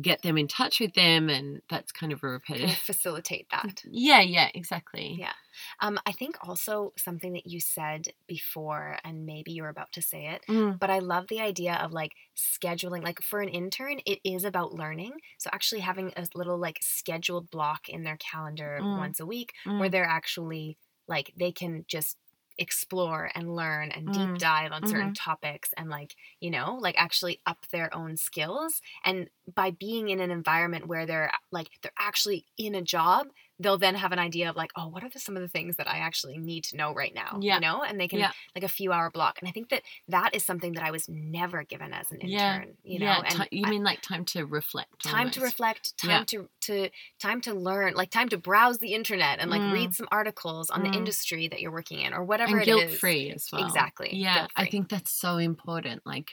get 0.00 0.22
them 0.22 0.38
in 0.38 0.46
touch 0.46 0.78
with 0.80 0.94
them, 0.94 1.28
and 1.28 1.62
that's 1.68 1.90
kind 1.92 2.12
of 2.12 2.18
a 2.22 2.40
Kind 2.46 2.62
of 2.64 2.70
repetitive. 2.70 2.78
facilitate 2.78 3.48
that. 3.50 3.82
Yeah, 3.90 4.20
yeah, 4.20 4.48
exactly. 4.54 5.16
Yeah. 5.18 5.32
Um, 5.80 5.98
I 6.06 6.12
think 6.12 6.36
also 6.46 6.92
something 6.96 7.32
that 7.32 7.46
you 7.46 7.60
said 7.60 8.08
before, 8.26 8.98
and 9.04 9.26
maybe 9.26 9.52
you 9.52 9.62
were 9.62 9.68
about 9.68 9.92
to 9.92 10.02
say 10.02 10.26
it, 10.28 10.44
Mm, 10.48 10.78
but 10.78 10.90
I 10.90 11.00
love 11.00 11.26
the 11.28 11.40
idea 11.40 11.74
of 11.74 11.92
like 11.92 12.12
scheduling. 12.36 13.02
Like 13.02 13.20
for 13.22 13.40
an 13.40 13.48
intern, 13.48 14.00
it 14.06 14.20
is 14.24 14.44
about 14.44 14.74
learning. 14.74 15.12
So 15.38 15.50
actually 15.52 15.80
having 15.80 16.12
a 16.16 16.26
little 16.34 16.58
like 16.58 16.78
scheduled 16.82 17.50
block 17.50 17.88
in 17.88 18.04
their 18.04 18.16
calendar 18.16 18.78
Mm. 18.80 18.98
once 18.98 19.20
a 19.20 19.26
week 19.26 19.54
mm. 19.66 19.78
where 19.80 19.88
they're 19.88 20.04
actually 20.04 20.78
like 21.08 21.32
they 21.36 21.50
can 21.52 21.84
just 21.88 22.16
explore 22.60 23.30
and 23.34 23.56
learn 23.56 23.90
and 23.90 24.12
deep 24.12 24.32
Mm. 24.32 24.38
dive 24.38 24.72
on 24.72 24.84
certain 24.84 25.12
topics 25.12 25.70
and 25.76 25.88
like 25.90 26.14
you 26.40 26.50
know 26.50 26.76
like 26.80 26.94
actually 26.98 27.40
up 27.46 27.66
their 27.72 27.92
own 27.94 28.16
skills 28.16 28.80
and 29.04 29.28
by 29.54 29.70
being 29.70 30.10
in 30.10 30.20
an 30.20 30.30
environment 30.30 30.86
where 30.86 31.06
they're 31.06 31.32
like 31.50 31.70
they're 31.82 31.92
actually 31.98 32.46
in 32.58 32.74
a 32.74 32.82
job 32.82 33.28
they'll 33.60 33.78
then 33.78 33.94
have 33.94 34.10
an 34.10 34.18
idea 34.18 34.48
of 34.50 34.56
like 34.56 34.70
oh 34.76 34.88
what 34.88 35.04
are 35.04 35.08
the, 35.10 35.20
some 35.20 35.36
of 35.36 35.42
the 35.42 35.48
things 35.48 35.76
that 35.76 35.86
i 35.86 35.98
actually 35.98 36.36
need 36.38 36.64
to 36.64 36.76
know 36.76 36.92
right 36.94 37.14
now 37.14 37.38
Yeah. 37.40 37.56
you 37.56 37.60
know 37.60 37.82
and 37.82 38.00
they 38.00 38.08
can 38.08 38.18
Yeah. 38.18 38.32
like 38.54 38.64
a 38.64 38.68
few 38.68 38.90
hour 38.92 39.10
block 39.10 39.38
and 39.38 39.48
i 39.48 39.52
think 39.52 39.68
that 39.68 39.82
that 40.08 40.34
is 40.34 40.44
something 40.44 40.72
that 40.72 40.82
i 40.82 40.90
was 40.90 41.08
never 41.08 41.62
given 41.62 41.92
as 41.92 42.10
an 42.10 42.20
intern 42.20 42.30
Yeah. 42.30 42.64
you 42.92 42.98
know 42.98 43.06
yeah, 43.06 43.22
and 43.28 43.48
you 43.52 43.64
I- 43.66 43.70
mean 43.70 43.84
like 43.84 44.00
time 44.02 44.24
to 44.26 44.44
reflect? 44.46 45.04
time 45.04 45.30
to 45.32 45.40
reflect 45.40 45.96
time 45.98 46.10
Yeah. 46.10 46.24
to 46.24 46.48
to 46.62 46.90
time 47.20 47.40
to 47.42 47.54
learn 47.54 47.94
like 47.94 48.10
time 48.10 48.28
to 48.30 48.38
browse 48.38 48.78
the 48.78 48.94
internet 48.94 49.38
and 49.40 49.50
like 49.50 49.60
Mm. 49.62 49.72
read 49.72 49.94
some 49.94 50.08
articles 50.10 50.70
on 50.70 50.82
Mm. 50.82 50.92
the 50.92 50.98
industry 50.98 51.48
that 51.48 51.60
you're 51.60 51.70
working 51.72 52.00
in 52.00 52.14
or 52.14 52.24
whatever 52.24 52.52
and 52.52 52.62
it 52.62 52.64
guilt 52.64 52.82
is. 52.84 52.98
free 52.98 53.30
as 53.30 53.48
well. 53.52 53.64
Exactly, 53.66 54.10
Yeah, 54.14 54.30
I 54.30 54.34
guilt-free. 54.38 54.70
think 54.70 54.88
that's 54.88 55.10
so 55.12 55.36
important. 55.36 56.06
Like 56.06 56.30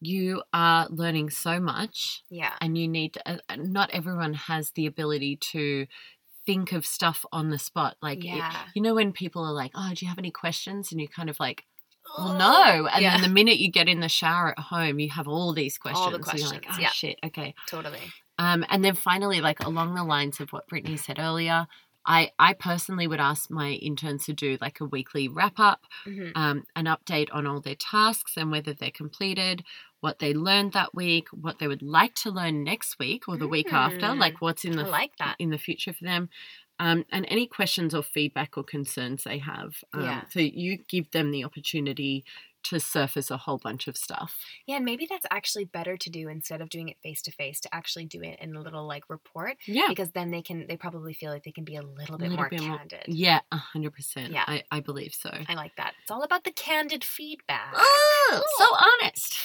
you 0.00 0.42
are 0.52 0.88
learning 0.90 1.30
so 1.30 1.60
much, 1.60 2.22
yeah 2.30 2.54
and 2.60 2.76
you 2.76 2.88
need. 2.88 3.14
To, 3.14 3.28
uh, 3.28 3.38
uh, 3.48 3.56
not 3.56 3.90
everyone 3.92 4.34
has 4.34 4.72
the 4.72 4.86
ability 4.86 5.36
to 5.52 5.86
think 6.46 6.72
of 6.72 6.86
stuff 6.86 7.24
on 7.32 7.50
the 7.50 7.58
spot. 7.58 7.96
Like 8.02 8.24
yeah 8.24 8.52
you 8.74 8.82
know 8.82 8.94
when 8.94 9.12
people 9.12 9.44
are 9.44 9.52
like, 9.52 9.72
"Oh, 9.74 9.92
do 9.94 10.04
you 10.04 10.08
have 10.08 10.18
any 10.18 10.30
questions?" 10.30 10.92
and 10.92 11.00
you 11.00 11.08
kind 11.08 11.30
of 11.30 11.38
like. 11.40 11.64
Well, 12.18 12.36
no. 12.36 12.88
And 12.88 13.02
yeah 13.02 13.12
then 13.12 13.22
the 13.22 13.28
minute 13.28 13.58
you 13.58 13.70
get 13.70 13.88
in 13.88 14.00
the 14.00 14.08
shower 14.08 14.50
at 14.50 14.58
home, 14.58 14.98
you 14.98 15.08
have 15.10 15.28
all 15.28 15.52
these 15.52 15.78
questions. 15.78 16.04
All 16.04 16.10
the 16.10 16.16
and 16.16 16.38
you're 16.38 16.48
like, 16.48 16.62
questions, 16.62 16.76
oh, 16.78 16.80
yeah. 16.80 16.88
shit. 16.90 17.18
Okay. 17.24 17.54
totally 17.68 18.00
Um, 18.38 18.64
and 18.68 18.84
then 18.84 18.94
finally, 18.94 19.40
like 19.40 19.64
along 19.64 19.94
the 19.94 20.04
lines 20.04 20.40
of 20.40 20.50
what 20.50 20.66
Brittany 20.66 20.96
said 20.96 21.18
earlier, 21.18 21.68
I, 22.06 22.30
I 22.38 22.54
personally 22.54 23.06
would 23.06 23.20
ask 23.20 23.50
my 23.50 23.70
interns 23.72 24.26
to 24.26 24.32
do 24.32 24.58
like 24.60 24.80
a 24.80 24.84
weekly 24.86 25.28
wrap 25.28 25.58
up, 25.58 25.86
hmm 26.06 26.32
um, 26.34 26.64
an 26.76 26.86
update 26.86 27.28
on 27.32 27.46
all 27.46 27.60
their 27.60 27.74
tasks 27.76 28.36
and 28.36 28.50
whether 28.50 28.72
they're 28.74 28.90
completed, 28.90 29.64
what 30.00 30.18
they 30.18 30.34
learned 30.34 30.72
that 30.72 30.94
week, 30.94 31.28
what 31.32 31.58
they 31.58 31.68
would 31.68 31.82
like 31.82 32.14
to 32.16 32.30
learn 32.30 32.64
next 32.64 32.98
week 32.98 33.28
or 33.28 33.36
the 33.36 33.48
week 33.48 33.72
after, 33.72 34.14
Mm. 34.14 34.18
like 34.18 34.40
what's 34.40 34.64
in 34.64 34.76
i 34.78 34.84
the 34.84 34.84
like 34.84 35.12
that 35.18 35.36
in 35.38 35.50
the 35.50 35.58
future 35.58 35.92
for 35.92 36.04
them. 36.04 36.28
Um, 36.78 37.04
and 37.12 37.26
any 37.28 37.46
questions 37.46 37.94
or 37.94 38.02
feedback 38.02 38.56
or 38.56 38.64
concerns 38.64 39.22
they 39.24 39.38
have. 39.38 39.74
Um, 39.92 40.22
Yeah. 40.22 40.24
So 40.30 40.40
you 40.40 40.78
give 40.88 41.10
them 41.12 41.30
the 41.30 41.44
opportunity 41.44 42.24
to 42.64 42.80
surface 42.80 43.30
a 43.30 43.36
whole 43.36 43.58
bunch 43.58 43.88
of 43.88 43.96
stuff. 43.96 44.38
Yeah, 44.66 44.76
and 44.76 44.84
maybe 44.84 45.06
that's 45.08 45.26
actually 45.30 45.64
better 45.64 45.96
to 45.96 46.10
do 46.10 46.28
instead 46.28 46.60
of 46.60 46.68
doing 46.68 46.88
it 46.88 46.96
face 47.02 47.22
to 47.22 47.32
face 47.32 47.60
to 47.60 47.74
actually 47.74 48.06
do 48.06 48.20
it 48.22 48.38
in 48.40 48.54
a 48.54 48.60
little 48.60 48.86
like 48.86 49.04
report. 49.08 49.56
Yeah. 49.66 49.86
Because 49.88 50.10
then 50.12 50.30
they 50.30 50.42
can 50.42 50.66
they 50.68 50.76
probably 50.76 51.14
feel 51.14 51.30
like 51.30 51.44
they 51.44 51.50
can 51.52 51.64
be 51.64 51.76
a 51.76 51.82
little 51.82 52.18
bit 52.18 52.30
Little 52.30 52.36
more 52.36 52.48
bit 52.48 52.62
more- 52.62 52.78
candid. 52.78 53.04
Yeah, 53.06 53.40
a 53.50 53.56
hundred 53.56 53.92
percent. 53.94 54.32
Yeah. 54.32 54.44
I, 54.46 54.62
I 54.70 54.80
believe 54.80 55.14
so. 55.14 55.30
I 55.48 55.54
like 55.54 55.76
that. 55.76 55.94
It's 56.02 56.10
all 56.10 56.22
about 56.22 56.44
the 56.44 56.52
candid 56.52 57.04
feedback. 57.04 57.72
Oh, 57.74 58.42
so 58.58 58.66
honest. 59.04 59.36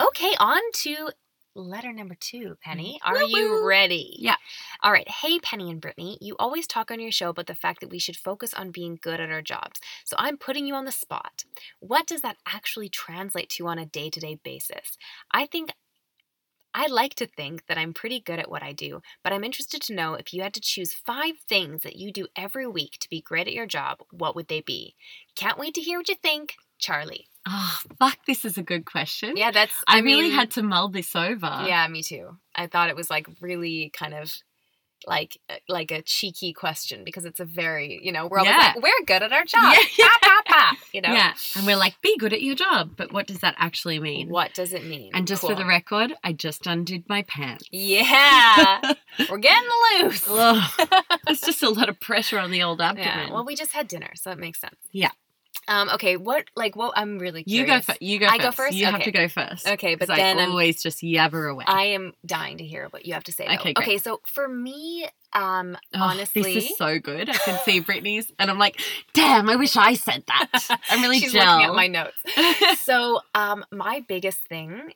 Okay, 0.00 0.34
on 0.38 0.60
to 0.74 1.10
letter 1.54 1.92
number 1.92 2.16
two, 2.18 2.38
mm-hmm. 2.38 2.52
Penny. 2.62 3.00
Are 3.04 3.14
Woo 3.14 3.28
you 3.28 3.66
ready? 3.66 4.16
Yeah. 4.18 4.36
All 4.82 4.92
right. 4.92 5.08
Hey, 5.08 5.38
Penny 5.38 5.70
and 5.70 5.80
Brittany, 5.80 6.18
you 6.20 6.36
always 6.38 6.66
talk 6.66 6.90
on 6.90 7.00
your 7.00 7.12
show 7.12 7.30
about 7.30 7.46
the 7.46 7.54
fact 7.54 7.80
that 7.80 7.90
we 7.90 7.98
should 7.98 8.16
focus 8.16 8.54
on 8.54 8.70
being 8.70 8.98
good 9.00 9.20
at 9.20 9.30
our 9.30 9.42
jobs. 9.42 9.80
So 10.04 10.16
I'm 10.18 10.36
putting 10.36 10.66
you 10.66 10.74
on 10.74 10.84
the 10.84 10.92
spot. 10.92 11.44
What 11.80 12.06
does 12.06 12.22
that 12.22 12.36
actually 12.46 12.88
translate 12.88 13.50
to 13.50 13.66
on 13.66 13.78
a 13.78 13.86
day 13.86 14.10
to 14.10 14.20
day 14.20 14.38
basis? 14.42 14.96
I 15.30 15.46
think. 15.46 15.72
I 16.74 16.86
like 16.86 17.14
to 17.16 17.26
think 17.26 17.66
that 17.66 17.76
I'm 17.76 17.92
pretty 17.92 18.18
good 18.18 18.38
at 18.38 18.50
what 18.50 18.62
I 18.62 18.72
do, 18.72 19.02
but 19.22 19.30
I'm 19.30 19.44
interested 19.44 19.82
to 19.82 19.94
know 19.94 20.14
if 20.14 20.32
you 20.32 20.40
had 20.40 20.54
to 20.54 20.60
choose 20.60 20.94
five 20.94 21.34
things 21.46 21.82
that 21.82 21.96
you 21.96 22.10
do 22.10 22.28
every 22.34 22.66
week 22.66 22.96
to 23.00 23.10
be 23.10 23.20
great 23.20 23.46
at 23.46 23.52
your 23.52 23.66
job, 23.66 23.98
what 24.10 24.34
would 24.34 24.48
they 24.48 24.62
be? 24.62 24.94
Can't 25.36 25.58
wait 25.58 25.74
to 25.74 25.82
hear 25.82 25.98
what 25.98 26.08
you 26.08 26.14
think. 26.14 26.54
Charlie. 26.82 27.28
Oh, 27.48 27.78
fuck, 27.98 28.18
this 28.26 28.44
is 28.44 28.58
a 28.58 28.62
good 28.62 28.84
question. 28.84 29.36
Yeah, 29.36 29.50
that's. 29.50 29.72
I, 29.86 29.98
I, 29.98 30.00
really 30.00 30.30
had 30.30 30.50
to 30.52 30.62
mull 30.62 30.88
this 30.90 31.16
over. 31.16 31.64
Yeah, 31.66 31.88
me 31.88 32.02
too. 32.02 32.36
I 32.54 32.66
thought 32.66 32.90
it 32.90 32.96
was 32.96 33.08
like 33.10 33.26
really 33.40 33.90
kind 33.96 34.14
of 34.14 34.32
like 35.06 35.36
uh, 35.50 35.54
like 35.68 35.90
a 35.90 36.02
cheeky 36.02 36.52
question 36.52 37.02
because 37.02 37.24
it's 37.24 37.40
a 37.40 37.44
very 37.44 37.98
you 38.04 38.12
know 38.12 38.28
we're 38.28 38.38
always 38.38 38.52
Yeah. 38.52 38.72
like 38.76 38.82
we're 38.82 39.04
good 39.06 39.22
at 39.24 39.32
our 39.32 39.44
job. 39.54 39.74
Yeah. 39.98 40.06
Pa, 40.06 40.18
pa, 40.22 40.42
pa, 40.46 40.76
you 40.92 41.00
know. 41.00 41.12
Yeah. 41.12 41.32
And 41.56 41.66
we're 41.66 41.76
like, 41.76 42.00
be 42.00 42.16
good 42.16 42.32
at 42.32 42.42
your 42.42 42.54
job. 42.54 42.92
But 42.96 43.12
what 43.12 43.26
does 43.26 43.40
that 43.40 43.56
actually 43.58 43.98
mean? 43.98 44.28
What 44.28 44.54
does 44.54 44.72
it 44.72 44.84
mean? 44.84 45.10
And 45.12 45.26
just 45.26 45.42
for 45.42 45.56
the 45.56 45.66
record, 45.66 46.12
I 46.22 46.32
just 46.32 46.66
undid 46.68 47.08
my 47.08 47.22
pants. 47.22 47.64
Yeah, 47.72 48.80
we're 49.30 49.38
getting 49.38 49.68
loose. 50.02 50.24
Ugh. 50.28 50.88
There's 51.26 51.40
just 51.40 51.62
a 51.64 51.70
lot 51.70 51.88
of 51.88 51.98
pressure 51.98 52.38
on 52.38 52.52
the 52.52 52.62
old 52.62 52.80
abdomen. 52.80 53.08
yeah. 53.08 53.32
Well, 53.32 53.44
we 53.44 53.56
just 53.56 53.72
had 53.72 53.88
dinner, 53.88 54.10
so 54.14 54.30
it 54.30 54.38
makes 54.38 54.60
sense. 54.60 54.76
Yeah. 54.92 55.10
Um. 55.68 55.88
Okay. 55.90 56.16
What? 56.16 56.44
Like. 56.56 56.74
What? 56.76 56.94
I'm 56.96 57.18
really 57.18 57.44
you 57.46 57.64
curious. 57.64 57.86
go 57.86 57.92
first. 57.92 58.02
You 58.02 58.18
go 58.18 58.26
I 58.26 58.30
first. 58.30 58.42
go 58.42 58.50
first? 58.50 58.74
You 58.76 58.86
have 58.86 59.02
to 59.02 59.12
go 59.12 59.28
first. 59.28 59.68
Okay, 59.68 59.94
but 59.94 60.08
then 60.08 60.38
I 60.38 60.42
I'm- 60.42 60.50
always 60.50 60.82
just 60.82 61.00
yabber 61.02 61.50
away. 61.50 61.64
I 61.66 61.84
am 61.86 62.12
dying 62.26 62.58
to 62.58 62.64
hear 62.64 62.88
what 62.90 63.06
you 63.06 63.14
have 63.14 63.24
to 63.24 63.32
say. 63.32 63.46
Though. 63.46 63.54
Okay, 63.54 63.72
great. 63.72 63.86
Okay. 63.88 63.98
So 63.98 64.20
for 64.24 64.48
me, 64.48 65.06
um, 65.32 65.76
Oh, 65.94 66.00
honestly, 66.00 66.42
this 66.54 66.70
is 66.70 66.76
so 66.76 66.98
good. 66.98 67.30
I 67.30 67.34
can 67.34 67.58
see 67.64 67.80
Brittany's, 67.80 68.30
and 68.38 68.50
I'm 68.50 68.58
like, 68.58 68.80
damn, 69.14 69.48
I 69.48 69.56
wish 69.56 69.76
I 69.76 69.94
said 69.94 70.24
that. 70.26 70.80
I'm 70.90 71.00
really 71.02 71.20
She's 71.20 71.32
gel. 71.32 71.44
looking 71.58 71.68
at 71.70 71.74
my 71.74 71.86
notes. 71.86 72.80
so 72.80 73.20
um 73.34 73.64
my 73.70 74.04
biggest 74.08 74.40
thing 74.40 74.92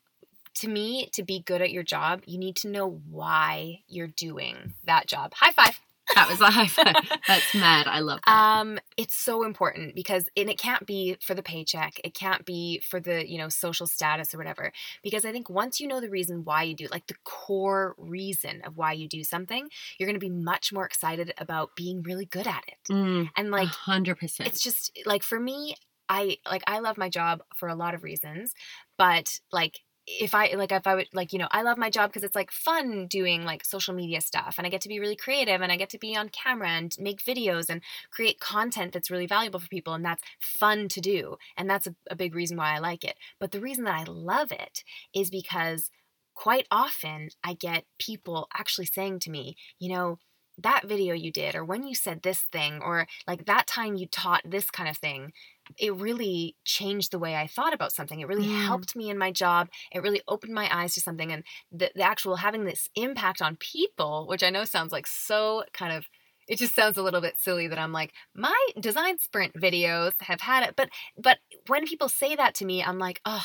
to 0.54 0.68
me 0.68 1.08
to 1.12 1.22
be 1.22 1.40
good 1.40 1.60
at 1.62 1.70
your 1.70 1.82
job 1.82 2.22
you 2.26 2.38
need 2.38 2.56
to 2.56 2.68
know 2.68 3.00
why 3.10 3.80
you're 3.88 4.06
doing 4.06 4.72
that 4.84 5.06
job 5.06 5.32
high 5.34 5.52
five 5.52 5.78
that 6.14 6.28
was 6.28 6.40
a 6.40 6.46
high 6.50 6.66
five. 6.66 6.94
That's 7.26 7.54
mad. 7.54 7.86
I 7.88 8.00
love 8.00 8.20
that. 8.26 8.32
um 8.60 8.78
it's 8.96 9.14
so 9.14 9.44
important 9.44 9.94
because 9.94 10.28
and 10.36 10.48
it 10.48 10.58
can't 10.58 10.86
be 10.86 11.16
for 11.20 11.34
the 11.34 11.42
paycheck 11.42 12.00
it 12.04 12.14
can't 12.14 12.44
be 12.44 12.80
for 12.80 13.00
the 13.00 13.28
you 13.28 13.38
know 13.38 13.48
social 13.48 13.86
status 13.86 14.34
or 14.34 14.38
whatever 14.38 14.72
because 15.02 15.24
i 15.24 15.32
think 15.32 15.50
once 15.50 15.80
you 15.80 15.86
know 15.88 16.00
the 16.00 16.08
reason 16.10 16.44
why 16.44 16.62
you 16.62 16.74
do 16.74 16.86
like 16.90 17.06
the 17.08 17.14
core 17.24 17.94
reason 17.98 18.62
of 18.64 18.76
why 18.76 18.92
you 18.92 19.08
do 19.08 19.22
something 19.24 19.68
you're 19.98 20.06
going 20.06 20.18
to 20.18 20.24
be 20.24 20.30
much 20.30 20.72
more 20.72 20.84
excited 20.86 21.32
about 21.38 21.74
being 21.76 22.02
really 22.02 22.26
good 22.26 22.46
at 22.46 22.62
it 22.68 22.74
Mm, 22.92 23.28
and 23.36 23.50
like 23.50 23.64
like 23.64 23.68
hundred 23.74 24.18
percent. 24.18 24.48
it's 24.48 24.62
just 24.62 24.96
like 25.06 25.22
for 25.22 25.40
me 25.40 25.74
i 26.08 26.36
like 26.48 26.62
i 26.66 26.78
love 26.78 26.96
my 26.96 27.08
job 27.08 27.42
for 27.56 27.68
a 27.68 27.74
lot 27.74 27.94
of 27.94 28.04
reasons 28.04 28.52
but 28.96 29.40
like 29.52 29.80
if 30.06 30.34
i 30.34 30.52
like 30.54 30.70
if 30.70 30.86
i 30.86 30.94
would 30.94 31.08
like 31.12 31.32
you 31.32 31.38
know 31.38 31.48
i 31.50 31.62
love 31.62 31.76
my 31.76 31.90
job 31.90 32.10
because 32.10 32.22
it's 32.22 32.36
like 32.36 32.50
fun 32.52 33.06
doing 33.06 33.44
like 33.44 33.64
social 33.64 33.92
media 33.92 34.20
stuff 34.20 34.54
and 34.56 34.66
i 34.66 34.70
get 34.70 34.80
to 34.80 34.88
be 34.88 35.00
really 35.00 35.16
creative 35.16 35.60
and 35.60 35.72
i 35.72 35.76
get 35.76 35.90
to 35.90 35.98
be 35.98 36.16
on 36.16 36.28
camera 36.28 36.68
and 36.68 36.96
make 36.98 37.24
videos 37.24 37.68
and 37.68 37.82
create 38.10 38.38
content 38.38 38.92
that's 38.92 39.10
really 39.10 39.26
valuable 39.26 39.58
for 39.58 39.68
people 39.68 39.94
and 39.94 40.04
that's 40.04 40.22
fun 40.38 40.88
to 40.88 41.00
do 41.00 41.36
and 41.56 41.68
that's 41.68 41.86
a, 41.86 41.94
a 42.10 42.16
big 42.16 42.34
reason 42.34 42.56
why 42.56 42.74
i 42.74 42.78
like 42.78 43.04
it. 43.04 43.16
But 43.40 43.50
the 43.50 43.60
reason 43.60 43.84
that 43.84 44.00
i 44.00 44.04
love 44.04 44.52
it 44.52 44.84
is 45.14 45.30
because 45.30 45.90
quite 46.34 46.66
often 46.70 47.30
i 47.42 47.54
get 47.54 47.84
people 47.98 48.48
actually 48.54 48.86
saying 48.86 49.18
to 49.18 49.30
me 49.30 49.56
you 49.78 49.92
know 49.92 50.18
that 50.58 50.86
video 50.86 51.14
you 51.14 51.30
did 51.30 51.54
or 51.54 51.64
when 51.64 51.86
you 51.86 51.94
said 51.94 52.22
this 52.22 52.40
thing 52.40 52.80
or 52.82 53.06
like 53.26 53.44
that 53.46 53.66
time 53.66 53.96
you 53.96 54.06
taught 54.06 54.42
this 54.44 54.70
kind 54.70 54.88
of 54.88 54.96
thing 54.96 55.32
it 55.78 55.94
really 55.94 56.56
changed 56.64 57.10
the 57.10 57.18
way 57.18 57.36
i 57.36 57.46
thought 57.46 57.72
about 57.74 57.92
something 57.92 58.20
it 58.20 58.28
really 58.28 58.46
Mm. 58.46 58.66
helped 58.66 58.94
me 58.96 59.10
in 59.10 59.18
my 59.18 59.30
job 59.32 59.68
it 59.92 60.02
really 60.02 60.22
opened 60.28 60.54
my 60.54 60.68
eyes 60.74 60.94
to 60.94 61.00
something 61.00 61.32
and 61.32 61.42
the, 61.72 61.90
the 61.94 62.02
actual 62.02 62.36
having 62.36 62.64
this 62.64 62.88
impact 62.94 63.42
on 63.42 63.56
people 63.56 64.26
which 64.28 64.42
i 64.42 64.50
know 64.50 64.64
sounds 64.64 64.92
like 64.92 65.06
so 65.06 65.64
kind 65.72 65.92
of 65.92 66.06
it 66.48 66.58
just 66.58 66.74
sounds 66.76 66.96
a 66.96 67.02
little 67.02 67.20
bit 67.20 67.38
silly 67.38 67.66
that 67.68 67.78
i'm 67.78 67.92
like 67.92 68.12
my 68.34 68.54
design 68.78 69.18
sprint 69.18 69.52
videos 69.54 70.12
have 70.20 70.40
had 70.40 70.62
it 70.66 70.74
but 70.76 70.88
but 71.16 71.38
when 71.66 71.86
people 71.86 72.08
say 72.08 72.36
that 72.36 72.54
to 72.54 72.64
me 72.64 72.82
i'm 72.84 72.98
like 72.98 73.20
oh 73.24 73.44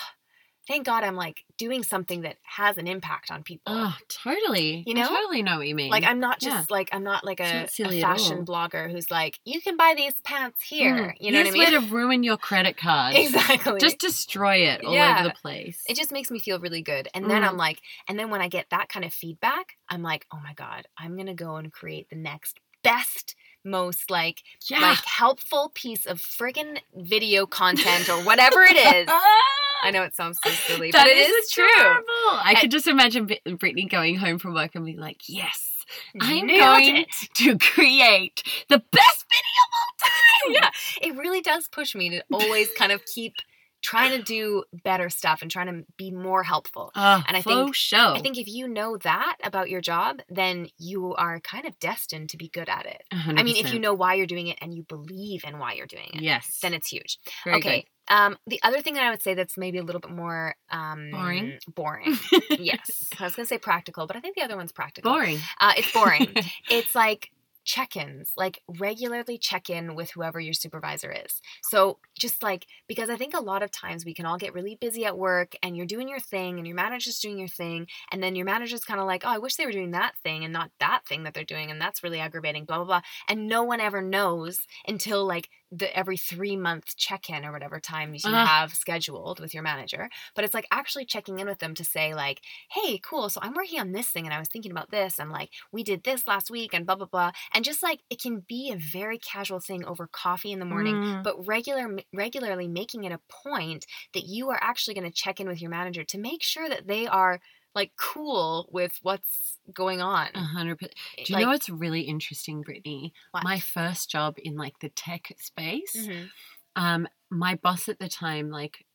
thank 0.67 0.85
god 0.85 1.03
i'm 1.03 1.15
like 1.15 1.43
doing 1.57 1.83
something 1.83 2.21
that 2.21 2.37
has 2.43 2.77
an 2.77 2.87
impact 2.87 3.29
on 3.31 3.43
people 3.43 3.73
oh, 3.75 3.95
totally. 4.09 4.83
You 4.87 4.95
I 4.97 5.01
know? 5.01 5.07
totally 5.09 5.43
know 5.43 5.57
what 5.57 5.67
you 5.67 5.75
mean. 5.75 5.91
like 5.91 6.03
I'm 6.03 6.19
not 6.19 6.39
just 6.39 6.69
Yeah. 6.69 6.75
like 6.75 6.89
I'm 6.91 7.03
not 7.03 7.23
like 7.23 7.39
a, 7.39 7.67
not 7.79 7.93
a 7.93 8.01
fashion 8.01 8.45
blogger 8.45 8.89
who's 8.91 9.11
like 9.11 9.39
you 9.45 9.61
can 9.61 9.77
buy 9.77 9.93
these 9.95 10.13
pants 10.23 10.61
here. 10.63 10.95
Mm, 10.95 11.13
You 11.19 11.31
know 11.31 11.39
what 11.39 11.47
I 11.47 11.51
mean? 11.51 11.59
where 11.71 11.79
to 11.79 11.87
ruin 11.93 12.23
your 12.23 12.37
credit 12.37 12.77
card. 12.87 13.15
exactly. 13.15 13.79
Just 13.79 13.99
destroy 13.99 14.57
it 14.57 14.83
all 14.83 14.93
Yeah. 14.93 15.19
over 15.19 15.29
the 15.29 15.35
place. 15.35 15.83
it 15.87 15.95
just 15.95 16.11
makes 16.11 16.31
me 16.31 16.39
feel 16.39 16.59
really 16.59 16.81
good. 16.81 17.07
And 17.13 17.29
then 17.29 17.43
Mm. 17.43 17.49
I'm 17.49 17.57
like, 17.57 17.79
and 18.07 18.17
then 18.17 18.29
when 18.31 18.41
I 18.41 18.47
get 18.47 18.67
that 18.71 18.89
kind 18.89 19.05
of 19.05 19.13
feedback, 19.13 19.73
I'm 19.89 20.01
like, 20.01 20.25
oh 20.33 20.39
my 20.43 20.53
god, 20.53 20.85
I'm 20.97 21.15
gonna 21.17 21.35
go 21.35 21.55
and 21.57 21.71
create 21.71 22.09
the 22.09 22.15
next 22.15 22.59
best, 22.83 23.35
most 23.63 24.09
like 24.09 24.43
yeah. 24.69 24.79
like 24.79 25.03
helpful 25.05 25.71
piece 25.73 26.05
of 26.05 26.19
friggin' 26.19 26.79
video 26.95 27.45
content 27.45 28.09
or 28.09 28.23
whatever 28.23 28.61
it 28.63 28.75
is. 28.77 29.07
I 29.83 29.89
know 29.91 30.03
it 30.03 30.15
sounds 30.15 30.37
so 30.43 30.51
silly, 30.51 30.91
That 30.91 31.05
but 31.05 31.11
it 31.11 31.17
is 31.17 31.49
true. 31.49 31.65
adorable. 31.79 32.05
I 32.29 32.49
And- 32.51 32.57
could 32.59 32.71
just 32.71 32.87
imagine 32.87 33.25
Brittany 33.25 33.85
going 33.85 34.15
home 34.15 34.37
from 34.37 34.53
work 34.53 34.75
and 34.75 34.85
be 34.85 34.95
like, 34.95 35.21
"Yes, 35.27 35.83
I'm 36.19 36.47
going 36.47 36.97
it. 36.97 37.07
to 37.35 37.57
create 37.57 38.43
the 38.69 38.77
best 38.91 39.25
video 39.29 39.61
of 39.65 39.71
all 39.73 40.07
time." 40.07 40.53
yeah, 40.53 41.07
it 41.07 41.15
really 41.17 41.41
does 41.41 41.67
push 41.67 41.95
me 41.95 42.09
to 42.11 42.23
always 42.31 42.69
kind 42.77 42.91
of 42.91 43.03
keep 43.05 43.33
trying 43.81 44.17
to 44.17 44.23
do 44.23 44.63
better 44.83 45.09
stuff 45.09 45.41
and 45.41 45.49
trying 45.49 45.67
to 45.67 45.83
be 45.97 46.11
more 46.11 46.43
helpful. 46.43 46.91
Oh, 46.95 47.23
And 47.27 47.35
I 47.37 47.41
think- 47.41 47.75
show. 47.75 48.13
I 48.15 48.19
think 48.19 48.37
if 48.37 48.47
you 48.47 48.67
know 48.67 48.97
that 48.97 49.37
about 49.43 49.69
your 49.69 49.81
job, 49.81 50.21
then 50.29 50.67
you 50.77 51.13
are 51.15 51.39
kind 51.39 51.65
of 51.65 51.77
destined 51.79 52.29
to 52.29 52.37
be 52.37 52.47
good 52.49 52.69
at 52.69 52.85
it. 52.85 53.03
I 53.11 53.43
mean, 53.43 53.55
if 53.57 53.73
you 53.73 53.79
know 53.79 53.93
why 53.93 54.13
you're 54.15 54.25
doing 54.27 54.47
it 54.47 54.57
and 54.61 54.73
you 54.73 54.83
believe 54.83 55.43
in 55.45 55.57
why 55.59 55.73
you're 55.73 55.87
doing 55.87 56.09
it, 56.13 56.21
yes, 56.21 56.59
then 56.61 56.73
it's 56.73 56.89
huge. 56.89 57.17
Very 57.43 57.57
okay. 57.57 57.85
Um, 58.07 58.37
the 58.45 58.59
other 58.63 58.81
thing 58.81 58.95
that 58.95 59.03
I 59.03 59.09
would 59.11 59.21
say 59.21 59.35
that's 59.35 59.57
maybe 59.57 59.77
a 59.77 59.83
little 59.83 60.01
bit 60.01 60.11
more 60.11 60.55
um, 60.69 61.11
Boring? 61.11 61.59
Boring. 61.73 62.17
yes. 62.49 63.05
I 63.19 63.23
was 63.23 63.35
going 63.35 63.45
to 63.45 63.47
say 63.49 63.57
practical, 63.57 64.05
but 64.05 64.15
I 64.17 64.19
think 64.19 64.35
the 64.35 64.41
other 64.43 64.57
one's 64.57 64.71
practical. 64.73 65.11
boring. 65.11 65.39
Uh, 65.59 65.73
it's 65.77 65.91
boring. 65.93 66.27
it's 66.69 66.93
like 66.93 67.31
check-ins 67.63 68.31
like 68.37 68.61
regularly 68.79 69.37
check 69.37 69.69
in 69.69 69.95
with 69.95 70.11
whoever 70.11 70.39
your 70.39 70.53
supervisor 70.53 71.11
is. 71.11 71.41
So 71.63 71.99
just 72.21 72.43
like 72.43 72.67
because 72.87 73.09
i 73.09 73.15
think 73.15 73.33
a 73.33 73.39
lot 73.39 73.63
of 73.63 73.71
times 73.71 74.05
we 74.05 74.13
can 74.13 74.25
all 74.25 74.37
get 74.37 74.53
really 74.53 74.77
busy 74.79 75.05
at 75.05 75.17
work 75.17 75.53
and 75.63 75.75
you're 75.75 75.85
doing 75.85 76.07
your 76.07 76.19
thing 76.19 76.57
and 76.57 76.67
your 76.67 76.75
manager's 76.75 77.19
doing 77.19 77.37
your 77.37 77.47
thing 77.47 77.87
and 78.11 78.21
then 78.21 78.35
your 78.35 78.45
manager's 78.45 78.83
kind 78.83 78.99
of 78.99 79.07
like 79.07 79.23
oh 79.25 79.29
i 79.29 79.37
wish 79.39 79.55
they 79.55 79.65
were 79.65 79.71
doing 79.71 79.91
that 79.91 80.13
thing 80.23 80.43
and 80.43 80.53
not 80.53 80.69
that 80.79 81.01
thing 81.07 81.23
that 81.23 81.33
they're 81.33 81.43
doing 81.43 81.71
and 81.71 81.81
that's 81.81 82.03
really 82.03 82.19
aggravating 82.19 82.63
blah 82.63 82.77
blah 82.77 82.85
blah 82.85 83.01
and 83.27 83.47
no 83.47 83.63
one 83.63 83.81
ever 83.81 84.01
knows 84.01 84.59
until 84.87 85.25
like 85.25 85.49
the 85.71 85.95
every 85.97 86.17
three 86.17 86.55
month 86.57 86.95
check-in 86.97 87.45
or 87.45 87.51
whatever 87.51 87.79
time 87.79 88.13
you 88.13 88.19
Ugh. 88.25 88.47
have 88.47 88.73
scheduled 88.73 89.39
with 89.39 89.53
your 89.53 89.63
manager 89.63 90.09
but 90.35 90.43
it's 90.43 90.53
like 90.53 90.67
actually 90.71 91.05
checking 91.05 91.39
in 91.39 91.47
with 91.47 91.59
them 91.59 91.73
to 91.75 91.83
say 91.83 92.13
like 92.13 92.41
hey 92.71 92.99
cool 92.99 93.29
so 93.29 93.39
i'm 93.41 93.53
working 93.53 93.79
on 93.79 93.91
this 93.93 94.07
thing 94.09 94.25
and 94.25 94.33
i 94.33 94.39
was 94.39 94.49
thinking 94.49 94.71
about 94.71 94.91
this 94.91 95.19
and 95.19 95.31
like 95.31 95.49
we 95.71 95.83
did 95.83 96.03
this 96.03 96.27
last 96.27 96.51
week 96.51 96.73
and 96.73 96.85
blah 96.85 96.95
blah 96.95 97.05
blah 97.05 97.31
and 97.53 97.63
just 97.63 97.81
like 97.81 98.01
it 98.09 98.21
can 98.21 98.43
be 98.47 98.71
a 98.71 98.75
very 98.75 99.17
casual 99.17 99.59
thing 99.59 99.85
over 99.85 100.07
coffee 100.07 100.51
in 100.51 100.59
the 100.59 100.65
morning 100.65 100.91
Mm. 100.91 101.23
but 101.23 101.47
regular 101.47 101.97
regularly 102.13 102.67
making 102.67 103.05
it 103.05 103.11
a 103.13 103.19
point 103.29 103.85
that 104.13 104.25
you 104.25 104.49
are 104.49 104.59
actually 104.61 104.93
going 104.93 105.09
to 105.09 105.11
check 105.15 105.39
in 105.39 105.47
with 105.47 105.61
your 105.61 105.71
manager 105.71 106.03
to 106.03 106.17
make 106.17 106.43
sure 106.43 106.67
that 106.67 106.85
they 106.87 107.07
are 107.07 107.39
like 107.73 107.91
cool 107.95 108.67
with 108.71 108.99
what's 109.01 109.57
going 109.73 110.01
on 110.01 110.29
A 110.35 110.39
hundred 110.43 110.77
percent. 110.79 110.95
Do 111.17 111.23
you 111.27 111.35
Like- 111.35 111.43
know 111.43 111.49
what's 111.51 111.69
really 111.69 112.01
interesting, 112.01 112.61
Brittany? 112.61 113.13
What? 113.31 113.43
My 113.43 113.59
first 113.59 114.09
job 114.09 114.35
in 114.37 114.55
like 114.57 114.79
the 114.79 114.89
tech 114.89 115.31
space. 115.39 115.95
Mhm. 115.95 116.29
Um, 116.75 117.07
my 117.29 117.55
boss 117.55 117.87
at 117.89 117.99
the 117.99 118.09
time, 118.09 118.49
like 118.49 118.85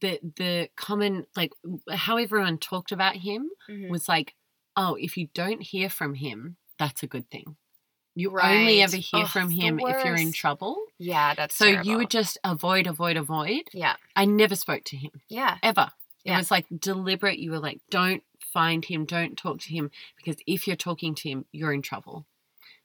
the 0.00 0.18
the 0.36 0.68
common 0.76 1.26
like 1.36 1.52
how 1.90 2.16
everyone 2.18 2.58
talked 2.58 2.92
about 2.92 3.16
him 3.16 3.50
Mhm. 3.68 3.88
was 3.90 4.08
like 4.08 4.34
oh, 4.78 4.94
if 5.00 5.16
you 5.16 5.28
don't 5.32 5.62
hear 5.62 5.88
from 5.88 6.12
him, 6.14 6.58
that's 6.78 7.02
a 7.02 7.06
good 7.06 7.30
thing. 7.30 7.56
You 8.14 8.38
only 8.38 8.82
ever 8.82 8.96
hear 8.96 9.24
Ugh, 9.24 9.28
from 9.30 9.48
him 9.50 9.78
if 9.80 10.04
you're 10.04 10.14
in 10.16 10.32
trouble. 10.32 10.76
Yeah, 10.98 11.34
that's 11.34 11.54
So 11.56 11.64
you 11.66 11.96
would 11.96 12.10
just 12.10 12.36
avoid, 12.44 12.86
avoid, 12.86 13.16
avoid. 13.16 13.62
Yeah. 13.72 13.96
I 14.14 14.26
never 14.26 14.54
spoke 14.54 14.84
to 14.84 14.96
him 14.98 15.12
Yeah. 15.28 15.56
ever. 15.62 15.92
It 16.26 16.30
Yeah. 16.30 16.38
was 16.38 16.50
like 16.50 16.66
deliberate. 16.76 17.38
You 17.38 17.52
were 17.52 17.58
like, 17.60 17.80
don't 17.90 18.22
find 18.52 18.84
him, 18.84 19.04
don't 19.04 19.36
talk 19.38 19.60
to 19.60 19.68
him, 19.72 19.90
because 20.16 20.36
if 20.46 20.66
you're 20.66 20.76
talking 20.76 21.14
to 21.14 21.28
him, 21.28 21.44
you're 21.52 21.72
in 21.72 21.82
trouble. 21.82 22.26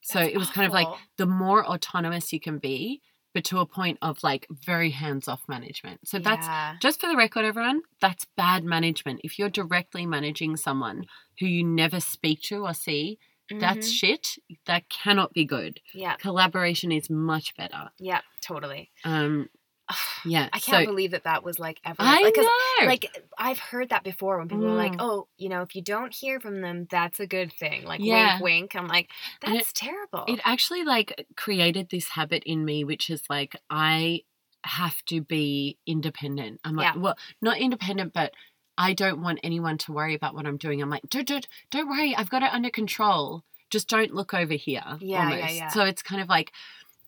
So 0.02 0.20
That's 0.20 0.34
it 0.34 0.38
was 0.38 0.50
kind 0.50 0.68
of 0.68 0.74
like 0.74 0.88
the 1.18 1.26
more 1.26 1.66
autonomous 1.66 2.32
you 2.34 2.40
can 2.40 2.58
be, 2.60 3.02
but 3.34 3.44
to 3.46 3.60
a 3.60 3.66
point 3.66 3.98
of 4.02 4.22
like 4.24 4.46
very 4.50 4.92
hands 4.92 5.28
off 5.28 5.42
management. 5.48 6.08
So 6.08 6.20
that's 6.20 6.46
Yeah. 6.46 6.76
just 6.82 7.00
for 7.02 7.08
the 7.08 7.16
record, 7.16 7.46
everyone, 7.46 7.82
that's 8.00 8.26
bad 8.38 8.64
management. 8.64 9.22
If 9.24 9.40
you're 9.40 9.50
directly 9.50 10.06
managing 10.06 10.58
someone 10.58 11.06
who 11.40 11.46
you 11.48 11.64
never 11.64 12.00
speak 12.00 12.42
to 12.44 12.66
or 12.66 12.74
see, 12.74 13.18
that's 13.50 13.88
Mhm. 13.92 13.94
shit. 14.00 14.28
That 14.66 14.88
cannot 14.90 15.34
be 15.34 15.46
good. 15.46 15.82
yeah. 15.94 16.16
Collaboration 16.18 16.92
is 16.92 17.10
much 17.10 17.56
better. 17.56 17.92
Yeah. 18.00 18.22
Totally. 18.42 18.92
Um, 19.04 19.50
yeah. 20.26 20.50
I 20.54 20.60
can't 20.60 20.86
so, 20.86 20.92
believe 20.92 21.12
that 21.12 21.24
that 21.26 21.44
was 21.44 21.60
like 21.60 21.80
ever. 21.86 21.98
I 22.00 22.32
know. 22.36 22.88
like 22.88 23.06
I've 23.38 23.60
heard 23.60 23.90
that 23.90 24.04
before 24.04 24.38
when 24.40 24.48
people 24.50 24.68
are 24.68 24.76
like, 24.76 24.94
Mm. 24.94 24.98
"Oh, 25.00 25.28
you 25.38 25.50
know, 25.50 25.62
if 25.62 25.76
you 25.76 25.82
don't 25.82 26.14
hear 26.14 26.40
from 26.40 26.62
them, 26.62 26.88
that's 26.90 27.20
a 27.20 27.28
good 27.28 27.52
thing." 27.54 27.84
Like 27.86 28.02
Yeah. 28.02 28.34
wink, 28.42 28.72
wink. 28.72 28.76
I'm 28.76 28.88
like, 28.88 29.10
And 29.44 29.54
it- 29.56 29.58
that's 29.60 29.74
terrible. 29.74 30.26
it 30.28 30.40
actually 30.44 30.84
like 30.84 31.26
created 31.36 31.90
this 31.90 32.10
habit 32.10 32.44
in 32.46 32.64
me 32.66 32.84
which 32.84 33.10
is 33.10 33.24
like 33.30 33.56
i 33.70 34.22
have 34.64 35.04
to 35.06 35.22
be 35.22 35.78
independent 35.88 36.60
i'm 36.64 36.76
like 36.76 36.94
Yeah. 36.96 37.02
well 37.02 37.18
not 37.42 37.58
independent 37.58 38.14
but 38.14 38.32
i 38.78 38.94
don't 38.94 39.22
want 39.22 39.40
anyone 39.44 39.78
to 39.80 39.92
worry 39.92 40.14
about 40.16 40.36
what 40.36 40.46
i'm 40.46 40.58
doing 40.58 40.82
i'm 40.82 40.90
like 40.90 41.04
don't 41.10 41.28
don't, 41.28 41.48
don't 41.72 41.90
worry 41.90 42.16
i've 42.16 42.30
got 42.30 42.44
it 42.44 42.54
under 42.54 42.70
control 42.70 43.44
just 43.70 43.88
don't 43.88 44.14
look 44.14 44.34
over 44.34 44.54
here 44.54 44.84
Yeah, 45.00 45.30
yeah, 45.32 45.50
yeah. 45.50 45.68
so 45.70 45.84
it's 45.86 46.02
kind 46.04 46.22
of 46.22 46.30
like 46.30 46.52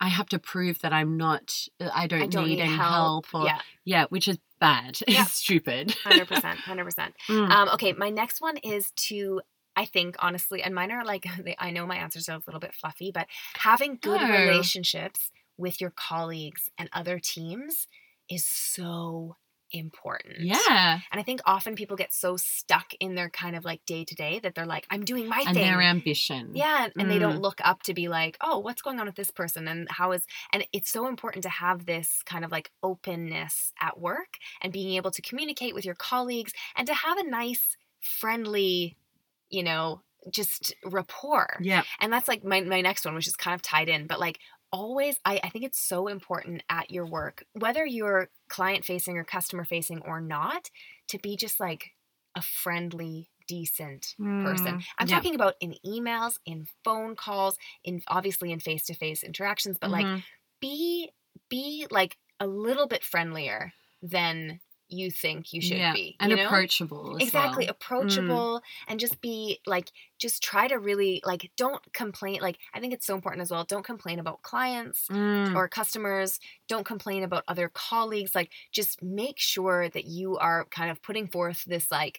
i 0.06 0.10
have 0.10 0.28
to 0.30 0.38
prove 0.38 0.80
that 0.84 0.94
i'm 0.94 1.18
not 1.18 1.46
uh, 1.80 1.90
i 1.94 2.06
don't, 2.08 2.22
I 2.24 2.28
don't 2.28 2.48
need, 2.48 2.58
need 2.58 2.62
any 2.64 2.76
help. 2.76 3.26
help, 3.26 3.26
or 3.34 3.46
yeah, 3.46 3.60
yeah 3.86 4.06
which 4.10 4.28
is 4.28 4.38
bad 4.60 5.00
Yeah. 5.08 5.24
it's 5.24 5.32
stupid 5.44 5.96
hundred 6.04 6.28
percent, 6.28 6.60
hundred 6.60 6.86
percent. 6.86 7.14
Mm. 7.28 7.50
Um, 7.50 7.70
okay, 7.76 7.92
my 7.94 8.10
next 8.10 8.42
one 8.42 8.58
is 8.58 8.92
to. 9.08 9.42
I 9.76 9.86
think 9.86 10.16
honestly, 10.20 10.62
and 10.62 10.74
mine 10.76 10.92
are 10.92 11.04
like 11.04 11.26
they, 11.44 11.56
I 11.58 11.72
know 11.72 11.86
my 11.88 11.98
answers 11.98 12.30
are 12.30 12.38
a 12.38 12.42
little 12.46 12.60
bit 12.60 12.74
fluffy, 12.76 13.12
but 13.12 13.26
having 13.56 13.98
good 14.02 14.22
No. 14.22 14.30
relationships 14.30 15.32
with 15.58 15.82
your 15.82 15.90
colleagues 15.90 16.70
and 16.78 16.90
other 16.94 17.18
teams 17.20 17.88
is 18.30 18.46
so 18.46 19.36
important. 19.74 20.56
yeah 20.56 21.02
And 21.12 21.20
I 21.20 21.24
think 21.24 21.42
often 21.46 21.76
people 21.76 21.98
get 21.98 22.14
so 22.14 22.38
stuck 22.38 22.94
in 23.00 23.16
their 23.16 23.30
kind 23.30 23.56
of 23.56 23.66
like 23.66 23.86
day 23.86 24.06
to 24.06 24.16
day 24.16 24.40
that 24.40 24.56
they're 24.56 24.66
like, 24.66 24.86
I'm 24.90 25.04
doing 25.06 25.28
my 25.28 25.46
thing. 25.46 25.54
and 25.54 25.56
thing. 25.56 25.64
their 25.64 25.82
ambition 25.82 26.48
Yeah, 26.56 26.90
and 27.00 27.10
they 27.10 27.20
Mm. 27.20 27.20
don't 27.20 27.42
look 27.42 27.60
up 27.64 27.84
to 27.84 27.94
be 27.96 28.10
like, 28.10 28.38
oh, 28.42 28.60
what's 28.60 28.82
going 28.84 29.00
on 29.00 29.08
with 29.08 29.16
this 29.16 29.32
person 29.32 29.68
and 29.68 29.90
how 29.90 30.12
is 30.14 30.26
and 30.54 30.68
it's 30.74 30.92
so 30.92 31.08
important 31.08 31.44
to 31.44 31.50
have 31.50 31.86
this 31.86 32.22
kind 32.26 32.46
of 32.46 32.52
like 32.52 32.72
openness 32.84 33.74
at 33.82 34.00
work 34.00 34.36
and 34.62 34.74
being 34.74 34.96
able 34.96 35.12
to 35.12 35.22
communicate 35.22 35.76
with 35.76 35.86
your 35.86 35.96
colleagues 35.96 36.54
and 36.78 36.88
to 36.88 36.94
have 36.94 37.18
a 37.18 37.24
nice 37.30 37.78
friendly, 38.02 38.98
you 39.50 39.64
know, 39.64 40.02
just 40.32 40.74
rapport. 40.86 41.48
yeah 41.58 41.84
And 42.00 42.12
that's 42.14 42.28
like 42.30 42.44
my 42.46 42.62
my 42.62 42.82
next 42.82 43.06
one 43.06 43.16
which 43.16 43.28
is 43.28 43.36
kind 43.36 43.56
of 43.56 43.62
tied 43.62 43.90
in, 43.90 44.08
but 44.08 44.20
like 44.20 44.40
always 44.74 45.20
I, 45.26 45.42
I 45.44 45.50
think 45.50 45.66
it's 45.66 45.80
so 45.80 46.08
important 46.10 46.64
at 46.70 46.92
your 46.92 47.08
work, 47.08 47.46
whether 47.54 47.86
you're 47.86 48.32
client 48.50 48.86
facing 48.86 49.18
or 49.18 49.26
customer 49.26 49.66
facing 49.66 50.02
or 50.04 50.22
not, 50.22 50.72
to 51.10 51.20
be 51.20 51.38
just 51.38 51.62
like 51.62 51.92
a 52.36 52.42
friendly, 52.42 53.32
decent 53.48 54.16
person. 54.40 54.78
Mm, 54.78 54.86
I'm 55.00 55.08
yeah. 55.08 55.08
talking 55.08 55.36
about 55.36 55.56
in 55.62 55.76
emails, 55.86 56.40
in 56.46 56.68
phone 56.84 57.16
calls, 57.16 57.58
in 57.86 58.02
obviously 58.10 58.52
in 58.52 58.60
face-to-face 58.60 59.24
interactions, 59.24 59.78
but 59.80 59.92
like 59.92 60.12
Mhm. 60.12 60.24
be 60.60 61.12
be 61.50 61.88
like 61.92 62.18
a 62.40 62.48
little 62.48 62.88
bit 62.88 63.04
friendlier 63.04 63.74
than 64.02 64.60
you 64.94 65.12
think 65.12 65.54
you 65.54 65.62
should 65.62 65.78
yeah. 65.78 65.94
be. 65.94 66.16
and 66.20 66.32
you 66.32 66.38
know? 66.38 66.46
approachable 66.46 67.18
Exactly, 67.18 67.66
well. 67.66 67.74
Mm. 67.74 67.78
approachable 67.78 68.62
and 68.88 69.00
just 69.00 69.22
be 69.22 69.60
like 69.66 69.92
just 70.20 70.42
try 70.42 70.68
to 70.68 70.80
really 70.80 71.22
like 71.26 71.52
don't 71.58 71.82
complain 71.94 72.40
like 72.42 72.58
I 72.74 72.80
think 72.80 72.94
it's 72.94 73.06
so 73.06 73.16
important 73.16 73.42
as 73.42 73.52
well. 73.52 73.64
Don't 73.66 73.86
complain 73.86 74.20
about 74.20 74.42
clients 74.42 75.08
Mm. 75.10 75.56
or 75.56 75.68
customers. 75.68 76.40
Don't 76.68 76.86
complain 76.86 77.24
about 77.24 77.44
other 77.48 77.70
colleagues. 77.74 78.34
Like, 78.34 78.50
just 78.72 79.02
make 79.04 79.40
sure 79.40 79.90
that 79.90 80.06
you 80.06 80.38
are 80.38 80.66
kind 80.72 80.90
of 80.92 81.02
putting 81.02 81.28
forth 81.28 81.64
this 81.66 81.92
like 81.92 82.18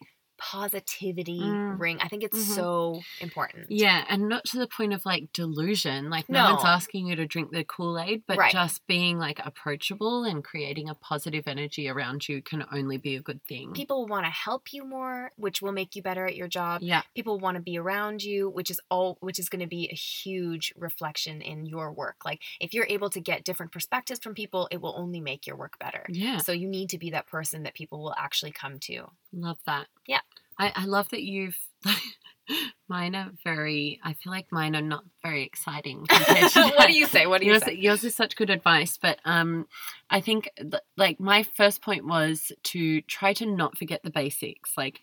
positivity 0.50 1.40
Mm. 1.40 1.80
ring. 1.80 1.98
I 2.00 2.08
think 2.08 2.22
it's 2.22 2.36
Mhm. 2.36 2.54
so 2.54 3.00
important. 3.20 3.70
Yeah, 3.70 4.04
and 4.08 4.28
not 4.28 4.44
to 4.46 4.58
the 4.58 4.66
point 4.66 4.92
of 4.92 5.04
like 5.06 5.32
delusion. 5.32 6.10
Like 6.10 6.28
no, 6.28 6.44
one's 6.52 6.64
asking 6.64 7.06
you 7.06 7.16
to 7.16 7.26
drink 7.26 7.50
the 7.50 7.64
Kool 7.64 7.98
Aid, 7.98 8.24
but 8.26 8.38
Right. 8.38 8.52
just 8.52 8.86
being 8.86 9.18
like 9.18 9.38
approachable 9.44 10.24
and 10.24 10.44
creating 10.44 10.88
a 10.88 10.94
positive 10.94 11.48
energy 11.48 11.88
around 11.88 12.28
you 12.28 12.42
can 12.42 12.64
only 12.72 12.98
be 12.98 13.16
a 13.16 13.20
good 13.22 13.42
thing. 13.44 13.72
People 13.72 14.06
want 14.06 14.26
to 14.26 14.30
help 14.30 14.72
you 14.72 14.84
more, 14.84 15.32
which 15.36 15.62
will 15.62 15.72
make 15.72 15.96
you 15.96 16.02
better 16.02 16.26
at 16.26 16.36
your 16.36 16.48
job. 16.48 16.82
yeah, 16.82 17.02
People 17.14 17.38
want 17.38 17.56
to 17.56 17.62
be 17.62 17.78
around 17.78 18.22
you, 18.22 18.48
which 18.50 18.70
is 18.70 18.80
all 18.90 19.16
which 19.20 19.38
is 19.38 19.48
going 19.48 19.60
to 19.60 19.66
be 19.66 19.88
a 19.90 19.94
huge 19.94 20.72
reflection 20.76 21.40
in 21.40 21.64
your 21.66 21.92
work. 21.92 22.24
Like 22.24 22.42
if 22.60 22.74
you're 22.74 22.86
able 22.88 23.10
to 23.10 23.20
get 23.20 23.44
different 23.44 23.72
perspectives 23.72 24.20
from 24.20 24.34
people, 24.34 24.68
it 24.70 24.80
will 24.80 24.94
only 24.96 25.20
make 25.20 25.46
your 25.46 25.56
work 25.56 25.78
better. 25.78 26.04
yeah, 26.08 26.38
So 26.38 26.52
you 26.52 26.68
need 26.68 26.90
to 26.90 26.98
be 26.98 27.10
that 27.10 27.26
person 27.26 27.62
that 27.64 27.74
people 27.74 28.02
will 28.02 28.14
actually 28.16 28.52
come 28.52 28.78
to. 28.80 29.10
love 29.32 29.58
that. 29.66 29.88
Yeah. 30.06 30.20
I, 30.58 30.72
I 30.74 30.84
love 30.86 31.08
that 31.10 31.22
you've. 31.22 31.58
mine 32.88 33.14
are 33.14 33.30
very. 33.42 34.00
I 34.02 34.14
feel 34.14 34.32
like 34.32 34.46
mine 34.50 34.76
are 34.76 34.82
not 34.82 35.04
very 35.22 35.44
exciting. 35.44 36.06
what 36.10 36.88
do 36.88 36.94
you 36.94 37.06
say? 37.06 37.26
What 37.26 37.40
do 37.40 37.46
you 37.46 37.52
yours, 37.52 37.64
say? 37.64 37.74
yours 37.74 38.04
is 38.04 38.14
such 38.14 38.36
good 38.36 38.50
advice, 38.50 38.98
but 39.00 39.18
um, 39.24 39.66
I 40.10 40.20
think 40.20 40.50
th- 40.58 40.82
like 40.96 41.20
my 41.20 41.42
first 41.42 41.82
point 41.82 42.06
was 42.06 42.52
to 42.64 43.00
try 43.02 43.32
to 43.34 43.46
not 43.46 43.78
forget 43.78 44.02
the 44.02 44.10
basics. 44.10 44.72
Like, 44.76 45.00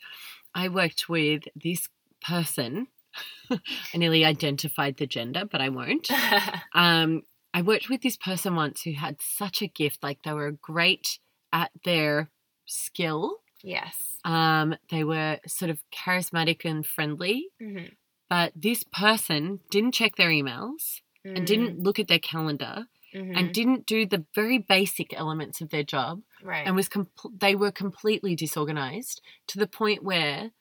I 0.53 0.69
worked 0.69 1.09
with 1.09 1.43
this 1.55 1.89
person. 2.21 2.87
I 3.51 3.97
nearly 3.97 4.23
identified 4.23 4.97
the 4.97 5.07
gender, 5.07 5.43
but 5.49 5.61
I 5.61 5.69
won't. 5.69 6.09
Um, 6.73 7.23
I 7.53 7.61
worked 7.63 7.89
with 7.89 8.01
this 8.01 8.15
person 8.15 8.55
once 8.55 8.83
who 8.83 8.93
had 8.93 9.17
such 9.21 9.61
a 9.61 9.67
gift. 9.67 10.03
Like, 10.03 10.19
they 10.23 10.31
were 10.31 10.51
great 10.51 11.19
at 11.51 11.71
their 11.83 12.31
skill. 12.65 13.40
Yes. 13.63 14.19
Um, 14.23 14.75
they 14.89 15.03
were 15.03 15.39
sort 15.47 15.71
of 15.71 15.81
charismatic 15.91 16.65
and 16.65 16.85
friendly, 16.85 17.49
hmm 17.59 17.85
but 18.29 18.53
this 18.55 18.83
person 18.85 19.59
didn't 19.69 19.91
check 19.93 20.15
their 20.15 20.29
emails 20.29 21.01
and 21.25 21.45
didn't 21.45 21.79
look 21.83 21.99
at 21.99 22.07
their 22.07 22.17
calendar 22.17 22.85
Mhm. 23.13 23.37
and 23.37 23.53
didn't 23.53 23.85
do 23.85 24.05
the 24.05 24.25
very 24.33 24.57
basic 24.57 25.13
elements 25.13 25.59
of 25.59 25.69
their 25.69 25.83
job 25.83 26.21
right. 26.41 26.65
and 26.65 26.73
was 26.73 26.87
compl- 26.87 27.37
they 27.37 27.55
were 27.55 27.71
completely 27.73 28.33
disorganized 28.37 29.21
to 29.47 29.59
the 29.59 29.67
point 29.67 30.01
where 30.01 30.51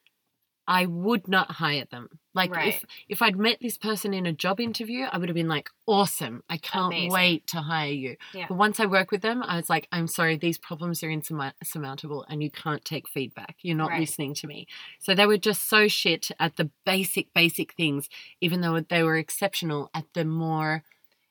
I 0.72 0.86
would 0.86 1.26
not 1.26 1.50
hire 1.50 1.84
them. 1.90 2.20
Like 2.32 2.54
Right. 2.54 2.68
if 2.68 2.84
if 3.08 3.22
I'd 3.22 3.36
met 3.36 3.58
this 3.60 3.76
person 3.76 4.14
in 4.14 4.24
a 4.24 4.32
job 4.32 4.60
interview, 4.60 5.06
I 5.12 5.18
would 5.18 5.28
have 5.28 5.34
been 5.34 5.48
like, 5.48 5.68
"Awesome! 5.84 6.44
I 6.48 6.58
can't 6.58 6.94
Amazing. 6.94 7.10
wait 7.12 7.46
to 7.48 7.60
hire 7.62 7.90
you." 7.92 8.16
Yeah. 8.32 8.46
But 8.48 8.56
once 8.56 8.78
I 8.78 8.86
work 8.86 9.10
with 9.10 9.20
them, 9.20 9.42
I 9.42 9.56
was 9.56 9.68
like, 9.68 9.88
"I'm 9.90 10.06
sorry, 10.06 10.36
these 10.36 10.56
problems 10.58 11.02
are 11.02 11.10
insurmountable, 11.10 12.24
and 12.28 12.40
you 12.40 12.50
can't 12.52 12.84
take 12.84 13.08
feedback. 13.08 13.56
You're 13.62 13.76
not 13.76 13.90
Right. 13.90 14.00
listening 14.00 14.34
to 14.34 14.46
me." 14.46 14.68
So 15.00 15.12
they 15.12 15.26
were 15.26 15.38
just 15.38 15.68
so 15.68 15.88
shit 15.88 16.30
at 16.38 16.54
the 16.54 16.70
basic 16.86 17.34
basic 17.34 17.74
things, 17.74 18.08
even 18.40 18.60
though 18.60 18.78
they 18.80 19.02
were 19.02 19.16
exceptional 19.16 19.90
at 19.92 20.06
the 20.14 20.24
more 20.24 20.84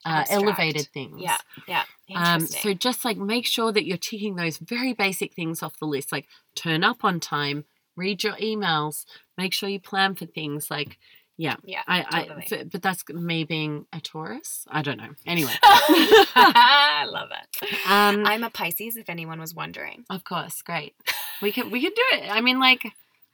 uh, 0.05 0.25
elevated 0.29 0.87
things. 0.93 1.21
Yeah, 1.21 1.37
yeah. 1.67 1.83
Um, 2.15 2.41
so 2.47 2.73
just 2.73 3.03
like 3.05 3.17
make 3.17 3.45
sure 3.45 3.71
that 3.71 3.85
you're 3.85 3.97
ticking 3.97 4.35
those 4.35 4.57
very 4.57 4.93
basic 4.93 5.33
things 5.33 5.61
off 5.61 5.77
the 5.77 5.85
list, 5.85 6.11
like 6.11 6.27
turn 6.55 6.83
up 6.83 7.03
on 7.03 7.19
time, 7.19 7.65
read 7.99 8.23
your 8.23 8.33
emails, 8.33 9.05
make 9.37 9.53
sure 9.53 9.69
you 9.69 9.79
plan 9.79 10.15
for 10.15 10.25
things. 10.25 10.71
Like, 10.71 10.97
yeah, 11.37 11.55
yeah, 11.63 11.83
I, 11.87 12.01
totally. 12.25 12.47
I, 12.51 12.63
but 12.63 12.81
that's 12.81 13.07
me 13.09 13.43
being 13.43 13.85
a 13.93 14.01
Taurus. 14.01 14.65
I 14.69 14.81
don't 14.81 14.97
know. 14.97 15.11
Anyway, 15.25 15.53
I 15.63 17.05
love 17.07 17.29
it. 17.31 17.67
um, 17.87 18.25
I'm 18.25 18.43
a 18.43 18.49
Pisces, 18.49 18.97
if 18.97 19.09
anyone 19.09 19.39
was 19.39 19.53
wondering. 19.53 20.05
of 20.09 20.23
course, 20.23 20.61
great. 20.61 20.95
We 21.41 21.51
can 21.51 21.69
we 21.71 21.81
can 21.81 21.91
do 21.95 22.03
it. 22.17 22.29
I 22.29 22.41
mean, 22.41 22.59
like, 22.59 22.83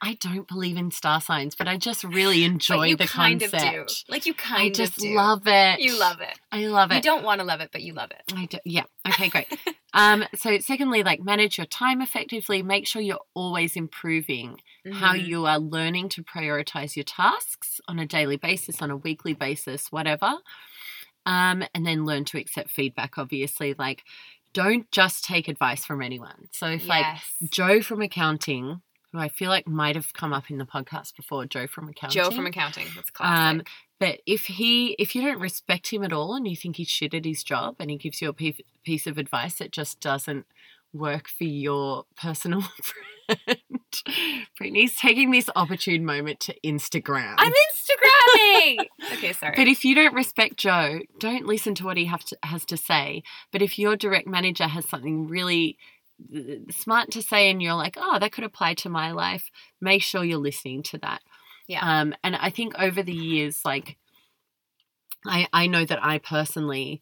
I 0.02 0.16
don't 0.16 0.48
believe 0.48 0.78
in 0.78 0.92
star 0.92 1.20
signs, 1.22 1.56
but 1.56 1.68
I 1.68 1.78
just 1.78 2.04
really 2.04 2.44
enjoy 2.44 2.96
the 2.96 3.08
kind 3.08 3.40
concept. 3.40 3.64
of 3.76 3.88
do. 3.88 3.94
Like 4.10 4.26
you 4.26 4.34
kind 4.34 4.62
I 4.62 4.66
of 4.66 4.74
just 4.74 4.98
do. 4.98 5.16
love 5.16 5.44
it. 5.48 5.80
You 5.80 5.98
love 6.00 6.22
it. 6.22 6.38
I 6.52 6.68
love 6.68 6.92
it. 6.92 6.96
You 6.96 7.02
don't 7.02 7.24
want 7.24 7.40
to 7.40 7.46
love 7.46 7.62
it, 7.62 7.70
but 7.72 7.82
you 7.82 7.94
love 7.94 8.12
it. 8.12 8.22
I 8.36 8.46
do, 8.46 8.58
yeah. 8.66 8.84
Okay, 9.08 9.30
great. 9.30 9.48
um, 9.94 10.26
so 10.36 10.60
secondly, 10.60 11.02
like 11.04 11.24
manage 11.24 11.58
your 11.58 11.66
time 11.68 12.02
effectively. 12.02 12.62
Make 12.62 12.86
sure 12.88 13.02
you're 13.02 13.20
always 13.34 13.76
improving 13.76 14.60
how 14.94 15.14
Mhm. 15.14 15.28
you 15.28 15.46
are 15.46 15.60
learning 15.60 16.10
to 16.10 16.24
prioritize 16.24 16.96
your 16.96 17.06
tasks 17.06 17.80
on 17.88 17.98
a 17.98 18.06
daily 18.06 18.36
basis, 18.38 18.82
on 18.82 18.92
a 18.92 18.98
weekly 18.98 19.34
basis, 19.34 19.92
whatever. 19.92 20.34
Um, 21.26 21.64
and 21.74 21.86
then 21.88 22.06
learn 22.06 22.26
to 22.26 22.38
accept 22.38 22.70
feedback. 22.70 23.18
Obviously, 23.18 23.74
like 23.78 24.04
don't 24.54 24.90
just 24.92 25.24
take 25.26 25.48
advice 25.48 25.84
from 25.86 26.02
anyone. 26.02 26.48
So 26.52 26.68
if 26.68 26.86
like. 26.88 27.06
Joe 27.50 27.82
from 27.82 28.02
accounting, 28.02 28.82
who 29.16 29.22
I 29.22 29.30
feel 29.30 29.50
like 29.50 29.68
might 29.68 29.96
have 29.96 30.14
come 30.14 30.34
up 30.34 30.52
in 30.52 30.58
the 30.58 30.66
podcast 30.66 31.16
before, 31.16 31.46
Joe 31.46 31.68
from 31.68 31.90
accounting. 31.90 32.22
Joe 32.22 32.32
from 32.32 32.46
accounting. 32.46 32.88
That's 32.96 33.10
classic. 33.10 33.40
Um, 33.40 33.64
but 34.00 34.20
if 34.26 34.46
he, 34.46 34.96
if 35.00 35.16
you 35.16 35.22
don't 35.22 35.40
respect 35.40 35.92
him 35.92 36.04
at 36.04 36.12
all 36.12 36.36
and 36.36 36.48
you 36.48 36.56
think 36.56 36.76
he's 36.76 36.90
shit 36.90 37.14
at 37.14 37.26
his 37.26 37.44
job 37.44 37.76
and 37.80 37.90
he 37.90 37.98
gives 37.98 38.22
you 38.22 38.30
a 38.30 38.34
piece 38.34 39.08
of 39.08 39.18
advice 39.18 39.56
that 39.56 39.72
just 39.72 40.02
doesn't 40.02 40.46
work 40.94 41.28
for 41.28 41.46
your 41.46 42.06
personal 42.18 42.62
friend, 42.84 43.60
Brittany's 44.58 44.98
taking 44.98 45.32
this 45.32 45.50
opportune 45.56 46.06
moment 46.06 46.42
to 46.42 46.56
Instagram. 46.64 47.36
I'm 47.38 47.54
Instagramming. 47.54 48.86
okay, 49.14 49.34
sorry. 49.34 49.54
But 49.56 49.68
if 49.68 49.86
you 49.86 49.96
don't 49.96 50.14
respect 50.14 50.58
Joe, 50.58 51.00
don't 51.20 51.46
listen 51.46 51.74
to 51.76 51.86
what 51.86 51.98
he 51.98 52.06
to, 52.06 52.38
has 52.44 52.66
to 52.66 52.78
say. 52.78 53.24
But 53.52 53.62
if 53.62 53.80
your 53.80 53.96
direct 53.96 54.28
manager 54.28 54.68
has 54.68 54.88
something 54.88 55.28
really 55.28 55.78
smart 56.72 57.12
to 57.12 57.22
say 57.22 57.50
and 57.50 57.62
you're 57.62 57.74
like, 57.74 57.98
oh, 57.98 58.20
that 58.20 58.32
could 58.32 58.44
apply 58.44 58.74
to 58.76 58.90
my 58.90 59.12
life, 59.12 59.50
make 59.82 60.02
sure 60.02 60.24
you're 60.24 60.38
listening 60.38 60.84
to 60.84 60.98
that. 61.00 61.22
Yeah. 61.68 61.82
Um, 61.82 62.14
and 62.24 62.36
I 62.36 62.50
think 62.50 62.74
over 62.78 63.02
the 63.02 63.14
years, 63.14 63.62
like, 63.66 63.98
I, 65.26 65.48
I 65.52 65.68
know 65.68 65.86
that 65.86 66.04
I 66.04 66.20
personally, 66.20 67.02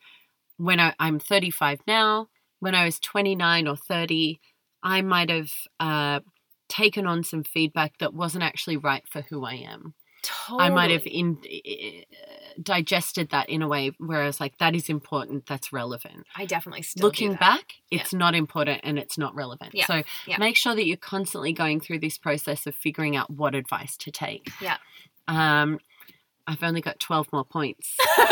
when 0.57 0.80
I, 0.80 0.93
I'm 0.99 1.20
35 1.20 1.82
now, 1.88 2.30
when 2.59 2.76
I 2.76 2.86
was 2.86 2.99
29 2.99 3.68
or 3.68 3.76
30, 3.76 4.39
I 4.82 5.01
might 5.01 5.30
have 5.30 5.51
uh, 5.80 6.22
taken 6.70 7.05
on 7.05 7.24
some 7.24 7.43
feedback 7.43 7.97
that 7.99 8.14
wasn't 8.14 8.43
actually 8.43 8.78
right 8.78 9.03
for 9.09 9.22
who 9.22 9.45
I 9.45 9.55
am. 9.55 9.93
Totally. 10.24 10.65
I 10.65 10.69
might 10.69 10.91
have 10.91 11.05
in, 11.05 11.38
digested 12.61 13.30
that 13.32 13.49
in 13.49 13.61
a 13.61 13.67
way 13.67 13.91
where 13.97 14.21
I 14.21 14.26
was 14.26 14.39
like, 14.39 14.57
that 14.59 14.76
is 14.76 14.89
important, 14.89 15.45
that's 15.45 15.74
relevant. 15.74 16.26
I 16.36 16.45
definitely 16.45 16.84
still 16.84 17.05
looking 17.05 17.36
back, 17.36 17.74
it's 17.91 18.13
yeah. 18.13 18.19
not 18.19 18.36
important 18.36 18.82
and 18.84 18.97
it's 18.97 19.17
not 19.17 19.36
relevant. 19.36 19.71
Yeah. 19.74 19.86
So 19.86 20.03
yeah. 20.26 20.38
make 20.38 20.55
sure 20.55 20.76
that 20.76 20.86
you're 20.86 20.97
constantly 20.97 21.51
going 21.51 21.82
through 21.82 21.99
this 21.99 22.17
process 22.17 22.65
of 22.65 22.76
figuring 22.76 23.15
out 23.15 23.30
what 23.30 23.53
advice 23.53 23.97
to 23.97 24.11
take. 24.11 24.49
Yeah. 24.61 24.78
Um, 25.28 25.80
I've 26.47 26.63
only 26.63 26.82
got 26.82 26.99
twelve 26.99 27.28
more 27.32 27.45
points. 27.45 27.95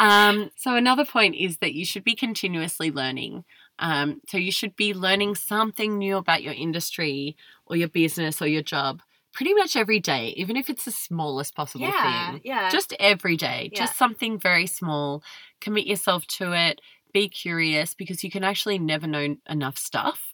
um, 0.00 0.50
so 0.56 0.74
another 0.74 1.04
point 1.04 1.36
is 1.36 1.58
that 1.58 1.74
you 1.74 1.84
should 1.84 2.04
be 2.04 2.14
continuously 2.14 2.90
learning. 2.90 3.44
Um, 3.78 4.20
so 4.28 4.38
you 4.38 4.52
should 4.52 4.76
be 4.76 4.94
learning 4.94 5.36
something 5.36 5.98
new 5.98 6.16
about 6.16 6.42
your 6.42 6.54
industry 6.54 7.36
or 7.66 7.76
your 7.76 7.88
business 7.88 8.42
or 8.42 8.46
your 8.46 8.62
job 8.62 9.02
pretty 9.34 9.52
much 9.52 9.76
every 9.76 10.00
day, 10.00 10.32
even 10.36 10.56
if 10.56 10.70
it's 10.70 10.84
the 10.84 10.90
smallest 10.90 11.54
possible 11.54 11.86
yeah, 11.86 12.32
thing. 12.32 12.40
Yeah. 12.44 12.70
Just 12.70 12.94
every 12.98 13.36
day. 13.36 13.70
Yeah. 13.72 13.80
Just 13.80 13.96
something 13.96 14.38
very 14.38 14.66
small. 14.66 15.22
Commit 15.60 15.86
yourself 15.86 16.26
to 16.38 16.52
it. 16.52 16.80
Be 17.12 17.28
curious 17.28 17.94
because 17.94 18.24
you 18.24 18.30
can 18.30 18.44
actually 18.44 18.78
never 18.78 19.06
know 19.06 19.36
enough 19.48 19.76
stuff. 19.76 20.32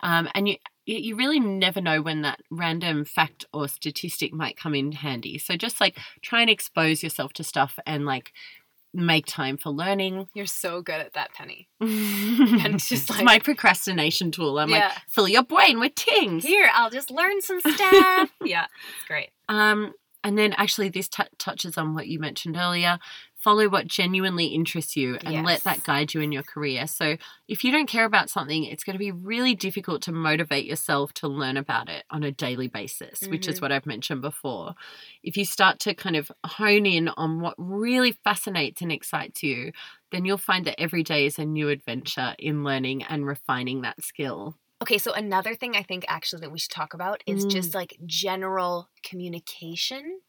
Um, 0.00 0.28
and 0.34 0.48
you 0.48 0.56
you 0.84 1.14
really 1.14 1.38
never 1.38 1.80
know 1.80 2.02
when 2.02 2.22
that 2.22 2.40
random 2.50 3.04
fact 3.04 3.44
or 3.52 3.68
statistic 3.68 4.32
might 4.32 4.56
come 4.56 4.74
in 4.74 4.90
handy. 4.90 5.38
So 5.38 5.56
just 5.56 5.80
like 5.80 5.96
try 6.22 6.40
and 6.40 6.50
expose 6.50 7.04
yourself 7.04 7.32
to 7.34 7.44
stuff 7.44 7.78
and 7.86 8.04
like 8.04 8.32
make 8.94 9.26
time 9.26 9.56
for 9.56 9.70
learning. 9.70 10.28
You're 10.34 10.46
so 10.46 10.82
good 10.82 11.00
at 11.00 11.14
that, 11.14 11.32
Penny. 11.34 11.68
and 11.80 12.74
it's 12.74 12.88
just 12.88 13.10
like 13.10 13.24
my 13.24 13.38
procrastination 13.38 14.30
tool. 14.30 14.58
I'm 14.58 14.70
yeah. 14.70 14.78
like, 14.78 14.92
fill 15.08 15.28
your 15.28 15.42
brain 15.42 15.80
with 15.80 15.94
things. 15.96 16.44
Here, 16.44 16.68
I'll 16.72 16.90
just 16.90 17.10
learn 17.10 17.40
some 17.40 17.60
stuff. 17.66 18.30
yeah, 18.44 18.66
it's 18.96 19.06
great. 19.06 19.30
Um, 19.48 19.94
and 20.24 20.38
then 20.38 20.52
actually, 20.52 20.88
this 20.88 21.08
t- 21.08 21.24
touches 21.38 21.76
on 21.76 21.94
what 21.94 22.06
you 22.06 22.18
mentioned 22.18 22.56
earlier 22.56 22.98
follow 23.42 23.68
what 23.68 23.86
genuinely 23.86 24.46
interests 24.46 24.96
you 24.96 25.16
and 25.24 25.34
yes. 25.34 25.44
let 25.44 25.64
that 25.64 25.84
guide 25.84 26.14
you 26.14 26.20
in 26.20 26.32
your 26.32 26.42
career. 26.42 26.86
So, 26.86 27.16
if 27.48 27.64
you 27.64 27.72
don't 27.72 27.88
care 27.88 28.04
about 28.04 28.30
something, 28.30 28.64
it's 28.64 28.84
going 28.84 28.94
to 28.94 28.98
be 28.98 29.10
really 29.10 29.54
difficult 29.54 30.02
to 30.02 30.12
motivate 30.12 30.64
yourself 30.64 31.12
to 31.14 31.28
learn 31.28 31.56
about 31.56 31.88
it 31.88 32.04
on 32.10 32.22
a 32.22 32.32
daily 32.32 32.68
basis, 32.68 33.20
mm-hmm. 33.20 33.30
which 33.30 33.48
is 33.48 33.56
mm-hmm. 33.56 33.64
what 33.64 33.72
I've 33.72 33.86
mentioned 33.86 34.22
before. 34.22 34.74
If 35.22 35.36
you 35.36 35.44
start 35.44 35.80
to 35.80 35.94
kind 35.94 36.16
of 36.16 36.30
hone 36.44 36.86
in 36.86 37.08
on 37.08 37.40
what 37.40 37.54
really 37.58 38.12
fascinates 38.24 38.80
and 38.80 38.92
excites 38.92 39.42
you, 39.42 39.72
then 40.10 40.24
you'll 40.24 40.38
find 40.38 40.64
that 40.66 40.80
every 40.80 41.02
day 41.02 41.26
is 41.26 41.38
a 41.38 41.44
new 41.44 41.68
adventure 41.68 42.34
in 42.38 42.64
learning 42.64 43.02
and 43.02 43.26
refining 43.26 43.82
that 43.82 44.02
skill. 44.02 44.56
Okay, 44.82 44.98
so 44.98 45.12
another 45.12 45.54
thing 45.54 45.76
I 45.76 45.82
think 45.82 46.04
actually 46.08 46.40
that 46.40 46.50
we 46.50 46.58
should 46.58 46.72
talk 46.72 46.92
about 46.92 47.22
is 47.26 47.46
mm. 47.46 47.50
just 47.50 47.74
like 47.74 47.96
general 48.04 48.88
communication 49.04 50.20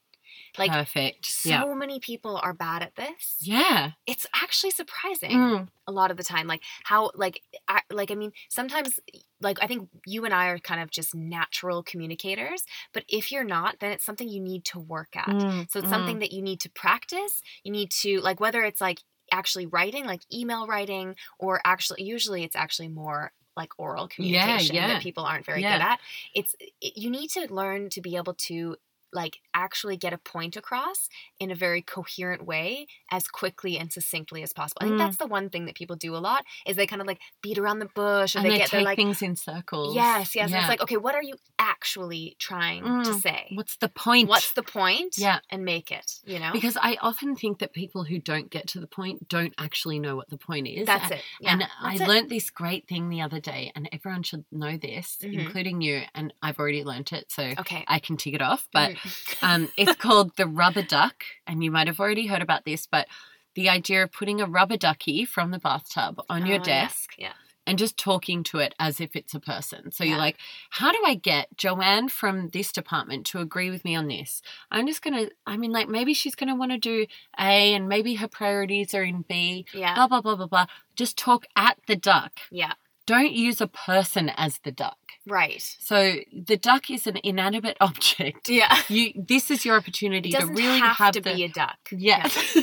like 0.58 0.70
perfect. 0.70 1.26
So 1.26 1.48
yeah. 1.48 1.74
many 1.74 2.00
people 2.00 2.38
are 2.42 2.52
bad 2.52 2.82
at 2.82 2.96
this. 2.96 3.36
Yeah. 3.40 3.92
It's 4.06 4.26
actually 4.34 4.70
surprising 4.70 5.30
mm. 5.30 5.68
a 5.86 5.92
lot 5.92 6.10
of 6.10 6.16
the 6.16 6.24
time. 6.24 6.46
Like 6.46 6.62
how 6.84 7.10
like 7.14 7.42
I, 7.68 7.80
like 7.90 8.10
I 8.10 8.14
mean 8.14 8.32
sometimes 8.48 9.00
like 9.40 9.58
I 9.62 9.66
think 9.66 9.88
you 10.06 10.24
and 10.24 10.34
I 10.34 10.48
are 10.48 10.58
kind 10.58 10.80
of 10.80 10.90
just 10.90 11.14
natural 11.14 11.82
communicators, 11.82 12.64
but 12.92 13.04
if 13.08 13.32
you're 13.32 13.44
not, 13.44 13.80
then 13.80 13.92
it's 13.92 14.04
something 14.04 14.28
you 14.28 14.40
need 14.40 14.64
to 14.66 14.78
work 14.78 15.16
at. 15.16 15.26
Mm. 15.26 15.70
So 15.70 15.80
it's 15.80 15.88
mm. 15.88 15.90
something 15.90 16.18
that 16.20 16.32
you 16.32 16.42
need 16.42 16.60
to 16.60 16.70
practice. 16.70 17.42
You 17.62 17.72
need 17.72 17.90
to 18.02 18.20
like 18.20 18.40
whether 18.40 18.62
it's 18.62 18.80
like 18.80 19.00
actually 19.32 19.66
writing, 19.66 20.04
like 20.04 20.22
email 20.32 20.66
writing, 20.66 21.16
or 21.38 21.60
actually 21.64 22.02
usually 22.02 22.44
it's 22.44 22.56
actually 22.56 22.88
more 22.88 23.32
like 23.56 23.72
oral 23.78 24.08
communication 24.08 24.74
yeah, 24.74 24.86
yeah. 24.86 24.94
that 24.94 25.02
people 25.02 25.24
aren't 25.24 25.46
very 25.46 25.62
yeah. 25.62 25.78
good 25.78 25.84
at. 25.84 26.00
It's 26.34 26.54
it, 26.58 26.96
you 26.96 27.10
need 27.10 27.28
to 27.30 27.52
learn 27.52 27.88
to 27.90 28.00
be 28.00 28.16
able 28.16 28.34
to 28.34 28.76
like 29.14 29.38
actually 29.54 29.96
get 29.96 30.12
a 30.12 30.18
point 30.18 30.56
across 30.56 31.08
in 31.38 31.50
a 31.50 31.54
very 31.54 31.80
coherent 31.80 32.44
way 32.44 32.86
as 33.10 33.28
quickly 33.28 33.78
and 33.78 33.92
succinctly 33.92 34.42
as 34.42 34.52
possible. 34.52 34.80
I 34.82 34.84
think 34.86 34.96
mm. 34.96 34.98
that's 34.98 35.16
the 35.16 35.26
one 35.26 35.50
thing 35.50 35.66
that 35.66 35.74
people 35.74 35.96
do 35.96 36.16
a 36.16 36.18
lot 36.18 36.44
is 36.66 36.76
they 36.76 36.86
kind 36.86 37.00
of 37.00 37.06
like 37.06 37.20
beat 37.42 37.58
around 37.58 37.78
the 37.78 37.86
bush 37.94 38.34
or 38.34 38.40
and 38.40 38.46
they, 38.46 38.50
they 38.50 38.58
get 38.58 38.70
their 38.70 38.82
like 38.82 38.96
things 38.96 39.22
in 39.22 39.36
circles. 39.36 39.94
Yes, 39.94 40.34
yes. 40.34 40.50
Yeah. 40.50 40.60
it's 40.60 40.68
like, 40.68 40.82
okay, 40.82 40.96
what 40.96 41.14
are 41.14 41.22
you 41.22 41.34
actually 41.58 42.36
trying 42.38 42.82
mm. 42.82 43.04
to 43.04 43.14
say? 43.14 43.50
What's 43.54 43.76
the 43.76 43.88
point? 43.88 44.28
What's 44.28 44.52
the 44.52 44.62
point? 44.62 45.16
Yeah. 45.16 45.38
And 45.50 45.64
make 45.64 45.90
it, 45.90 46.20
you 46.24 46.38
know? 46.38 46.50
Because 46.52 46.76
I 46.80 46.98
often 47.00 47.36
think 47.36 47.60
that 47.60 47.72
people 47.72 48.04
who 48.04 48.18
don't 48.18 48.50
get 48.50 48.66
to 48.68 48.80
the 48.80 48.86
point 48.86 49.28
don't 49.28 49.54
actually 49.58 49.98
know 49.98 50.16
what 50.16 50.28
the 50.28 50.38
point 50.38 50.66
is. 50.66 50.86
That's 50.86 51.10
it. 51.10 51.22
Yeah, 51.40 51.52
and 51.52 51.60
that's 51.60 51.72
I 51.80 51.94
it. 51.94 52.08
learned 52.08 52.30
this 52.30 52.50
great 52.50 52.88
thing 52.88 53.08
the 53.08 53.20
other 53.20 53.40
day, 53.40 53.72
and 53.74 53.88
everyone 53.92 54.22
should 54.22 54.44
know 54.50 54.76
this, 54.76 55.18
mm-hmm. 55.22 55.38
including 55.38 55.80
you. 55.80 56.02
And 56.14 56.32
I've 56.42 56.58
already 56.58 56.84
learned 56.84 57.12
it, 57.12 57.30
so 57.30 57.42
okay. 57.60 57.84
I 57.86 57.98
can 57.98 58.16
tick 58.16 58.34
it 58.34 58.42
off. 58.42 58.68
But 58.72 58.92
mm. 58.92 59.03
Um, 59.42 59.70
it's 59.76 59.96
called 59.96 60.36
the 60.36 60.46
rubber 60.46 60.82
duck, 60.82 61.24
and 61.46 61.62
you 61.62 61.70
might 61.70 61.86
have 61.86 62.00
already 62.00 62.26
heard 62.26 62.42
about 62.42 62.64
this, 62.64 62.86
but 62.86 63.06
the 63.54 63.68
idea 63.68 64.02
of 64.02 64.12
putting 64.12 64.40
a 64.40 64.46
rubber 64.46 64.76
ducky 64.76 65.24
from 65.24 65.50
the 65.50 65.58
bathtub 65.58 66.20
on 66.28 66.46
your 66.46 66.60
oh, 66.60 66.64
desk. 66.64 67.14
Yeah. 67.18 67.26
yeah. 67.26 67.32
And 67.66 67.78
just 67.78 67.96
talking 67.96 68.42
to 68.44 68.58
it 68.58 68.74
as 68.78 69.00
if 69.00 69.16
it's 69.16 69.32
a 69.32 69.40
person. 69.40 69.90
So 69.90 70.04
yeah. 70.04 70.10
you're 70.10 70.18
like, 70.18 70.36
how 70.68 70.92
do 70.92 70.98
I 71.06 71.14
get 71.14 71.56
Joanne 71.56 72.10
from 72.10 72.50
this 72.50 72.70
department 72.70 73.24
to 73.28 73.38
agree 73.38 73.70
with 73.70 73.86
me 73.86 73.94
on 73.94 74.06
this? 74.06 74.42
I'm 74.70 74.86
just 74.86 75.00
going 75.00 75.14
to, 75.14 75.32
I 75.46 75.56
mean, 75.56 75.72
like 75.72 75.88
maybe 75.88 76.12
she's 76.12 76.34
going 76.34 76.50
to 76.50 76.54
want 76.54 76.72
to 76.72 76.78
do 76.78 77.06
A 77.38 77.72
and 77.72 77.88
maybe 77.88 78.16
her 78.16 78.28
priorities 78.28 78.92
are 78.92 79.02
in 79.02 79.24
B. 79.26 79.64
Yeah. 79.72 79.94
Blah, 79.94 80.08
blah, 80.08 80.20
blah, 80.20 80.36
blah, 80.36 80.46
blah. 80.46 80.66
Just 80.94 81.16
talk 81.16 81.46
at 81.56 81.78
the 81.86 81.96
duck. 81.96 82.32
Yeah. 82.50 82.74
Don't 83.06 83.32
use 83.32 83.60
a 83.60 83.66
person 83.66 84.30
as 84.30 84.58
the 84.58 84.72
duck. 84.72 84.96
Right. 85.26 85.62
So 85.80 86.16
the 86.32 86.56
duck 86.56 86.90
is 86.90 87.06
an 87.06 87.18
inanimate 87.22 87.76
object. 87.80 88.48
Yeah. 88.48 88.76
You 88.88 89.12
this 89.16 89.50
is 89.50 89.64
your 89.64 89.76
opportunity 89.76 90.30
to 90.32 90.46
really 90.46 90.78
have, 90.78 90.96
have 90.96 91.12
to 91.14 91.20
the, 91.20 91.34
be 91.34 91.44
a 91.44 91.48
duck. 91.48 91.78
Yeah. 91.90 92.28
yeah. 92.54 92.62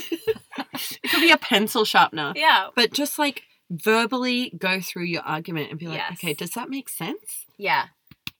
it 0.74 1.10
could 1.10 1.20
be 1.20 1.30
a 1.30 1.36
pencil 1.36 1.84
sharpener. 1.84 2.32
Yeah. 2.36 2.68
But 2.74 2.92
just 2.92 3.18
like 3.18 3.42
verbally 3.70 4.52
go 4.58 4.80
through 4.80 5.04
your 5.04 5.22
argument 5.22 5.70
and 5.70 5.78
be 5.78 5.86
like, 5.86 5.98
yes. 5.98 6.12
okay, 6.12 6.34
does 6.34 6.50
that 6.50 6.68
make 6.68 6.88
sense? 6.88 7.46
Yeah. 7.56 7.86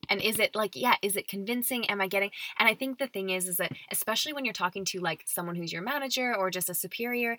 And 0.08 0.20
is 0.20 0.38
it 0.38 0.54
like, 0.54 0.76
yeah, 0.76 0.96
is 1.00 1.16
it 1.16 1.26
convincing? 1.26 1.88
Am 1.88 2.00
I 2.00 2.06
getting 2.06 2.30
and 2.58 2.68
I 2.68 2.74
think 2.74 2.98
the 2.98 3.06
thing 3.06 3.30
is 3.30 3.48
is 3.48 3.56
that 3.56 3.72
especially 3.90 4.32
when 4.32 4.44
you're 4.44 4.52
talking 4.52 4.84
to 4.86 5.00
like 5.00 5.24
someone 5.26 5.56
who's 5.56 5.72
your 5.72 5.82
manager 5.82 6.34
or 6.36 6.50
just 6.50 6.70
a 6.70 6.74
superior, 6.74 7.38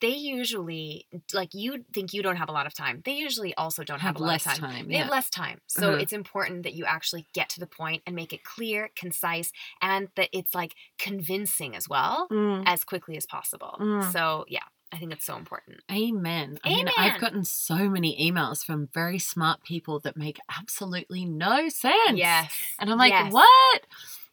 they 0.00 0.14
usually 0.14 1.06
like 1.32 1.54
you 1.54 1.84
think 1.92 2.12
you 2.12 2.22
don't 2.22 2.36
have 2.36 2.48
a 2.48 2.52
lot 2.52 2.66
of 2.66 2.74
time. 2.74 3.02
They 3.04 3.12
usually 3.12 3.54
also 3.54 3.84
don't 3.84 4.00
have, 4.00 4.16
have 4.16 4.22
a 4.22 4.24
lot 4.24 4.36
of 4.36 4.42
time. 4.42 4.56
time 4.56 4.88
they 4.88 4.96
have 4.96 5.10
less 5.10 5.30
time. 5.30 5.60
So 5.66 5.90
uh-huh. 5.90 5.98
it's 5.98 6.12
important 6.12 6.62
that 6.64 6.74
you 6.74 6.84
actually 6.84 7.26
get 7.32 7.48
to 7.50 7.60
the 7.60 7.66
point 7.66 8.02
and 8.06 8.16
make 8.16 8.32
it 8.32 8.44
clear, 8.44 8.90
concise, 8.96 9.52
and 9.80 10.08
that 10.16 10.28
it's 10.32 10.54
like 10.54 10.74
convincing 10.98 11.76
as 11.76 11.88
well 11.88 12.28
mm. 12.30 12.62
as 12.66 12.84
quickly 12.84 13.16
as 13.16 13.26
possible. 13.26 13.76
Mm. 13.80 14.12
So 14.12 14.44
yeah, 14.48 14.60
I 14.92 14.96
think 14.96 15.12
it's 15.12 15.24
so 15.24 15.36
important. 15.36 15.78
Amen. 15.90 16.58
I 16.64 16.68
Amen. 16.68 16.84
mean, 16.86 16.94
I've 16.96 17.20
gotten 17.20 17.44
so 17.44 17.88
many 17.88 18.30
emails 18.30 18.64
from 18.64 18.88
very 18.92 19.18
smart 19.18 19.62
people 19.62 20.00
that 20.00 20.16
make 20.16 20.38
absolutely 20.58 21.24
no 21.24 21.68
sense. 21.68 22.18
Yes. 22.18 22.52
And 22.78 22.90
I'm 22.90 22.98
like, 22.98 23.12
yes. 23.12 23.32
what? 23.32 23.82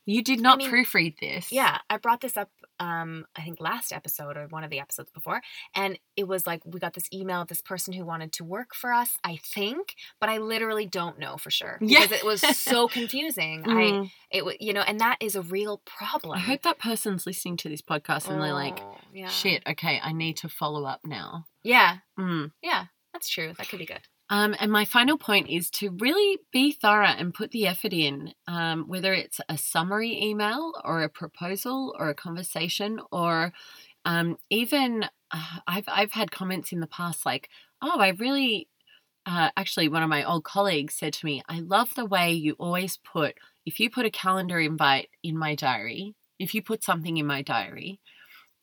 You 0.08 0.24
did 0.24 0.40
not 0.40 0.56
I 0.56 0.58
mean, 0.58 0.72
proofread 0.72 1.20
this. 1.20 1.52
Yeah, 1.52 1.80
I 1.90 1.98
brought 1.98 2.22
this 2.22 2.38
up 2.38 2.50
um 2.80 3.26
I 3.36 3.42
think 3.42 3.60
last 3.60 3.92
episode 3.92 4.38
or 4.38 4.48
one 4.48 4.64
of 4.64 4.70
the 4.70 4.80
episodes 4.80 5.10
before 5.12 5.42
and 5.76 5.98
it 6.16 6.28
was 6.28 6.46
like 6.46 6.62
we 6.64 6.80
got 6.80 6.94
this 6.94 7.10
email 7.12 7.42
of 7.42 7.48
this 7.48 7.62
person 7.62 7.92
who 7.94 8.06
wanted 8.06 8.32
to 8.34 8.44
work 8.44 8.74
for 8.74 8.94
us, 8.94 9.18
I 9.24 9.38
think, 9.38 9.96
but 10.20 10.30
I 10.30 10.38
literally 10.38 10.86
don't 10.86 11.20
know 11.20 11.38
for 11.38 11.52
sure 11.52 11.78
because 11.80 12.12
yeah. 12.12 12.18
it 12.18 12.24
was 12.24 12.42
so 12.42 12.88
confusing. 13.00 13.64
mm. 13.64 14.06
I 14.06 14.12
it 14.32 14.46
was 14.46 14.56
you 14.60 14.74
know, 14.74 14.82
and 14.82 15.00
that 15.02 15.18
is 15.20 15.36
a 15.36 15.42
real 15.42 15.82
problem. 15.86 16.38
I 16.38 16.42
hope 16.42 16.62
that 16.64 16.80
person's 16.80 17.26
listening 17.28 17.58
to 17.58 17.70
this 17.70 17.82
podcast 17.82 18.30
and 18.30 18.40
oh, 18.40 18.44
they're 18.44 18.54
like, 18.54 18.80
oh, 18.80 18.98
yeah. 19.14 19.28
shit, 19.28 19.62
okay, 19.68 20.00
I 20.02 20.14
need 20.14 20.38
to 20.38 20.50
follow 20.50 20.86
up 20.86 21.02
now. 21.06 21.46
Yeah. 21.64 21.98
Mm. 22.18 22.52
Yeah, 22.64 22.86
that's 23.12 23.28
true. 23.28 23.54
That 23.58 23.68
could 23.68 23.80
be 23.80 23.86
good. 23.86 24.02
Um, 24.30 24.56
and 24.60 24.72
my 24.72 24.84
final 24.84 25.18
point 25.18 25.50
is 25.50 25.70
to 25.72 25.90
really 26.00 26.40
be 26.52 26.72
thorough 26.74 27.06
and 27.06 27.34
put 27.34 27.52
the 27.52 27.66
effort 27.66 27.94
in, 27.94 28.34
um, 28.48 28.84
whether 28.88 29.14
it's 29.14 29.40
a 29.48 29.58
summary 29.58 30.22
email 30.22 30.74
or 30.84 31.02
a 31.02 31.10
proposal 31.10 31.96
or 31.98 32.10
a 32.10 32.16
conversation 32.16 33.00
or 33.12 33.54
um, 34.06 34.38
even 34.50 35.06
uh, 35.32 35.60
I've 35.68 35.86
I've 35.88 36.12
had 36.12 36.32
comments 36.32 36.72
in 36.72 36.80
the 36.82 36.88
past 36.88 37.26
like, 37.26 37.50
oh, 37.82 38.00
I 38.00 38.10
really 38.10 38.68
uh, 39.26 39.50
actually 39.58 39.90
one 39.90 40.04
of 40.04 40.10
my 40.10 40.24
old 40.24 40.44
colleagues 40.44 40.96
said 40.96 41.14
to 41.14 41.26
me, 41.26 41.42
I 41.50 41.60
love 41.60 41.94
the 41.96 42.06
way 42.06 42.32
you 42.34 42.54
always 42.60 42.98
put 42.98 43.36
if 43.66 43.82
you 43.82 43.90
put 43.90 44.06
a 44.06 44.10
calendar 44.12 44.60
invite 44.60 45.10
in 45.24 45.38
my 45.38 45.54
diary, 45.54 46.16
if 46.40 46.56
you 46.56 46.62
put 46.64 46.84
something 46.86 47.18
in 47.18 47.28
my 47.28 47.42
diary, 47.42 48.00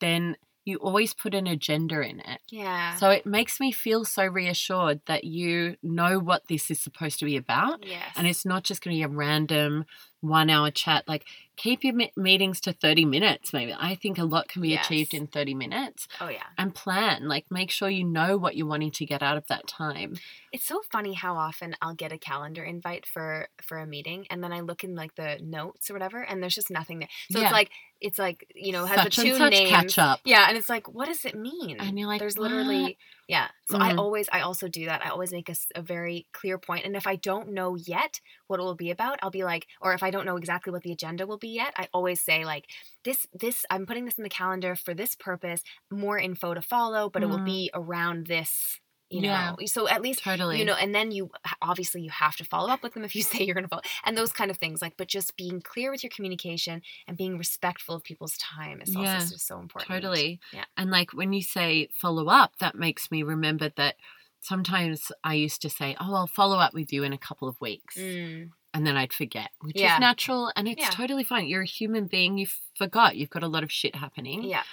then 0.01 0.37
you 0.65 0.79
always 0.79 1.13
put 1.13 1.35
an 1.35 1.47
agenda 1.47 2.01
in 2.01 2.21
it. 2.21 2.41
Yeah. 2.49 2.97
So 2.97 3.11
it 3.11 3.27
makes 3.27 3.61
me 3.61 3.71
feel 3.71 4.05
so 4.05 4.25
reassured 4.25 5.01
that 5.07 5.25
you 5.25 5.77
know 5.83 6.19
what 6.19 6.49
this 6.49 6.71
is 6.71 6.81
supposed 6.81 7.19
to 7.19 7.27
be 7.27 7.37
about. 7.37 7.85
Yes. 7.87 8.15
And 8.17 8.27
it's 8.27 8.47
not 8.47 8.65
just 8.65 8.83
going 8.83 8.97
to 8.97 8.99
be 8.99 9.05
a 9.05 9.09
random 9.09 9.85
one 10.25 10.49
hour 10.49 10.71
chat. 10.71 11.07
Like, 11.07 11.27
keep 11.57 11.85
your 11.85 11.95
meetings 12.17 12.61
to 12.63 12.73
30 12.73 13.05
minutes, 13.05 13.53
maybe. 13.53 13.75
I 13.79 13.95
think 13.95 14.19
a 14.19 14.25
lot 14.25 14.49
can 14.49 14.63
be 14.63 14.71
yes. 14.71 14.87
achieved 14.87 15.13
in 15.13 15.27
30 15.27 15.55
minutes. 15.55 16.09
Oh, 16.21 16.29
yeah. 16.29 16.45
And 16.57 16.75
plan. 16.75 17.29
Like, 17.29 17.51
make 17.51 17.71
sure 17.71 17.91
you 17.91 18.05
know 18.05 18.39
what 18.39 18.57
you're 18.57 18.67
wanting 18.67 18.91
to 18.93 19.07
get 19.07 19.23
out 19.23 19.37
of 19.37 19.47
that 19.49 19.67
time. 19.67 20.17
It's 20.53 20.65
so 20.65 20.81
funny 20.91 21.15
how 21.15 21.37
often 21.37 21.77
I'll 21.83 21.95
get 21.95 22.13
a 22.13 22.19
calendar 22.19 22.63
invite 22.63 23.07
for 23.07 23.49
for 23.61 23.79
a 23.79 23.87
meeting 23.87 24.27
and 24.31 24.43
then 24.43 24.53
I 24.53 24.61
look 24.61 24.85
in 24.85 24.95
like 24.95 25.17
the 25.17 25.39
notes 25.43 25.91
or 25.91 25.95
whatever 25.95 26.23
and 26.23 26.41
there's 26.41 26.55
just 26.55 26.71
nothing 26.71 27.01
there. 27.01 27.09
So 27.31 27.41
yeah. 27.41 27.47
it's 27.47 27.53
like 27.53 27.71
it's 28.05 28.19
like, 28.19 28.47
you 28.55 28.73
know, 28.73 28.85
has 28.85 29.03
such 29.03 29.17
the 29.17 29.23
two 29.23 29.51
names. 29.51 29.71
Catch 29.71 29.99
up. 29.99 30.21
Yeah, 30.25 30.47
and 30.49 30.57
it's 30.57 30.69
like, 30.69 30.93
what 30.93 31.07
does 31.07 31.25
it 31.25 31.35
mean? 31.35 31.79
And 31.81 31.99
you're 31.99 32.09
like, 32.09 32.21
there's 32.21 32.37
what? 32.37 32.51
literally 32.51 32.99
yeah. 33.29 33.49
So 33.71 33.79
mm. 33.79 33.83
I 33.83 33.95
always, 33.95 34.29
I 34.33 34.41
also 34.41 34.69
do 34.69 34.87
that. 34.87 35.05
I 35.05 35.09
always 35.09 35.33
make 35.33 35.49
a, 35.49 35.55
a, 35.75 35.83
very 35.83 36.27
clear. 36.33 36.61
And 36.85 36.97
if 36.97 37.07
I 37.07 37.17
don't 37.17 37.53
know 37.53 37.75
yet 37.75 38.21
what 38.47 38.61
it 38.61 38.63
will 38.63 38.75
be 38.75 38.91
about, 38.91 39.19
I'll 39.23 39.31
be 39.31 39.45
like, 39.45 39.67
or 39.81 39.95
if 39.95 40.03
I 40.03 40.11
don't 40.11 40.27
know 40.27 40.37
exactly 40.37 40.73
what 40.73 40.83
the 40.83 40.93
agenda 40.93 41.27
will 41.27 41.39
be 41.39 41.49
yet, 41.49 41.73
I 41.77 41.89
always 41.93 42.21
say 42.21 42.45
like, 42.45 42.67
this, 43.05 43.27
this, 43.33 43.65
I'm 43.71 43.87
putting 43.87 44.05
this 44.05 44.19
in 44.19 44.25
the 44.25 44.31
calendar 44.31 44.75
for 44.75 44.93
this 44.93 45.15
purpose. 45.15 45.63
More 45.91 46.19
info 46.19 46.55
to 46.55 46.63
follow, 46.63 47.09
but 47.09 47.23
mm. 47.23 47.27
it 47.27 47.29
will 47.29 47.39
mm. 47.39 47.47
be 47.47 47.71
around 47.73 48.27
this 48.27 48.79
you 49.11 49.21
know 49.21 49.57
yeah, 49.61 49.67
so 49.67 49.89
at 49.89 50.03
least 50.03 50.23
totally 50.23 50.59
you 50.59 50.65
know 50.65 50.75
and 50.75 50.95
then 50.95 51.11
you 51.11 51.31
obviously 51.61 52.01
you 52.01 52.11
have 52.11 52.37
to 52.37 52.45
follow 52.45 52.71
up 52.71 52.83
with 52.83 52.95
them 52.95 53.05
if 53.05 53.15
you 53.15 53.23
say 53.23 53.45
you're 53.45 53.55
going 53.55 53.65
to 53.65 53.69
follow 53.69 53.83
and 54.05 54.17
those 54.17 54.33
kind 54.33 54.51
of 54.51 54.57
things 54.57 54.81
like 54.81 54.95
but 54.97 55.09
just 55.09 55.37
being 55.37 55.61
clear 55.61 55.91
with 55.91 56.03
your 56.03 56.11
communication 56.11 56.83
and 57.07 57.17
being 57.17 57.39
respectful 57.39 57.95
of 57.95 58.03
people's 58.03 58.37
time 58.39 58.81
is 58.81 58.95
yeah, 58.95 59.15
also 59.15 59.37
so 59.37 59.59
important 59.59 59.89
totally 59.89 60.41
yeah 60.53 60.65
and 60.77 60.91
like 60.91 61.13
when 61.13 61.33
you 61.33 61.43
say 61.43 61.89
follow 61.93 62.29
up 62.29 62.53
that 62.59 62.75
makes 62.75 63.11
me 63.11 63.23
remember 63.23 63.71
that 63.77 63.97
sometimes 64.41 65.13
i 65.23 65.35
used 65.35 65.63
to 65.63 65.71
say 65.71 65.97
oh 66.01 66.15
i'll 66.15 66.27
follow 66.27 66.59
up 66.59 66.75
with 66.75 66.93
you 66.93 67.03
in 67.03 67.13
a 67.13 67.19
couple 67.19 67.49
of 67.49 67.61
weeks 67.61 67.97
mm. 67.97 68.49
and 68.73 68.87
then 68.87 68.97
I'd 68.97 69.13
forget, 69.13 69.51
which 69.61 69.77
yeah. 69.77 69.95
is 69.95 70.01
natural 70.01 70.51
and 70.57 70.67
it's 70.67 70.89
totally 70.89 71.23
fine. 71.23 71.47
You're 71.47 71.63
a 71.63 71.67
human 71.67 72.07
being, 72.07 72.39
you 72.39 72.49
forgot, 72.77 73.15
you've 73.15 73.31
got 73.31 73.45
a 73.45 73.49
lot 73.49 73.63
of 73.63 73.71
shit 73.71 73.95
happening. 73.95 74.43
Yeah. 74.43 74.65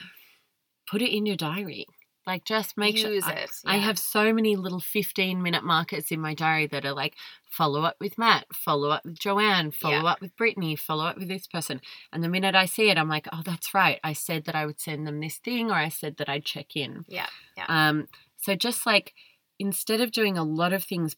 Put 0.90 1.04
it 1.04 1.16
in 1.16 1.28
your 1.28 1.36
diary. 1.36 1.86
Like 2.28 2.46
just 2.46 2.78
make 2.78 2.96
Use 2.98 3.24
sure. 3.26 3.34
it. 3.34 3.50
I, 3.66 3.76
I 3.76 3.78
have 3.78 3.98
so 3.98 4.32
many 4.32 4.56
little 4.56 4.80
15 4.80 5.42
minute 5.42 5.64
markers 5.64 6.12
in 6.12 6.20
my 6.22 6.34
diary 6.36 6.68
that 6.68 6.86
are 6.86 6.94
like 6.94 7.16
follow 7.50 7.82
up 7.82 7.96
with 8.00 8.18
Matt, 8.18 8.46
follow 8.54 8.90
up 8.92 9.04
with 9.04 9.18
Joanne, 9.20 9.72
follow 9.72 10.04
Yeah. 10.04 10.12
up 10.12 10.22
with 10.22 10.36
Brittany, 10.38 10.76
follow 10.76 11.06
up 11.06 11.18
with 11.18 11.28
this 11.28 11.48
person. 11.48 11.82
And 12.14 12.24
the 12.24 12.30
minute 12.30 12.54
I 12.56 12.66
see 12.68 12.90
it, 12.90 12.98
I'm 12.98 13.10
like, 13.10 13.28
oh, 13.34 13.42
that's 13.44 13.74
right. 13.74 14.00
I 14.04 14.14
said 14.14 14.46
that 14.46 14.56
I 14.56 14.66
would 14.68 14.80
send 14.80 15.06
them 15.08 15.20
this 15.20 15.38
thing 15.38 15.72
or 15.72 15.74
I 15.76 15.90
said 15.90 16.18
that 16.18 16.30
I'd 16.30 16.46
check 16.46 16.76
in. 16.76 17.06
Yeah. 17.08 17.28
Yeah. 17.58 17.66
Um, 17.68 18.08
so 18.38 18.56
just 18.56 18.86
like 18.86 19.14
instead 19.60 20.00
of 20.00 20.12
doing 20.12 20.38
a 20.38 20.44
lot 20.44 20.74
of 20.74 20.84
things 20.84 21.16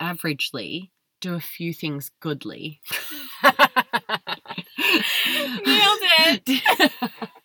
averagely, 0.00 0.90
do 1.20 1.34
a 1.34 1.40
few 1.40 1.72
things 1.72 2.10
goodly. 2.20 2.80
Nailed 3.42 3.58
it. 5.66 6.62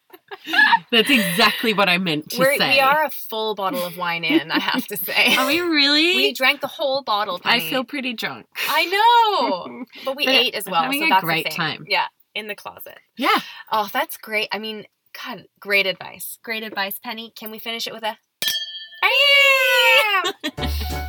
That's 0.92 1.10
exactly 1.10 1.74
what 1.74 1.90
I 1.90 1.98
meant 1.98 2.30
to 2.32 2.40
We're, 2.40 2.56
say. 2.58 2.70
we 2.76 2.80
are 2.80 3.06
a 3.06 3.10
full 3.12 3.56
bottle 3.56 3.84
of 3.86 3.98
wine 3.98 4.24
in, 4.24 4.52
I 4.52 4.60
have 4.60 4.86
to 4.88 4.98
say. 4.98 5.36
Are 5.38 5.46
we 5.48 5.60
really? 5.62 6.16
We 6.16 6.34
drank 6.34 6.62
the 6.62 6.68
whole 6.68 7.04
bottle. 7.04 7.40
I 7.44 7.60
feel 7.60 7.84
pretty 7.84 8.14
drunk. 8.14 8.48
I 8.68 8.86
know, 8.86 9.86
but 10.06 10.16
we 10.16 10.26
But 10.26 10.36
ate 10.36 10.56
as 10.56 10.66
well. 10.66 10.84
having 10.84 11.00
so 11.02 11.06
a 11.06 11.10
that's 11.10 11.24
great 11.24 11.52
time. 11.52 11.86
Yeah, 11.88 12.06
in 12.34 12.48
the 12.48 12.56
closet. 12.56 12.98
Yeah. 13.18 13.38
Oh, 13.72 13.90
that's 13.92 14.18
great. 14.18 14.48
I 14.52 14.60
mean, 14.60 14.86
God, 15.26 15.46
great 15.60 15.86
advice. 15.86 16.40
Great 16.44 16.64
advice, 16.64 17.00
Penny. 17.00 17.32
Can 17.36 17.52
we 17.52 17.60
finish 17.60 17.86
it 17.88 17.94
with 17.94 18.04
a? 18.04 18.18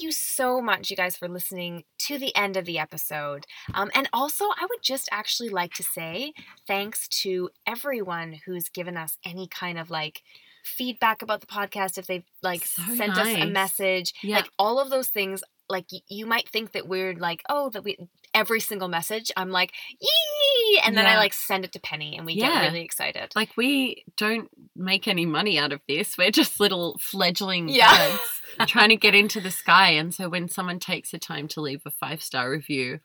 Thank 0.00 0.06
you 0.06 0.12
so 0.12 0.62
much, 0.62 0.88
you 0.88 0.96
guys, 0.96 1.14
for 1.18 1.28
listening 1.28 1.84
to 2.06 2.16
the 2.16 2.34
end 2.34 2.56
of 2.56 2.64
the 2.64 2.78
episode. 2.78 3.44
Um, 3.74 3.90
and 3.94 4.08
also, 4.14 4.46
I 4.46 4.62
would 4.70 4.80
just 4.82 5.10
actually 5.12 5.50
like 5.50 5.74
to 5.74 5.82
say 5.82 6.32
thanks 6.66 7.06
to 7.22 7.50
everyone 7.66 8.40
who's 8.46 8.70
given 8.70 8.96
us 8.96 9.18
any 9.26 9.46
kind 9.46 9.78
of 9.78 9.90
like 9.90 10.22
feedback 10.64 11.20
about 11.20 11.42
the 11.42 11.46
podcast, 11.46 11.98
if 11.98 12.06
they've 12.06 12.24
like 12.42 12.64
So 12.64 12.80
sent 12.94 13.18
us 13.18 13.28
a 13.28 13.44
message, 13.44 14.14
Yeah. 14.22 14.36
like 14.36 14.48
all 14.58 14.80
of 14.80 14.88
those 14.88 15.08
things. 15.08 15.42
Like 15.68 15.84
you 16.08 16.24
might 16.24 16.48
think 16.48 16.72
that 16.72 16.88
we're 16.88 17.12
like, 17.14 17.42
oh, 17.50 17.68
that 17.68 17.84
we 17.84 17.98
every 18.32 18.60
single 18.60 18.88
message. 18.88 19.30
I'm 19.36 19.50
like, 19.50 19.72
yee, 20.00 20.80
and 20.82 20.96
then 20.96 21.04
I 21.06 21.16
like 21.18 21.34
send 21.34 21.64
it 21.66 21.72
to 21.72 21.80
Penny, 21.80 22.16
and 22.16 22.24
we 22.24 22.32
Yeah. 22.32 22.54
get 22.54 22.68
really 22.68 22.80
excited. 22.84 23.32
Like 23.36 23.50
we 23.54 24.04
don't 24.16 24.48
make 24.74 25.06
any 25.06 25.26
money 25.26 25.58
out 25.58 25.72
of 25.72 25.80
this. 25.86 26.16
We're 26.16 26.30
just 26.30 26.58
little 26.58 26.96
fledgling 27.02 27.68
Yeah. 27.68 27.94
birds 28.08 28.39
trying 28.66 28.90
to 28.90 28.96
get 28.96 29.14
into 29.14 29.40
the 29.40 29.50
sky. 29.50 29.90
And 29.90 30.14
so 30.14 30.28
when 30.28 30.48
someone 30.48 30.78
takes 30.78 31.10
the 31.10 31.18
time 31.18 31.48
to 31.48 31.60
leave 31.60 31.82
a 31.86 31.90
five 31.90 32.22
star 32.22 32.50
review, 32.50 33.00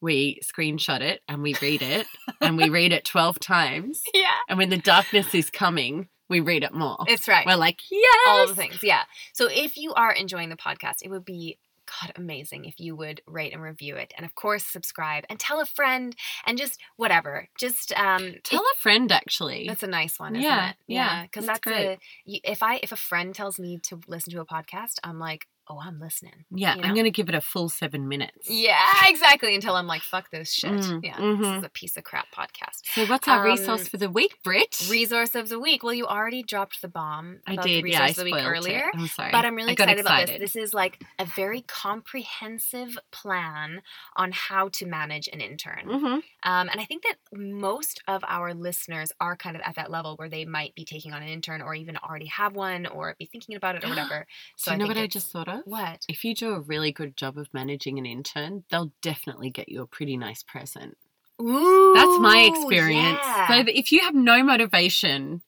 we 0.00 0.40
screenshot 0.44 1.00
it 1.00 1.22
and 1.28 1.42
we 1.42 1.54
read 1.60 1.82
it 1.82 2.06
and 2.40 2.56
we 2.56 2.68
read 2.68 2.92
it 2.92 3.04
12 3.04 3.40
times. 3.40 4.02
yeah, 4.14 4.26
And 4.48 4.58
when 4.58 4.70
the 4.70 4.78
darkness 4.78 5.34
is 5.34 5.50
coming, 5.50 6.08
we 6.28 6.40
read 6.40 6.62
it 6.62 6.72
more. 6.72 6.98
it's 7.06 7.26
right. 7.26 7.46
We're 7.46 7.56
like, 7.56 7.80
yes. 7.90 8.26
all 8.28 8.46
the 8.46 8.54
things. 8.54 8.82
Yeah. 8.82 9.02
So 9.32 9.48
if 9.50 9.76
you 9.76 9.94
are 9.94 10.12
enjoying 10.12 10.50
the 10.50 10.56
podcast, 10.56 10.96
it 11.02 11.10
would 11.10 11.24
be 11.24 11.58
God 12.00 12.12
amazing 12.16 12.64
if 12.64 12.78
you 12.78 12.94
would 12.96 13.20
rate 13.26 13.52
and 13.52 13.62
review 13.62 13.96
it, 13.96 14.12
and 14.16 14.24
of 14.26 14.34
course 14.34 14.64
subscribe 14.64 15.24
and 15.30 15.38
tell 15.38 15.60
a 15.60 15.66
friend 15.66 16.14
and 16.46 16.58
just 16.58 16.80
whatever. 16.96 17.48
Just 17.58 17.92
um, 17.96 18.34
Tell 18.44 18.60
a 18.62 18.78
friend 18.78 19.10
actually. 19.10 19.66
That's 19.66 19.82
a 19.82 19.86
nice 19.88 20.18
one, 20.18 20.36
isn't 20.36 20.42
Yeah, 20.42 20.70
it? 20.70 20.76
yeah, 20.86 21.22
because 21.22 21.46
that's 21.46 21.60
that's, 21.60 21.76
great. 21.76 21.98
a 22.26 22.50
if 22.50 22.62
I 22.62 22.80
if 22.82 22.92
a 22.92 22.96
friend 22.96 23.34
tells 23.34 23.58
me 23.58 23.78
to 23.84 24.00
listen 24.06 24.32
to 24.32 24.40
a 24.40 24.46
podcast, 24.46 24.94
I'm 25.02 25.18
like, 25.18 25.46
oh, 25.70 25.80
I'm 25.82 26.00
listening. 26.00 26.44
yeah, 26.50 26.74
you 26.76 26.82
I'm 26.82 26.94
going 26.94 27.04
to 27.04 27.10
give 27.10 27.28
it 27.28 27.34
a 27.34 27.40
full 27.40 27.68
seven 27.68 28.08
minutes. 28.08 28.48
Yeah, 28.48 28.78
exactly. 29.06 29.54
Until 29.54 29.74
I'm 29.76 29.86
like, 29.86 30.02
fuck 30.02 30.30
this 30.30 30.52
shit. 30.52 30.70
Mm, 30.70 31.04
yeah, 31.04 31.14
mhm. 31.16 31.38
this 31.40 31.58
is 31.58 31.64
a 31.64 31.68
piece 31.68 31.96
of 31.96 32.04
crap 32.04 32.26
podcast. 32.34 32.82
So 32.94 33.06
what's 33.06 33.28
our 33.28 33.44
resource 33.44 33.80
Um, 33.82 33.86
for 33.86 33.96
the 33.96 34.10
week, 34.10 34.36
Brit? 34.42 34.86
Resource 34.90 35.34
of 35.34 35.48
the 35.48 35.58
week. 35.60 35.82
Well, 35.82 35.94
you 35.94 36.06
already 36.06 36.42
dropped 36.42 36.80
the 36.82 36.88
bomb. 36.88 37.40
I 37.46 37.56
did. 37.56 37.84
The 37.84 37.90
Yeah, 37.90 38.00
I 38.02 38.06
resource 38.08 38.18
of 38.18 38.24
the 38.24 38.32
week 38.32 38.44
earlier. 38.44 38.78
it. 38.78 38.94
I'm 38.98 39.06
sorry. 39.08 39.30
But 39.32 39.44
I'm 39.44 39.54
really 39.56 39.74
got 39.74 39.88
excited, 39.88 40.06
about 40.06 40.26
this. 40.26 40.38
This 40.54 40.56
is 40.56 40.74
like 40.74 41.02
a 41.18 41.24
very 41.24 41.62
comprehensive 41.62 42.98
plan 43.10 43.82
on 44.16 44.32
how 44.32 44.68
to 44.70 44.86
manage 44.86 45.28
an 45.28 45.40
intern. 45.40 45.84
Mhm. 45.86 46.22
Um, 46.42 46.68
and 46.68 46.80
I 46.80 46.84
think 46.84 47.02
that 47.04 47.16
most 47.32 48.02
of 48.08 48.24
our 48.26 48.54
listeners 48.54 49.12
are 49.20 49.36
kind 49.36 49.56
of 49.56 49.62
at 49.64 49.74
that 49.76 49.90
level 49.90 50.16
where 50.16 50.28
they 50.28 50.44
might 50.44 50.74
be 50.74 50.84
taking 50.84 51.12
on 51.12 51.22
an 51.22 51.28
intern 51.28 51.62
or 51.62 51.74
even 51.74 51.96
already 51.96 52.26
have 52.26 52.54
one 52.54 52.86
or 52.86 53.14
be 53.18 53.26
thinking 53.26 53.54
about 53.56 53.76
it 53.76 53.84
or 53.84 53.88
whatever. 53.90 54.26
So 54.56 54.72
you 54.72 54.78
know 54.78 54.84
I 54.84 54.88
think 54.88 54.96
what 54.96 55.02
I 55.02 55.06
just 55.06 55.30
thought 55.32 55.48
of? 55.48 55.57
What? 55.64 56.04
If 56.08 56.24
you 56.24 56.34
do 56.34 56.52
a 56.54 56.60
really 56.60 56.92
good 56.92 57.16
job 57.16 57.38
of 57.38 57.48
managing 57.52 57.98
an 57.98 58.06
intern, 58.06 58.64
they'll 58.70 58.92
definitely 59.02 59.50
get 59.50 59.68
you 59.68 59.82
a 59.82 59.86
pretty 59.86 60.16
nice 60.16 60.42
present. 60.42 60.96
Ooh, 61.40 61.92
That's 61.94 62.18
my 62.18 62.40
experience. 62.40 63.18
yeah. 63.22 63.46
So 63.48 63.64
if 63.68 63.92
you 63.92 64.00
have 64.00 64.14
no 64.14 64.42
motivation, 64.42 65.42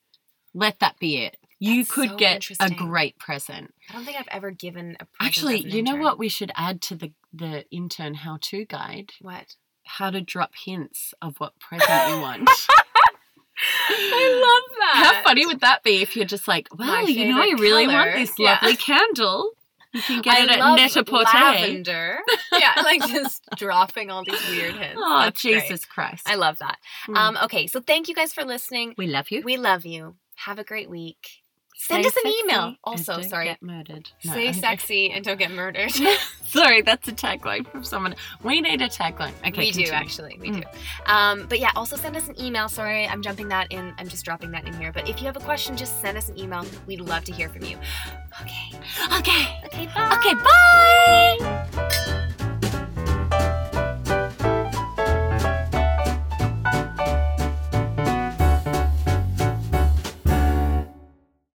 let 0.54 0.78
that 0.80 0.98
be 0.98 1.18
it. 1.18 1.36
You 1.58 1.82
That's 1.82 1.90
could 1.92 2.10
so 2.10 2.16
get 2.16 2.48
a 2.60 2.70
great 2.70 3.18
present. 3.18 3.74
I 3.88 3.92
don't 3.92 4.04
think 4.04 4.18
I've 4.18 4.28
ever 4.28 4.50
given 4.50 4.96
a 5.00 5.04
present 5.04 5.20
Actually, 5.20 5.68
you 5.68 5.82
know 5.82 5.96
what 5.96 6.18
we 6.18 6.28
should 6.28 6.52
add 6.56 6.80
to 6.82 6.94
the 6.96 7.12
the 7.32 7.64
intern 7.70 8.14
how-to 8.14 8.64
guide? 8.64 9.12
What? 9.20 9.54
How 9.84 10.10
to 10.10 10.20
drop 10.20 10.52
hints 10.64 11.12
of 11.22 11.36
what 11.38 11.58
present 11.60 11.90
you 12.08 12.20
want. 12.20 12.48
I 13.92 14.40
love 14.40 14.76
that. 14.78 15.12
How 15.14 15.22
funny 15.22 15.46
would 15.46 15.60
that 15.60 15.82
be 15.82 16.00
if 16.02 16.16
you're 16.16 16.24
just 16.24 16.48
like, 16.48 16.68
well, 16.76 17.08
you 17.08 17.28
know, 17.28 17.40
I 17.40 17.54
really 17.58 17.86
want 17.86 18.14
this 18.14 18.32
Yeah. 18.38 18.52
lovely 18.62 18.76
candle. 18.76 19.50
You 19.92 20.02
can 20.02 20.22
get 20.22 20.36
I 20.36 20.42
it 20.44 20.50
at 20.50 20.76
Net-a-Porter. 20.76 21.30
lavender. 21.34 22.18
yeah, 22.52 22.74
like 22.84 23.00
just 23.08 23.42
dropping 23.56 24.10
all 24.10 24.24
these 24.24 24.48
weird 24.48 24.74
hints. 24.74 24.96
Oh, 24.96 25.20
That's 25.20 25.42
great. 25.42 25.62
Jesus 25.62 25.84
Christ. 25.84 26.28
I 26.28 26.36
love 26.36 26.58
that. 26.58 26.78
Mm. 27.08 27.16
Um, 27.16 27.38
okay, 27.44 27.66
so 27.66 27.80
thank 27.80 28.08
you 28.08 28.14
guys 28.14 28.32
for 28.32 28.44
listening. 28.44 28.94
we 28.96 29.06
love 29.06 29.30
you. 29.30 29.42
We 29.44 29.56
love 29.56 29.84
you. 29.84 30.16
Have 30.36 30.58
a 30.58 30.64
great 30.64 30.88
week. 30.88 31.42
Send 31.82 32.04
us 32.04 32.14
an 32.14 32.22
sexy 32.24 32.36
email. 32.44 32.76
Also, 32.84 33.14
don't 33.14 33.24
sorry. 33.28 33.46
Get 33.46 33.62
murdered. 33.62 34.10
No, 34.24 34.32
Say 34.34 34.48
I'm 34.48 34.54
sexy 34.54 35.10
and 35.10 35.24
don't 35.24 35.38
get 35.38 35.50
murdered. 35.50 35.90
Sorry, 36.44 36.82
that's 36.82 37.08
a 37.08 37.12
tagline 37.12 37.66
from 37.70 37.84
someone. 37.84 38.16
We 38.42 38.60
need 38.60 38.82
a 38.82 38.88
tagline. 38.88 39.32
Okay, 39.46 39.58
we 39.58 39.70
do 39.70 39.84
actually. 39.90 40.36
We 40.40 40.50
Mm. 40.50 40.62
do. 40.62 40.68
Um, 41.06 41.46
but 41.48 41.58
yeah, 41.58 41.70
also 41.76 41.96
send 41.96 42.16
us 42.16 42.28
an 42.28 42.38
email. 42.40 42.68
Sorry, 42.68 43.06
I'm 43.06 43.22
jumping 43.22 43.48
that 43.48 43.72
in. 43.72 43.94
I'm 43.98 44.08
just 44.08 44.24
dropping 44.24 44.50
that 44.50 44.66
in 44.66 44.74
here. 44.74 44.92
But 44.92 45.08
if 45.08 45.20
you 45.20 45.26
have 45.26 45.36
a 45.36 45.40
question, 45.40 45.76
just 45.76 46.00
send 46.02 46.18
us 46.18 46.28
an 46.28 46.38
email. 46.38 46.66
We'd 46.86 47.00
love 47.00 47.24
to 47.24 47.32
hear 47.32 47.48
from 47.48 47.62
you. 47.64 47.78
Okay. 48.42 48.78
Okay. 49.18 49.58
Okay. 49.66 49.86
Bye. 49.86 50.18
Okay, 50.18 50.34
bye. 50.34 52.30